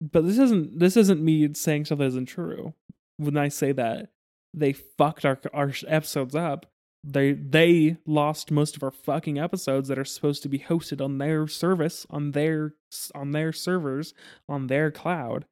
but 0.01 0.25
this 0.27 0.39
isn't 0.39 0.79
this 0.79 0.97
isn't 0.97 1.23
me 1.23 1.53
saying 1.55 1.85
stuff 1.85 1.99
that 1.99 2.07
isn't 2.07 2.27
true. 2.27 2.75
When 3.19 3.37
I 3.37 3.49
say 3.49 3.73
that 3.73 4.11
they 4.55 4.73
fucked 4.73 5.25
our 5.25 5.39
our 5.53 5.73
episodes 5.87 6.35
up, 6.35 6.67
they 7.03 7.33
they 7.33 7.97
lost 8.07 8.51
most 8.51 8.77
of 8.77 8.83
our 8.83 8.91
fucking 8.91 9.39
episodes 9.39 9.89
that 9.89 9.99
are 9.99 10.05
supposed 10.05 10.43
to 10.43 10.49
be 10.49 10.59
hosted 10.59 11.03
on 11.03 11.19
their 11.19 11.47
service, 11.47 12.07
on 12.11 12.33
their 12.33 12.75
on 13.15 13.31
their 13.31 13.53
servers, 13.53 14.13
on 14.49 14.67
their 14.67 14.91
cloud. 14.91 15.47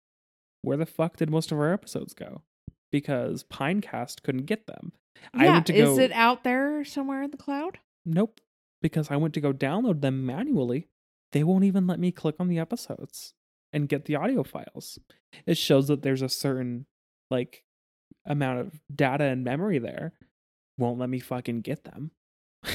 Where 0.62 0.76
the 0.76 0.86
fuck 0.86 1.16
did 1.16 1.30
most 1.30 1.52
of 1.52 1.58
our 1.58 1.72
episodes 1.72 2.12
go? 2.12 2.42
Because 2.90 3.44
Pinecast 3.44 4.22
couldn't 4.22 4.46
get 4.46 4.66
them. 4.66 4.92
I 5.34 5.44
yeah, 5.44 5.52
went 5.52 5.66
to 5.66 5.74
is 5.74 5.88
go 5.96 5.98
it 5.98 6.12
out 6.12 6.44
there 6.44 6.84
somewhere 6.84 7.22
in 7.22 7.30
the 7.30 7.36
cloud? 7.36 7.78
Nope. 8.04 8.40
Because 8.82 9.10
I 9.10 9.16
went 9.16 9.34
to 9.34 9.40
go 9.40 9.52
download 9.52 10.00
them 10.00 10.24
manually. 10.24 10.88
They 11.32 11.44
won't 11.44 11.64
even 11.64 11.86
let 11.86 11.98
me 11.98 12.12
click 12.12 12.36
on 12.38 12.48
the 12.48 12.58
episodes 12.58 13.34
and 13.72 13.88
get 13.88 14.04
the 14.04 14.16
audio 14.16 14.42
files. 14.42 14.98
It 15.46 15.58
shows 15.58 15.88
that 15.88 16.02
there's 16.02 16.22
a 16.22 16.28
certain 16.28 16.86
like 17.30 17.64
amount 18.26 18.60
of 18.60 18.80
data 18.94 19.24
and 19.24 19.44
memory 19.44 19.78
there. 19.78 20.12
Won't 20.78 20.98
let 20.98 21.10
me 21.10 21.18
fucking 21.18 21.60
get 21.62 21.84
them. 21.84 22.12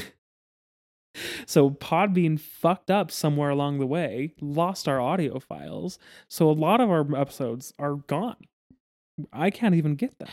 so 1.46 1.70
Podbean 1.70 2.38
fucked 2.38 2.90
up 2.90 3.10
somewhere 3.10 3.50
along 3.50 3.78
the 3.78 3.86
way, 3.86 4.34
lost 4.40 4.86
our 4.86 5.00
audio 5.00 5.38
files. 5.38 5.98
So 6.28 6.48
a 6.50 6.52
lot 6.52 6.80
of 6.80 6.90
our 6.90 7.06
episodes 7.16 7.72
are 7.78 7.96
gone. 7.96 8.36
I 9.32 9.50
can't 9.50 9.74
even 9.74 9.94
get 9.94 10.18
them. 10.18 10.28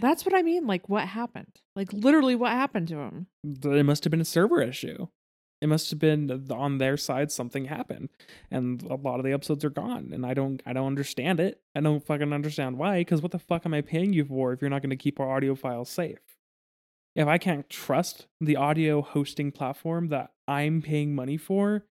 That's 0.00 0.24
what 0.24 0.34
I 0.34 0.42
mean. 0.42 0.66
Like, 0.66 0.88
what 0.88 1.06
happened? 1.06 1.60
Like, 1.76 1.92
literally, 1.92 2.34
what 2.34 2.52
happened 2.52 2.88
to 2.88 2.96
him? 2.96 3.26
th- 3.44 3.74
it 3.74 3.84
must 3.84 4.04
have 4.04 4.10
been 4.10 4.20
a 4.20 4.24
server 4.24 4.60
issue. 4.62 5.08
It 5.60 5.68
must 5.68 5.90
have 5.90 6.00
been 6.00 6.48
on 6.50 6.78
their 6.78 6.96
side 6.96 7.30
something 7.30 7.66
happened, 7.66 8.08
and 8.50 8.82
a 8.82 8.96
lot 8.96 9.20
of 9.20 9.24
the 9.24 9.32
episodes 9.32 9.64
are 9.64 9.70
gone. 9.70 10.10
And 10.12 10.26
I 10.26 10.34
don't, 10.34 10.60
I 10.66 10.72
don't 10.72 10.88
understand 10.88 11.38
it. 11.38 11.60
I 11.76 11.80
don't 11.80 12.04
fucking 12.04 12.32
understand 12.32 12.78
why. 12.78 13.00
Because 13.00 13.22
what 13.22 13.30
the 13.30 13.38
fuck 13.38 13.64
am 13.64 13.74
I 13.74 13.80
paying 13.80 14.12
you 14.12 14.24
for 14.24 14.52
if 14.52 14.60
you're 14.60 14.70
not 14.70 14.82
going 14.82 14.90
to 14.90 14.96
keep 14.96 15.20
our 15.20 15.30
audio 15.30 15.54
files 15.54 15.88
safe? 15.88 16.18
If 17.14 17.28
I 17.28 17.38
can't 17.38 17.68
trust 17.68 18.26
the 18.40 18.56
audio 18.56 19.02
hosting 19.02 19.52
platform 19.52 20.08
that 20.08 20.30
I'm 20.48 20.80
paying 20.80 21.14
money 21.14 21.36
for 21.36 21.84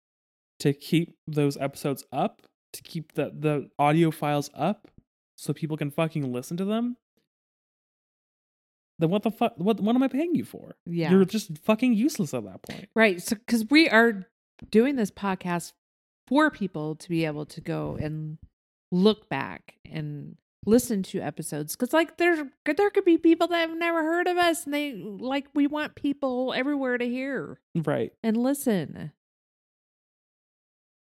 to 0.60 0.74
keep 0.74 1.18
those 1.28 1.58
episodes 1.58 2.06
up, 2.12 2.42
to 2.74 2.82
keep 2.84 3.14
the 3.14 3.32
the 3.38 3.70
audio 3.78 4.12
files 4.12 4.50
up, 4.54 4.88
so 5.38 5.54
people 5.54 5.78
can 5.78 5.92
fucking 5.92 6.32
listen 6.32 6.58
to 6.58 6.66
them, 6.66 6.98
then 9.00 9.10
what 9.10 9.24
the 9.24 9.32
fuck? 9.32 9.54
What 9.58 9.80
what 9.80 9.96
am 9.96 10.04
I 10.04 10.10
paying 10.10 10.36
you 10.36 10.44
for? 10.44 10.76
Yeah. 10.86 11.12
You're 11.12 11.26
just 11.26 11.58
fucking 11.60 11.94
useless 11.94 12.34
at 12.34 12.44
that 12.44 12.62
point. 12.62 12.90
Right. 12.94 13.22
So, 13.22 13.36
because 13.36 13.66
we 13.70 13.90
are 13.90 14.28
doing 14.70 14.98
this 14.98 15.10
podcast 15.10 15.72
for 16.28 16.52
people 16.52 16.96
to 16.96 17.10
be 17.10 17.26
able 17.26 17.46
to 17.48 17.62
go 17.62 17.98
and 18.00 18.38
look 18.92 19.30
back 19.30 19.76
and 19.90 20.36
listen 20.66 21.04
to 21.04 21.20
episodes. 21.22 21.76
Because, 21.76 21.94
like, 21.94 22.18
there 22.18 22.50
there 22.66 22.90
could 22.90 23.06
be 23.06 23.18
people 23.18 23.48
that 23.48 23.70
have 23.70 23.78
never 23.78 24.04
heard 24.04 24.28
of 24.28 24.38
us, 24.38 24.66
and 24.66 24.74
they 24.74 24.94
like 24.94 25.48
we 25.54 25.68
want 25.68 25.96
people 25.96 26.54
everywhere 26.56 26.98
to 26.98 27.06
hear 27.06 27.60
Right. 27.76 28.12
and 28.24 28.38
listen. 28.38 29.12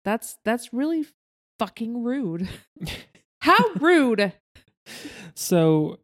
That's 0.03 0.37
that's 0.43 0.73
really 0.73 1.05
fucking 1.59 2.03
rude. 2.03 2.49
How 3.41 3.57
rude! 3.79 4.33
So 5.35 5.99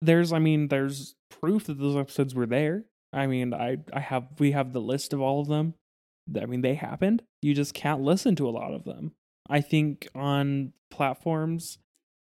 there's 0.00 0.32
I 0.32 0.38
mean 0.38 0.68
there's 0.68 1.14
proof 1.30 1.64
that 1.64 1.78
those 1.78 1.96
episodes 1.96 2.34
were 2.34 2.46
there. 2.46 2.84
I 3.12 3.26
mean 3.26 3.52
I 3.52 3.78
I 3.92 4.00
have 4.00 4.28
we 4.38 4.52
have 4.52 4.72
the 4.72 4.80
list 4.80 5.12
of 5.12 5.20
all 5.20 5.40
of 5.40 5.48
them. 5.48 5.74
I 6.40 6.46
mean 6.46 6.62
they 6.62 6.74
happened. 6.74 7.22
You 7.42 7.54
just 7.54 7.74
can't 7.74 8.00
listen 8.02 8.36
to 8.36 8.48
a 8.48 8.50
lot 8.50 8.72
of 8.72 8.84
them. 8.84 9.12
I 9.50 9.60
think 9.60 10.08
on 10.14 10.72
platforms 10.90 11.78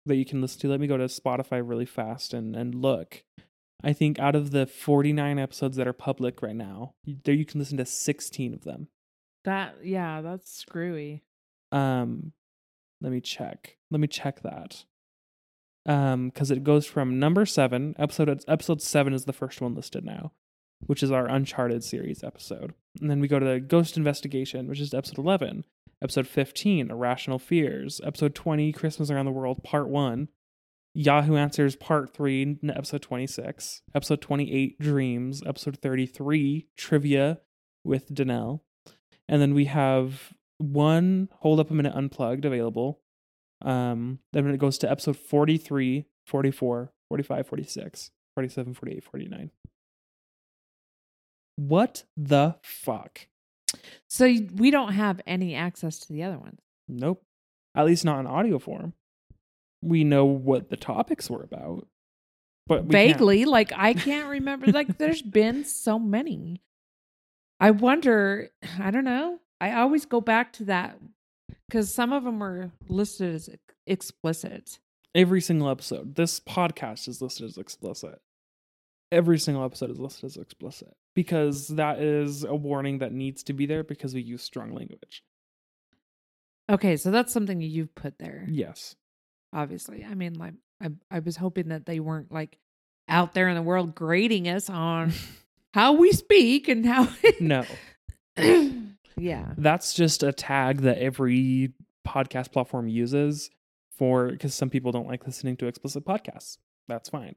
that 0.06 0.16
you 0.16 0.24
can 0.24 0.40
listen 0.40 0.60
to, 0.60 0.68
let 0.68 0.80
me 0.80 0.86
go 0.86 0.96
to 0.96 1.04
Spotify 1.04 1.62
really 1.66 1.86
fast 1.86 2.32
and 2.32 2.56
and 2.56 2.74
look. 2.74 3.24
I 3.84 3.92
think 3.92 4.18
out 4.18 4.34
of 4.34 4.52
the 4.52 4.66
49 4.66 5.38
episodes 5.38 5.76
that 5.76 5.86
are 5.86 5.92
public 5.92 6.42
right 6.42 6.56
now, 6.56 6.94
there 7.24 7.34
you 7.34 7.44
can 7.44 7.60
listen 7.60 7.76
to 7.76 7.84
16 7.84 8.54
of 8.54 8.64
them. 8.64 8.88
That 9.44 9.76
yeah, 9.84 10.22
that's 10.22 10.50
screwy. 10.50 11.22
Um, 11.72 12.32
let 13.00 13.12
me 13.12 13.20
check. 13.20 13.76
Let 13.90 14.00
me 14.00 14.08
check 14.08 14.42
that. 14.42 14.84
Um, 15.84 16.30
because 16.30 16.50
it 16.50 16.64
goes 16.64 16.86
from 16.86 17.20
number 17.20 17.46
seven 17.46 17.94
episode. 17.98 18.42
Episode 18.48 18.82
seven 18.82 19.12
is 19.12 19.24
the 19.24 19.32
first 19.32 19.60
one 19.60 19.74
listed 19.74 20.04
now, 20.04 20.32
which 20.86 21.02
is 21.02 21.12
our 21.12 21.26
Uncharted 21.26 21.84
series 21.84 22.24
episode, 22.24 22.74
and 23.00 23.08
then 23.08 23.20
we 23.20 23.28
go 23.28 23.38
to 23.38 23.46
the 23.46 23.60
Ghost 23.60 23.96
Investigation, 23.96 24.66
which 24.66 24.80
is 24.80 24.92
episode 24.92 25.18
eleven. 25.18 25.64
Episode 26.02 26.26
15, 26.26 26.90
Irrational 26.90 27.38
Fears. 27.38 28.00
Episode 28.04 28.34
20, 28.34 28.72
Christmas 28.72 29.10
Around 29.10 29.26
the 29.26 29.32
World, 29.32 29.62
Part 29.64 29.88
1. 29.88 30.28
Yahoo 30.94 31.36
Answers, 31.36 31.76
Part 31.76 32.14
3, 32.14 32.58
n- 32.62 32.72
Episode 32.74 33.02
26. 33.02 33.82
Episode 33.94 34.20
28, 34.20 34.78
Dreams. 34.78 35.42
Episode 35.46 35.78
33, 35.78 36.68
Trivia 36.76 37.40
with 37.84 38.12
Danelle. 38.14 38.60
And 39.28 39.40
then 39.42 39.54
we 39.54 39.66
have 39.66 40.32
one 40.58 41.28
Hold 41.40 41.60
Up 41.60 41.70
a 41.70 41.74
Minute 41.74 41.94
Unplugged 41.94 42.44
available. 42.44 43.00
Um, 43.62 44.20
then 44.32 44.46
it 44.48 44.58
goes 44.58 44.78
to 44.78 44.90
episode 44.90 45.16
43, 45.16 46.06
44, 46.26 46.92
45, 47.08 47.46
46, 47.46 48.10
47, 48.34 48.74
48, 48.74 49.04
49. 49.04 49.50
What 51.56 52.04
the 52.16 52.56
fuck? 52.62 53.28
So 54.08 54.32
we 54.54 54.70
don't 54.70 54.92
have 54.92 55.20
any 55.26 55.54
access 55.54 55.98
to 56.00 56.12
the 56.12 56.22
other 56.22 56.38
ones. 56.38 56.60
Nope. 56.88 57.22
At 57.74 57.86
least 57.86 58.04
not 58.04 58.20
in 58.20 58.26
audio 58.26 58.58
form. 58.58 58.92
We 59.82 60.04
know 60.04 60.24
what 60.24 60.70
the 60.70 60.76
topics 60.76 61.28
were 61.28 61.42
about. 61.42 61.86
But 62.66 62.84
we 62.84 62.90
can't- 62.94 63.12
Vaguely, 63.12 63.44
like 63.44 63.72
I 63.74 63.94
can't 63.94 64.28
remember. 64.28 64.66
like 64.72 64.98
there's 64.98 65.22
been 65.22 65.64
so 65.64 65.98
many. 65.98 66.62
I 67.60 67.70
wonder. 67.72 68.50
I 68.80 68.90
don't 68.90 69.04
know. 69.04 69.40
I 69.60 69.72
always 69.72 70.04
go 70.06 70.20
back 70.20 70.52
to 70.54 70.64
that 70.66 70.98
because 71.68 71.92
some 71.92 72.12
of 72.12 72.24
them 72.24 72.38
were 72.38 72.70
listed 72.88 73.34
as 73.34 73.48
explicit. 73.86 74.78
every 75.14 75.40
single 75.40 75.68
episode. 75.70 76.14
This 76.14 76.40
podcast 76.40 77.08
is 77.08 77.22
listed 77.22 77.46
as 77.46 77.56
explicit. 77.56 78.20
Every 79.10 79.38
single 79.38 79.64
episode 79.64 79.90
is 79.90 79.98
listed 79.98 80.24
as 80.24 80.36
explicit 80.36 80.94
because 81.16 81.68
that 81.68 81.98
is 81.98 82.44
a 82.44 82.54
warning 82.54 82.98
that 82.98 83.10
needs 83.10 83.42
to 83.44 83.54
be 83.54 83.64
there 83.64 83.82
because 83.82 84.14
we 84.14 84.20
use 84.20 84.42
strong 84.42 84.72
language. 84.72 85.24
Okay, 86.70 86.96
so 86.96 87.10
that's 87.10 87.32
something 87.32 87.60
you've 87.60 87.94
put 87.94 88.18
there. 88.18 88.44
Yes. 88.48 88.94
Obviously, 89.52 90.04
I 90.04 90.14
mean, 90.14 90.34
like 90.34 90.52
I, 90.80 90.90
I 91.10 91.20
was 91.20 91.36
hoping 91.36 91.68
that 91.68 91.86
they 91.86 92.00
weren't 92.00 92.30
like 92.30 92.58
out 93.08 93.32
there 93.32 93.48
in 93.48 93.54
the 93.54 93.62
world 93.62 93.94
grading 93.94 94.46
us 94.46 94.68
on 94.68 95.12
how 95.74 95.94
we 95.94 96.12
speak 96.12 96.68
and 96.68 96.84
how. 96.84 97.08
No. 97.40 97.64
yeah. 99.16 99.54
That's 99.56 99.94
just 99.94 100.22
a 100.22 100.32
tag 100.32 100.82
that 100.82 100.98
every 100.98 101.72
podcast 102.06 102.52
platform 102.52 102.88
uses 102.88 103.50
for 103.96 104.28
because 104.28 104.54
some 104.54 104.68
people 104.68 104.92
don't 104.92 105.08
like 105.08 105.24
listening 105.24 105.56
to 105.56 105.66
explicit 105.66 106.04
podcasts. 106.04 106.58
That's 106.88 107.08
fine. 107.08 107.36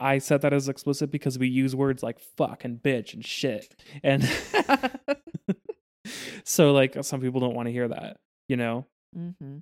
I 0.00 0.18
set 0.18 0.42
that 0.42 0.52
as 0.52 0.68
explicit 0.68 1.10
because 1.10 1.38
we 1.38 1.48
use 1.48 1.74
words 1.74 2.02
like 2.02 2.18
fuck 2.18 2.64
and 2.64 2.82
bitch 2.82 3.14
and 3.14 3.24
shit. 3.24 3.74
And 4.02 4.28
so 6.44 6.72
like 6.72 6.96
some 7.02 7.20
people 7.20 7.40
don't 7.40 7.54
want 7.54 7.66
to 7.66 7.72
hear 7.72 7.88
that, 7.88 8.18
you 8.48 8.56
know? 8.56 8.86
Mm-hmm. 9.16 9.58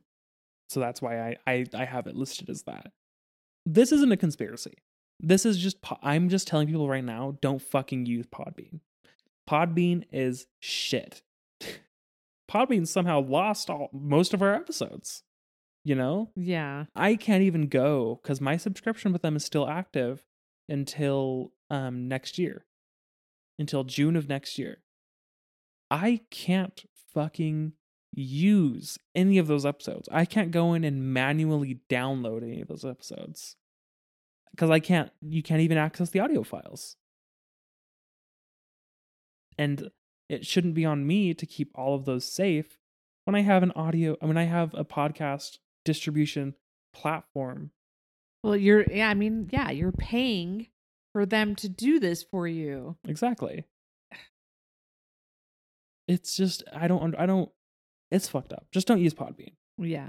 So 0.71 0.81
that's 0.81 1.03
why 1.03 1.21
I, 1.21 1.37
I 1.47 1.65
I 1.75 1.85
have 1.85 2.07
it 2.07 2.17
listed 2.17 2.49
as 2.49 2.63
that. 2.63 2.93
This 3.67 3.93
isn't 3.93 4.13
a 4.13 4.17
conspiracy. 4.17 4.75
This 5.21 5.45
is 5.45 5.59
just 5.59 5.83
po- 5.83 5.99
I'm 6.03 6.29
just 6.29 6.49
telling 6.49 6.67
people 6.67 6.89
right 6.89 7.05
now, 7.05 7.37
don't 7.41 7.63
fucking 7.63 8.07
use 8.07 8.27
Podbean. 8.27 8.81
Podbean 9.49 10.05
is 10.11 10.47
shit. 10.61 11.23
Podbean 12.51 12.89
somehow 12.89 13.21
lost 13.21 13.71
all 13.71 13.91
most 13.93 14.35
of 14.35 14.43
our 14.43 14.55
episodes. 14.55 15.23
You 15.85 15.95
know? 15.97 16.31
Yeah. 16.37 16.87
I 16.95 17.17
can't 17.17 17.43
even 17.43 17.69
go 17.69 18.21
cuz 18.23 18.41
my 18.41 18.57
subscription 18.57 19.13
with 19.13 19.23
them 19.23 19.37
is 19.37 19.45
still 19.45 19.69
active 19.69 20.25
until 20.69 21.53
um 21.71 22.09
next 22.09 22.39
year. 22.39 22.67
Until 23.59 23.85
June 23.85 24.17
of 24.17 24.29
next 24.29 24.59
year. 24.59 24.83
I 25.91 26.21
can't 26.31 26.85
fucking 27.13 27.73
use 28.15 28.99
any 29.15 29.39
of 29.39 29.47
those 29.47 29.67
episodes. 29.67 30.09
I 30.13 30.25
can't 30.25 30.51
go 30.51 30.75
in 30.75 30.85
and 30.85 31.13
manually 31.13 31.81
download 31.89 32.43
any 32.43 32.61
of 32.61 32.69
those 32.69 32.85
episodes. 32.85 33.57
Cuz 34.57 34.71
I 34.71 34.81
can't 34.81 35.11
you 35.21 35.43
can't 35.43 35.61
even 35.61 35.79
access 35.79 36.11
the 36.11 36.21
audio 36.21 36.43
files. 36.43 36.97
And 39.59 39.91
it 40.29 40.47
shouldn't 40.47 40.75
be 40.75 40.85
on 40.85 41.07
me 41.07 41.35
to 41.35 41.45
keep 41.45 41.71
all 41.75 41.95
of 41.95 42.05
those 42.05 42.25
safe 42.25 42.79
when 43.25 43.35
I 43.35 43.41
have 43.41 43.63
an 43.63 43.73
audio 43.73 44.17
when 44.21 44.37
I 44.37 44.45
have 44.45 44.75
a 44.75 44.85
podcast 44.85 45.59
distribution 45.85 46.55
platform. 46.95 47.71
Well, 48.43 48.57
you're. 48.57 48.85
Yeah. 48.91 49.09
I 49.09 49.15
mean, 49.15 49.49
yeah. 49.53 49.71
You're 49.71 49.93
paying 49.93 50.69
for 51.13 51.27
them 51.27 51.55
to 51.57 51.69
do 51.69 52.01
this 52.01 52.23
for 52.23 52.47
you. 52.49 52.97
Exactly. 53.07 53.67
It's 56.09 56.37
just 56.37 56.65
I 56.75 56.89
don't 56.89 57.15
I 57.19 57.27
don't 57.27 57.51
it's 58.11 58.29
fucked 58.29 58.53
up. 58.53 58.67
Just 58.73 58.87
don't 58.87 59.01
use 59.01 59.15
Podbean. 59.15 59.55
Yeah. 59.79 60.09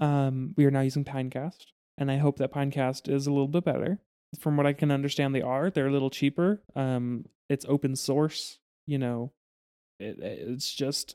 Um 0.00 0.54
we 0.56 0.64
are 0.64 0.70
now 0.70 0.80
using 0.80 1.04
Pinecast 1.04 1.66
and 1.96 2.10
I 2.10 2.16
hope 2.16 2.38
that 2.38 2.52
Pinecast 2.52 3.08
is 3.08 3.26
a 3.26 3.30
little 3.30 3.48
bit 3.48 3.64
better. 3.64 4.00
From 4.40 4.56
what 4.56 4.66
I 4.66 4.72
can 4.72 4.90
understand 4.90 5.34
they 5.34 5.42
are. 5.42 5.70
They're 5.70 5.86
a 5.86 5.92
little 5.92 6.10
cheaper. 6.10 6.62
Um 6.74 7.26
it's 7.48 7.64
open 7.68 7.94
source, 7.94 8.58
you 8.86 8.98
know. 8.98 9.32
It, 10.00 10.18
it's 10.18 10.74
just 10.74 11.14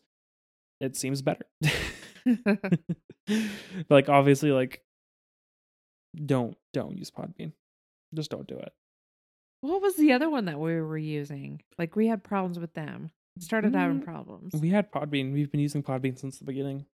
it 0.80 0.96
seems 0.96 1.22
better. 1.22 1.46
like 3.90 4.10
obviously 4.10 4.52
like 4.52 4.82
don't 6.26 6.58
don't 6.74 6.98
use 6.98 7.12
Podbean. 7.12 7.54
Just 8.14 8.32
don't 8.32 8.48
do 8.48 8.58
it. 8.58 8.74
What 9.62 9.82
was 9.82 9.96
the 9.96 10.14
other 10.14 10.30
one 10.30 10.46
that 10.46 10.60
we 10.60 10.80
were 10.82 10.98
using? 10.98 11.62
Like 11.78 11.96
we 11.96 12.08
had 12.08 12.24
problems 12.24 12.58
with 12.60 12.74
them. 12.74 13.12
Started 13.40 13.74
having 13.76 14.02
Mm, 14.02 14.06
problems. 14.06 14.54
We 14.54 14.70
had 14.70 14.92
Podbean. 14.92 15.32
We've 15.34 15.52
been 15.52 15.62
using 15.62 15.84
Podbean 15.84 16.18
since 16.20 16.38
the 16.40 16.46
beginning. 16.46 16.86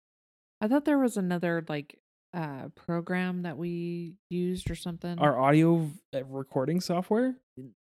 I 0.62 0.68
thought 0.68 0.86
there 0.86 1.00
was 1.00 1.18
another 1.18 1.64
like 1.68 1.98
uh 2.34 2.68
program 2.76 3.44
that 3.44 3.58
we 3.58 4.16
used 4.30 4.70
or 4.70 4.76
something. 4.76 5.18
Our 5.20 5.40
audio 5.40 5.90
v- 6.14 6.24
recording 6.28 6.82
software, 6.82 7.36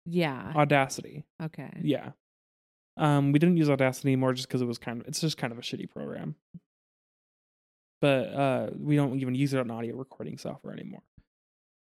yeah. 0.06 0.52
Audacity. 0.54 1.24
okay. 1.42 1.72
Yeah. 1.82 2.10
Um, 2.96 3.32
we 3.32 3.38
didn't 3.38 3.56
use 3.56 3.68
Audacity 3.68 4.08
anymore 4.08 4.32
just 4.32 4.48
because 4.48 4.62
it 4.62 4.66
was 4.66 4.78
kind 4.78 5.00
of 5.00 5.08
it's 5.08 5.20
just 5.20 5.36
kind 5.36 5.52
of 5.52 5.58
a 5.58 5.62
shitty 5.62 5.90
program. 5.90 6.36
But 8.00 8.34
uh, 8.34 8.70
we 8.78 8.96
don't 8.96 9.18
even 9.18 9.34
use 9.34 9.54
it 9.54 9.60
on 9.60 9.70
audio 9.70 9.96
recording 9.96 10.38
software 10.38 10.72
anymore 10.72 11.02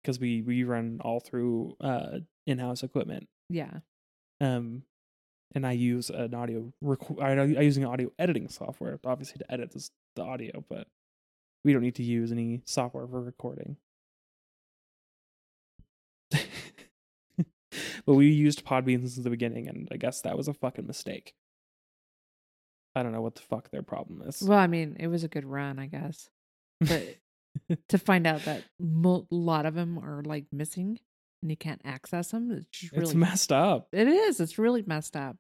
because 0.03 0.19
we 0.19 0.43
we 0.43 0.65
run 0.65 1.01
all 1.03 1.21
through 1.21 1.77
uh 1.81 2.19
in-house 2.47 2.83
equipment. 2.83 3.29
Yeah. 3.51 3.79
Um, 4.41 4.83
and 5.55 5.67
I 5.67 5.73
use 5.73 6.11
an 6.11 6.35
audio 6.35 6.73
rec- 6.83 7.21
I, 7.21 7.33
I 7.33 7.45
use 7.45 7.77
an 7.77 7.85
audio 7.85 8.11
editing 8.19 8.49
software 8.49 8.99
obviously 9.05 9.39
to 9.39 9.53
edit 9.53 9.73
this, 9.73 9.91
the 10.17 10.23
audio, 10.23 10.65
but 10.69 10.87
we 11.65 11.73
don't 11.73 11.83
need 11.83 11.97
to 11.97 12.03
use 12.03 12.33
any 12.33 12.63
software 12.65 13.07
for 13.07 13.21
recording. 13.23 13.77
But 18.07 18.15
we 18.15 18.29
used 18.29 18.65
Podbean 18.65 19.01
since 19.01 19.17
the 19.17 19.31
beginning, 19.31 19.69
and 19.69 19.89
I 19.93 19.97
guess 19.97 20.21
that 20.23 20.37
was 20.37 20.49
a 20.49 20.55
fucking 20.55 20.87
mistake. 20.87 21.35
I 22.95 23.03
don't 23.03 23.13
know 23.13 23.21
what 23.21 23.37
the 23.37 23.43
fuck 23.43 23.71
their 23.71 23.83
problem 23.83 24.23
is. 24.27 24.43
Well, 24.43 24.59
I 24.59 24.67
mean, 24.67 24.97
it 24.99 25.07
was 25.07 25.25
a 25.25 25.29
good 25.29 25.45
run, 25.45 25.79
I 25.79 25.87
guess. 25.87 26.29
But 26.81 27.17
to 27.89 27.99
find 27.99 28.27
out 28.27 28.45
that 28.45 28.65
a 28.81 29.21
lot 29.31 29.67
of 29.67 29.75
them 29.75 29.99
are 29.99 30.23
like 30.25 30.47
missing 30.53 30.99
and 31.43 31.51
you 31.51 31.57
can't 31.57 31.81
access 31.85 32.31
them, 32.31 32.51
it's 32.51 32.67
just 32.73 32.93
really 32.93 33.05
it's 33.05 33.15
messed 33.15 33.53
up. 33.53 33.89
It 33.93 34.09
is. 34.09 34.41
It's 34.41 34.59
really 34.59 34.83
messed 34.87 35.17
up. 35.17 35.37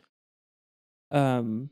Um, 1.11 1.71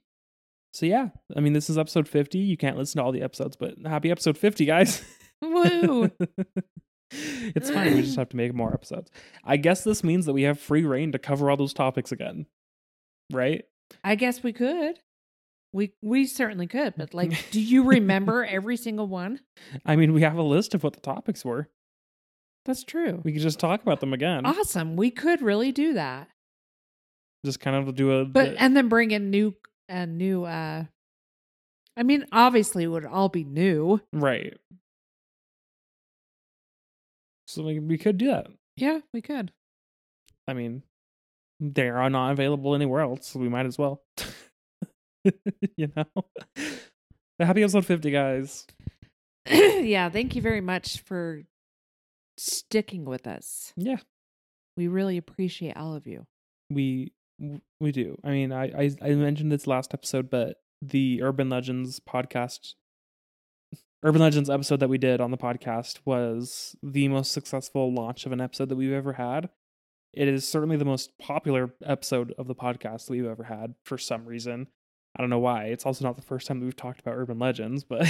so 0.73 0.87
yeah, 0.87 1.09
I 1.37 1.41
mean, 1.41 1.53
this 1.53 1.71
is 1.71 1.79
episode 1.79 2.09
fifty. 2.09 2.39
You 2.39 2.57
can't 2.57 2.77
listen 2.77 2.99
to 2.99 3.05
all 3.05 3.13
the 3.13 3.23
episodes, 3.23 3.57
but 3.57 3.75
happy 3.85 4.11
episode 4.11 4.37
fifty, 4.37 4.65
guys! 4.65 5.03
Woo! 5.41 6.11
it's 7.11 7.71
fine. 7.71 7.95
We 7.95 8.03
just 8.03 8.17
have 8.19 8.29
to 8.31 8.37
make 8.37 8.55
more 8.55 8.73
episodes. 8.73 9.11
I 9.45 9.57
guess 9.57 9.85
this 9.85 10.03
means 10.03 10.27
that 10.27 10.33
we 10.33 10.43
have 10.43 10.59
free 10.59 10.85
reign 10.85 11.13
to 11.13 11.19
cover 11.19 11.51
all 11.51 11.57
those 11.57 11.75
topics 11.75 12.13
again, 12.13 12.47
right? 13.33 13.65
I 14.03 14.15
guess 14.15 14.43
we 14.43 14.53
could. 14.53 14.99
We 15.73 15.93
we 16.03 16.27
certainly 16.27 16.67
could, 16.67 16.95
but 16.97 17.13
like, 17.15 17.33
do 17.51 17.61
you 17.61 17.85
remember 17.85 18.45
every 18.45 18.77
single 18.77 19.07
one? 19.07 19.41
I 19.85 19.97
mean, 19.97 20.13
we 20.13 20.23
have 20.23 20.37
a 20.37 20.43
list 20.43 20.75
of 20.75 20.83
what 20.83 20.95
the 20.95 21.01
topics 21.01 21.45
were. 21.45 21.69
That's 22.65 22.83
true. 22.83 23.21
We 23.25 23.33
could 23.33 23.43
just 23.43 23.61
talk 23.61 23.83
about 23.83 24.01
them 24.01 24.13
again. 24.13 24.45
Awesome. 24.45 24.97
We 24.97 25.11
could 25.11 25.41
really 25.43 25.71
do 25.71 25.93
that. 25.95 26.29
Just 27.45 27.61
kind 27.61 27.77
of 27.77 27.95
do 27.95 28.11
a. 28.11 28.25
But 28.25 28.57
and 28.59 28.77
then 28.77 28.89
bring 28.89 29.13
in 29.13 29.31
new 29.31 29.55
a 29.89 30.07
new 30.07 30.45
uh 30.45 30.85
I 31.97 32.03
mean, 32.03 32.27
obviously 32.33 32.85
it 32.85 32.89
would 32.89 33.05
all 33.07 33.29
be 33.29 33.45
new. 33.45 34.01
right. 34.13 34.57
So 37.47 37.63
we, 37.63 37.79
we 37.79 37.99
could 37.99 38.19
do 38.19 38.27
that. 38.29 38.49
Yeah, 38.77 39.01
we 39.13 39.23
could. 39.23 39.53
I 40.49 40.53
mean, 40.55 40.83
they 41.61 41.89
are 41.89 42.11
not 42.11 42.33
available 42.33 42.75
anywhere 42.75 43.01
else, 43.01 43.29
so 43.29 43.39
we 43.39 43.49
might 43.49 43.67
as 43.67 43.79
well. 43.79 44.03
you 45.77 45.91
know? 45.97 46.05
Happy 47.41 47.63
episode 47.63 47.87
50, 47.87 48.11
guys. 48.11 48.67
yeah, 49.49 50.09
thank 50.09 50.35
you 50.35 50.43
very 50.43 50.61
much 50.61 51.01
for 51.01 51.43
sticking 52.39 53.05
with 53.05 53.27
us. 53.27 53.73
Yeah, 53.77 53.99
We 54.77 54.89
really 54.89 55.17
appreciate 55.17 55.77
all 55.77 55.95
of 55.95 56.07
you. 56.07 56.27
we 56.71 57.13
we 57.81 57.93
do. 57.93 58.19
I 58.25 58.31
mean, 58.31 58.51
I, 58.51 58.65
I 58.85 58.91
I 59.03 59.11
mentioned 59.15 59.53
this 59.53 59.67
last 59.67 59.93
episode, 59.93 60.31
but 60.31 60.57
the 60.81 61.23
Urban 61.23 61.51
Legends 61.51 62.01
podcast, 62.01 62.75
Urban 64.07 64.23
Legends 64.23 64.49
episode 64.49 64.79
that 64.79 64.89
we 64.89 64.99
did 64.99 65.21
on 65.21 65.33
the 65.33 65.37
podcast 65.37 65.99
was 66.05 66.77
the 66.81 67.09
most 67.09 67.33
successful 67.33 67.93
launch 67.93 68.25
of 68.25 68.31
an 68.31 68.41
episode 68.41 68.69
that 68.69 68.77
we've 68.77 68.93
ever 68.93 69.15
had. 69.15 69.49
It 70.13 70.29
is 70.29 70.49
certainly 70.49 70.77
the 70.77 70.85
most 70.85 71.19
popular 71.19 71.75
episode 71.85 72.33
of 72.39 72.47
the 72.47 72.55
podcast 72.55 73.07
that 73.07 73.11
we've 73.11 73.27
ever 73.27 73.43
had 73.43 73.75
for 73.83 73.99
some 73.99 74.25
reason. 74.25 74.69
I 75.17 75.23
don't 75.23 75.31
know 75.31 75.41
why. 75.41 75.65
It's 75.65 75.85
also 75.85 76.05
not 76.05 76.15
the 76.15 76.23
first 76.23 76.47
time 76.47 76.61
that 76.61 76.65
we've 76.65 76.77
talked 76.77 77.01
about 77.01 77.17
urban 77.17 77.41
legends, 77.41 77.83
but 77.83 78.07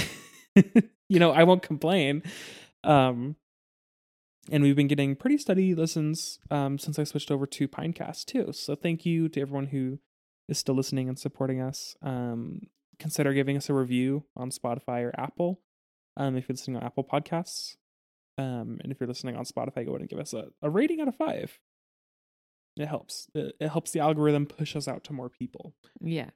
you 1.09 1.17
know, 1.17 1.31
I 1.31 1.45
won't 1.45 1.63
complain. 1.63 2.21
Um 2.83 3.35
and 4.51 4.61
we've 4.61 4.75
been 4.75 4.87
getting 4.87 5.15
pretty 5.15 5.39
steady 5.39 5.73
listens 5.73 6.37
um 6.51 6.77
since 6.77 6.99
I 6.99 7.05
switched 7.05 7.31
over 7.31 7.47
to 7.47 7.67
Pinecast 7.67 8.25
too. 8.25 8.51
So 8.53 8.75
thank 8.75 9.03
you 9.03 9.29
to 9.29 9.41
everyone 9.41 9.65
who 9.65 9.97
is 10.47 10.59
still 10.59 10.75
listening 10.75 11.09
and 11.09 11.17
supporting 11.17 11.59
us. 11.59 11.95
Um 12.03 12.67
consider 12.99 13.33
giving 13.33 13.57
us 13.57 13.67
a 13.67 13.73
review 13.73 14.25
on 14.35 14.51
Spotify 14.51 15.01
or 15.01 15.19
Apple. 15.19 15.59
Um 16.17 16.35
if 16.35 16.47
you're 16.49 16.53
listening 16.55 16.77
on 16.77 16.83
Apple 16.83 17.03
Podcasts. 17.03 17.75
Um 18.37 18.79
and 18.83 18.91
if 18.91 18.99
you're 18.99 19.07
listening 19.07 19.35
on 19.37 19.45
Spotify, 19.45 19.85
go 19.85 19.91
ahead 19.91 20.01
and 20.01 20.09
give 20.09 20.19
us 20.19 20.33
a, 20.33 20.47
a 20.61 20.69
rating 20.69 20.99
out 21.01 21.07
of 21.07 21.15
five. 21.15 21.59
It 22.75 22.85
helps. 22.87 23.27
It, 23.33 23.55
it 23.59 23.69
helps 23.69 23.91
the 23.91 24.01
algorithm 24.01 24.45
push 24.45 24.75
us 24.75 24.87
out 24.87 25.03
to 25.05 25.13
more 25.13 25.29
people 25.29 25.73
Yeah. 26.01 26.29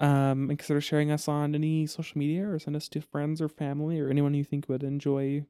um 0.00 0.48
and 0.50 0.58
consider 0.58 0.80
sharing 0.80 1.10
us 1.10 1.26
on 1.28 1.54
any 1.54 1.86
social 1.86 2.18
media 2.18 2.48
or 2.48 2.58
send 2.58 2.76
us 2.76 2.88
to 2.90 3.00
friends 3.00 3.40
or 3.40 3.48
family 3.48 3.98
or 4.00 4.08
anyone 4.08 4.34
you 4.34 4.44
think 4.44 4.68
would 4.68 4.82
enjoy 4.84 5.44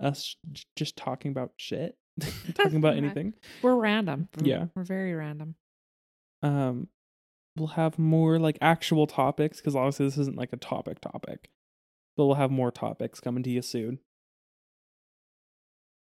us 0.00 0.36
j- 0.52 0.62
just 0.76 0.96
talking 0.96 1.30
about 1.32 1.52
shit 1.56 1.96
talking 2.54 2.76
about 2.76 2.96
anything 3.02 3.34
We're 3.62 3.74
random. 3.76 4.28
We're- 4.38 4.50
Yeah. 4.50 4.66
We're 4.74 4.84
very 4.84 5.14
random. 5.14 5.56
um 6.42 6.86
we'll 7.56 7.68
have 7.68 7.98
more 7.98 8.38
like 8.38 8.56
actual 8.60 9.06
topics 9.08 9.58
because 9.58 9.74
obviously 9.74 10.06
this 10.06 10.16
isn't 10.18 10.36
like 10.38 10.52
a 10.52 10.56
topic 10.56 11.00
topic 11.00 11.50
but 12.16 12.26
we'll 12.26 12.34
have 12.36 12.50
more 12.50 12.70
topics 12.70 13.20
coming 13.20 13.42
to 13.42 13.50
you 13.50 13.62
soon 13.62 13.98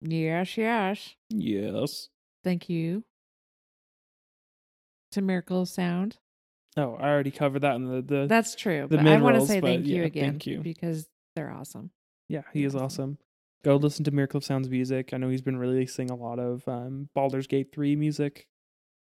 Yes, 0.01 0.57
yes. 0.57 1.15
yes 1.31 2.09
Thank 2.45 2.69
you 2.69 3.05
to 5.13 5.23
Miracle 5.23 5.63
of 5.63 5.69
Sound. 5.69 6.19
oh 6.77 6.95
i 7.01 7.09
already 7.09 7.31
covered 7.31 7.61
that 7.63 7.75
in 7.77 7.87
the, 7.87 8.03
the 8.03 8.27
That's 8.27 8.55
true. 8.55 8.87
the 8.89 8.97
but 8.99 9.07
I 9.07 9.21
want 9.21 9.37
to 9.37 9.47
say 9.47 9.61
thank 9.61 9.87
you 9.87 9.97
yeah, 10.01 10.05
again 10.07 10.25
thank 10.33 10.47
you. 10.47 10.61
because 10.61 11.09
they're 11.35 11.51
awesome. 11.51 11.91
Yeah, 12.29 12.43
he 12.53 12.65
is 12.65 12.75
Awesome. 12.75 12.85
awesome. 12.85 13.19
Go 13.65 13.77
listen 13.77 14.05
to 14.05 14.11
Miracle 14.11 14.39
of 14.39 14.45
Sounds 14.45 14.69
music. 14.69 15.11
I 15.13 15.17
know 15.19 15.29
he's 15.31 15.41
been 15.43 15.57
releasing 15.57 16.11
a 16.11 16.15
lot 16.15 16.39
of 16.39 16.67
um, 16.69 17.09
Baldur's 17.15 17.47
Gate 17.47 17.69
3 17.73 17.97
music, 17.97 18.47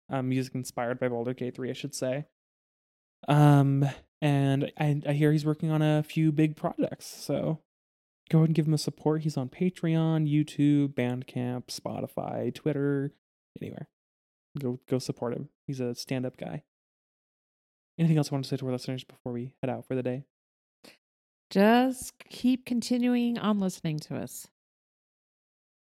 um, 0.08 0.28
music 0.28 0.54
inspired 0.54 0.98
by 0.98 1.08
Baldur's 1.08 1.34
Gate 1.36 1.54
3, 1.56 1.70
I 1.70 1.72
should 1.74 1.94
say. 1.94 2.24
Um, 3.28 3.88
and 4.20 4.72
I, 4.78 5.00
I 5.06 5.12
hear 5.12 5.32
he's 5.32 5.46
working 5.46 5.70
on 5.70 5.82
a 5.82 6.02
few 6.02 6.32
big 6.32 6.56
projects. 6.56 7.06
So 7.06 7.60
go 8.30 8.38
ahead 8.38 8.48
and 8.48 8.54
give 8.54 8.66
him 8.66 8.74
a 8.74 8.78
support. 8.78 9.22
He's 9.22 9.36
on 9.36 9.48
Patreon, 9.48 10.28
YouTube, 10.30 10.94
Bandcamp, 10.94 11.66
Spotify, 11.66 12.54
Twitter, 12.54 13.12
anywhere. 13.60 13.88
Go 14.58 14.80
go 14.88 14.98
support 14.98 15.34
him. 15.34 15.50
He's 15.66 15.80
a 15.80 15.94
stand 15.94 16.26
up 16.26 16.36
guy. 16.36 16.62
Anything 17.98 18.16
else 18.16 18.30
I 18.30 18.34
want 18.34 18.44
to 18.44 18.48
say 18.48 18.56
to 18.56 18.66
our 18.66 18.72
listeners 18.72 19.04
before 19.04 19.32
we 19.32 19.54
head 19.62 19.70
out 19.70 19.86
for 19.86 19.94
the 19.94 20.02
day? 20.02 20.24
Just 21.50 22.12
keep 22.28 22.64
continuing 22.64 23.38
on 23.38 23.58
listening 23.58 23.98
to 24.00 24.16
us. 24.16 24.46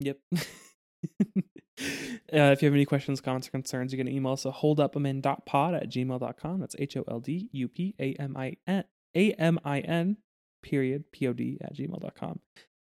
Yep. 0.01 0.18
uh, 2.33 2.53
if 2.53 2.62
you 2.62 2.66
have 2.66 2.74
any 2.74 2.85
questions, 2.85 3.20
comments, 3.20 3.49
or 3.49 3.51
concerns, 3.51 3.93
you 3.93 3.99
can 3.99 4.09
email 4.09 4.33
us 4.33 4.47
at 4.47 4.55
holdupamin.pod 4.55 5.74
at 5.74 5.89
gmail.com. 5.89 6.61
That's 6.61 6.76
H 6.78 6.97
O 6.97 7.05
L 7.09 7.20
D 7.20 7.49
U 7.53 7.68
P 7.68 7.95
A 8.01 8.14
M 8.14 8.37
I 8.37 8.57
N 8.66 8.85
A 9.14 9.33
M 9.33 9.59
I 9.64 9.81
N 9.81 10.16
period 10.62 11.05
P 11.12 11.28
O 11.28 11.33
D 11.33 11.59
at 11.62 11.74
gmail.com. 11.74 12.41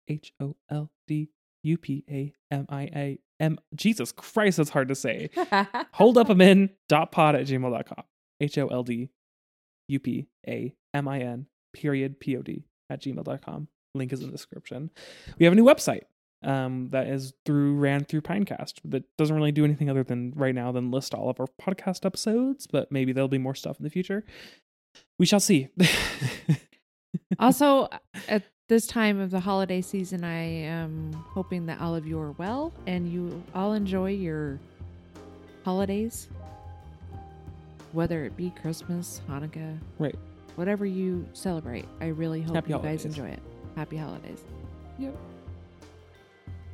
H 0.07 0.33
O 0.39 0.55
L 0.69 0.91
D 1.07 1.29
U 1.63 1.77
P 1.77 2.03
A 2.09 2.33
M 2.51 2.65
I 2.69 2.83
A 2.95 3.19
M. 3.39 3.59
Jesus 3.75 4.11
Christ, 4.11 4.57
that's 4.57 4.69
hard 4.69 4.87
to 4.87 4.95
say. 4.95 5.29
holdupamin.pod 5.35 7.35
at 7.35 7.45
gmail.com. 7.45 8.03
H 8.39 8.57
O 8.57 8.67
L 8.67 8.83
D 8.83 9.09
U 9.87 9.99
P 9.99 10.27
A 10.47 10.73
M 10.93 11.07
I 11.07 11.19
N 11.19 11.47
period 11.73 12.19
P 12.19 12.37
O 12.37 12.41
D 12.41 12.65
at 12.89 13.01
gmail.com. 13.01 13.67
Link 13.95 14.13
is 14.13 14.21
in 14.21 14.27
the 14.27 14.31
description. 14.31 14.91
We 15.39 15.45
have 15.45 15.53
a 15.53 15.55
new 15.55 15.65
website 15.65 16.03
um, 16.43 16.89
that 16.91 17.07
is 17.07 17.33
through 17.45 17.75
ran 17.75 18.03
through 18.05 18.21
Pinecast 18.21 18.75
that 18.85 19.03
doesn't 19.17 19.35
really 19.35 19.51
do 19.51 19.65
anything 19.65 19.89
other 19.89 20.03
than 20.03 20.33
right 20.35 20.53
now 20.53 20.71
than 20.71 20.91
list 20.91 21.13
all 21.13 21.29
of 21.29 21.39
our 21.39 21.47
podcast 21.61 22.05
episodes, 22.05 22.67
but 22.67 22.91
maybe 22.91 23.11
there'll 23.11 23.27
be 23.27 23.37
more 23.37 23.55
stuff 23.55 23.77
in 23.79 23.83
the 23.83 23.89
future. 23.89 24.23
We 25.19 25.25
shall 25.25 25.39
see. 25.39 25.67
also, 27.39 27.87
at 28.27 28.43
this 28.67 28.85
time 28.87 29.19
of 29.19 29.31
the 29.31 29.39
holiday 29.39 29.81
season, 29.81 30.23
I 30.23 30.43
am 30.43 31.13
hoping 31.13 31.65
that 31.67 31.79
all 31.81 31.95
of 31.95 32.05
you 32.05 32.19
are 32.19 32.31
well 32.33 32.73
and 32.85 33.11
you 33.11 33.43
all 33.55 33.73
enjoy 33.73 34.11
your 34.11 34.59
holidays, 35.65 36.27
whether 37.93 38.25
it 38.25 38.35
be 38.37 38.51
Christmas, 38.61 39.21
Hanukkah, 39.29 39.77
Right. 39.99 40.15
whatever 40.55 40.85
you 40.85 41.27
celebrate. 41.33 41.85
I 42.01 42.07
really 42.07 42.41
hope 42.41 42.55
Happy 42.55 42.73
you 42.73 42.79
guys 42.79 43.05
enjoy 43.05 43.27
it. 43.27 43.39
Happy 43.75 43.97
holidays. 43.97 44.43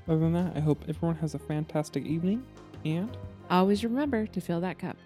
Other 0.07 0.19
than 0.19 0.33
that, 0.33 0.55
I 0.55 0.59
hope 0.59 0.83
everyone 0.87 1.15
has 1.17 1.33
a 1.33 1.39
fantastic 1.39 2.05
evening 2.05 2.45
and 2.85 3.15
Always 3.49 3.83
remember 3.83 4.25
to 4.27 4.41
fill 4.41 4.61
that 4.61 4.79
cup. 4.79 4.97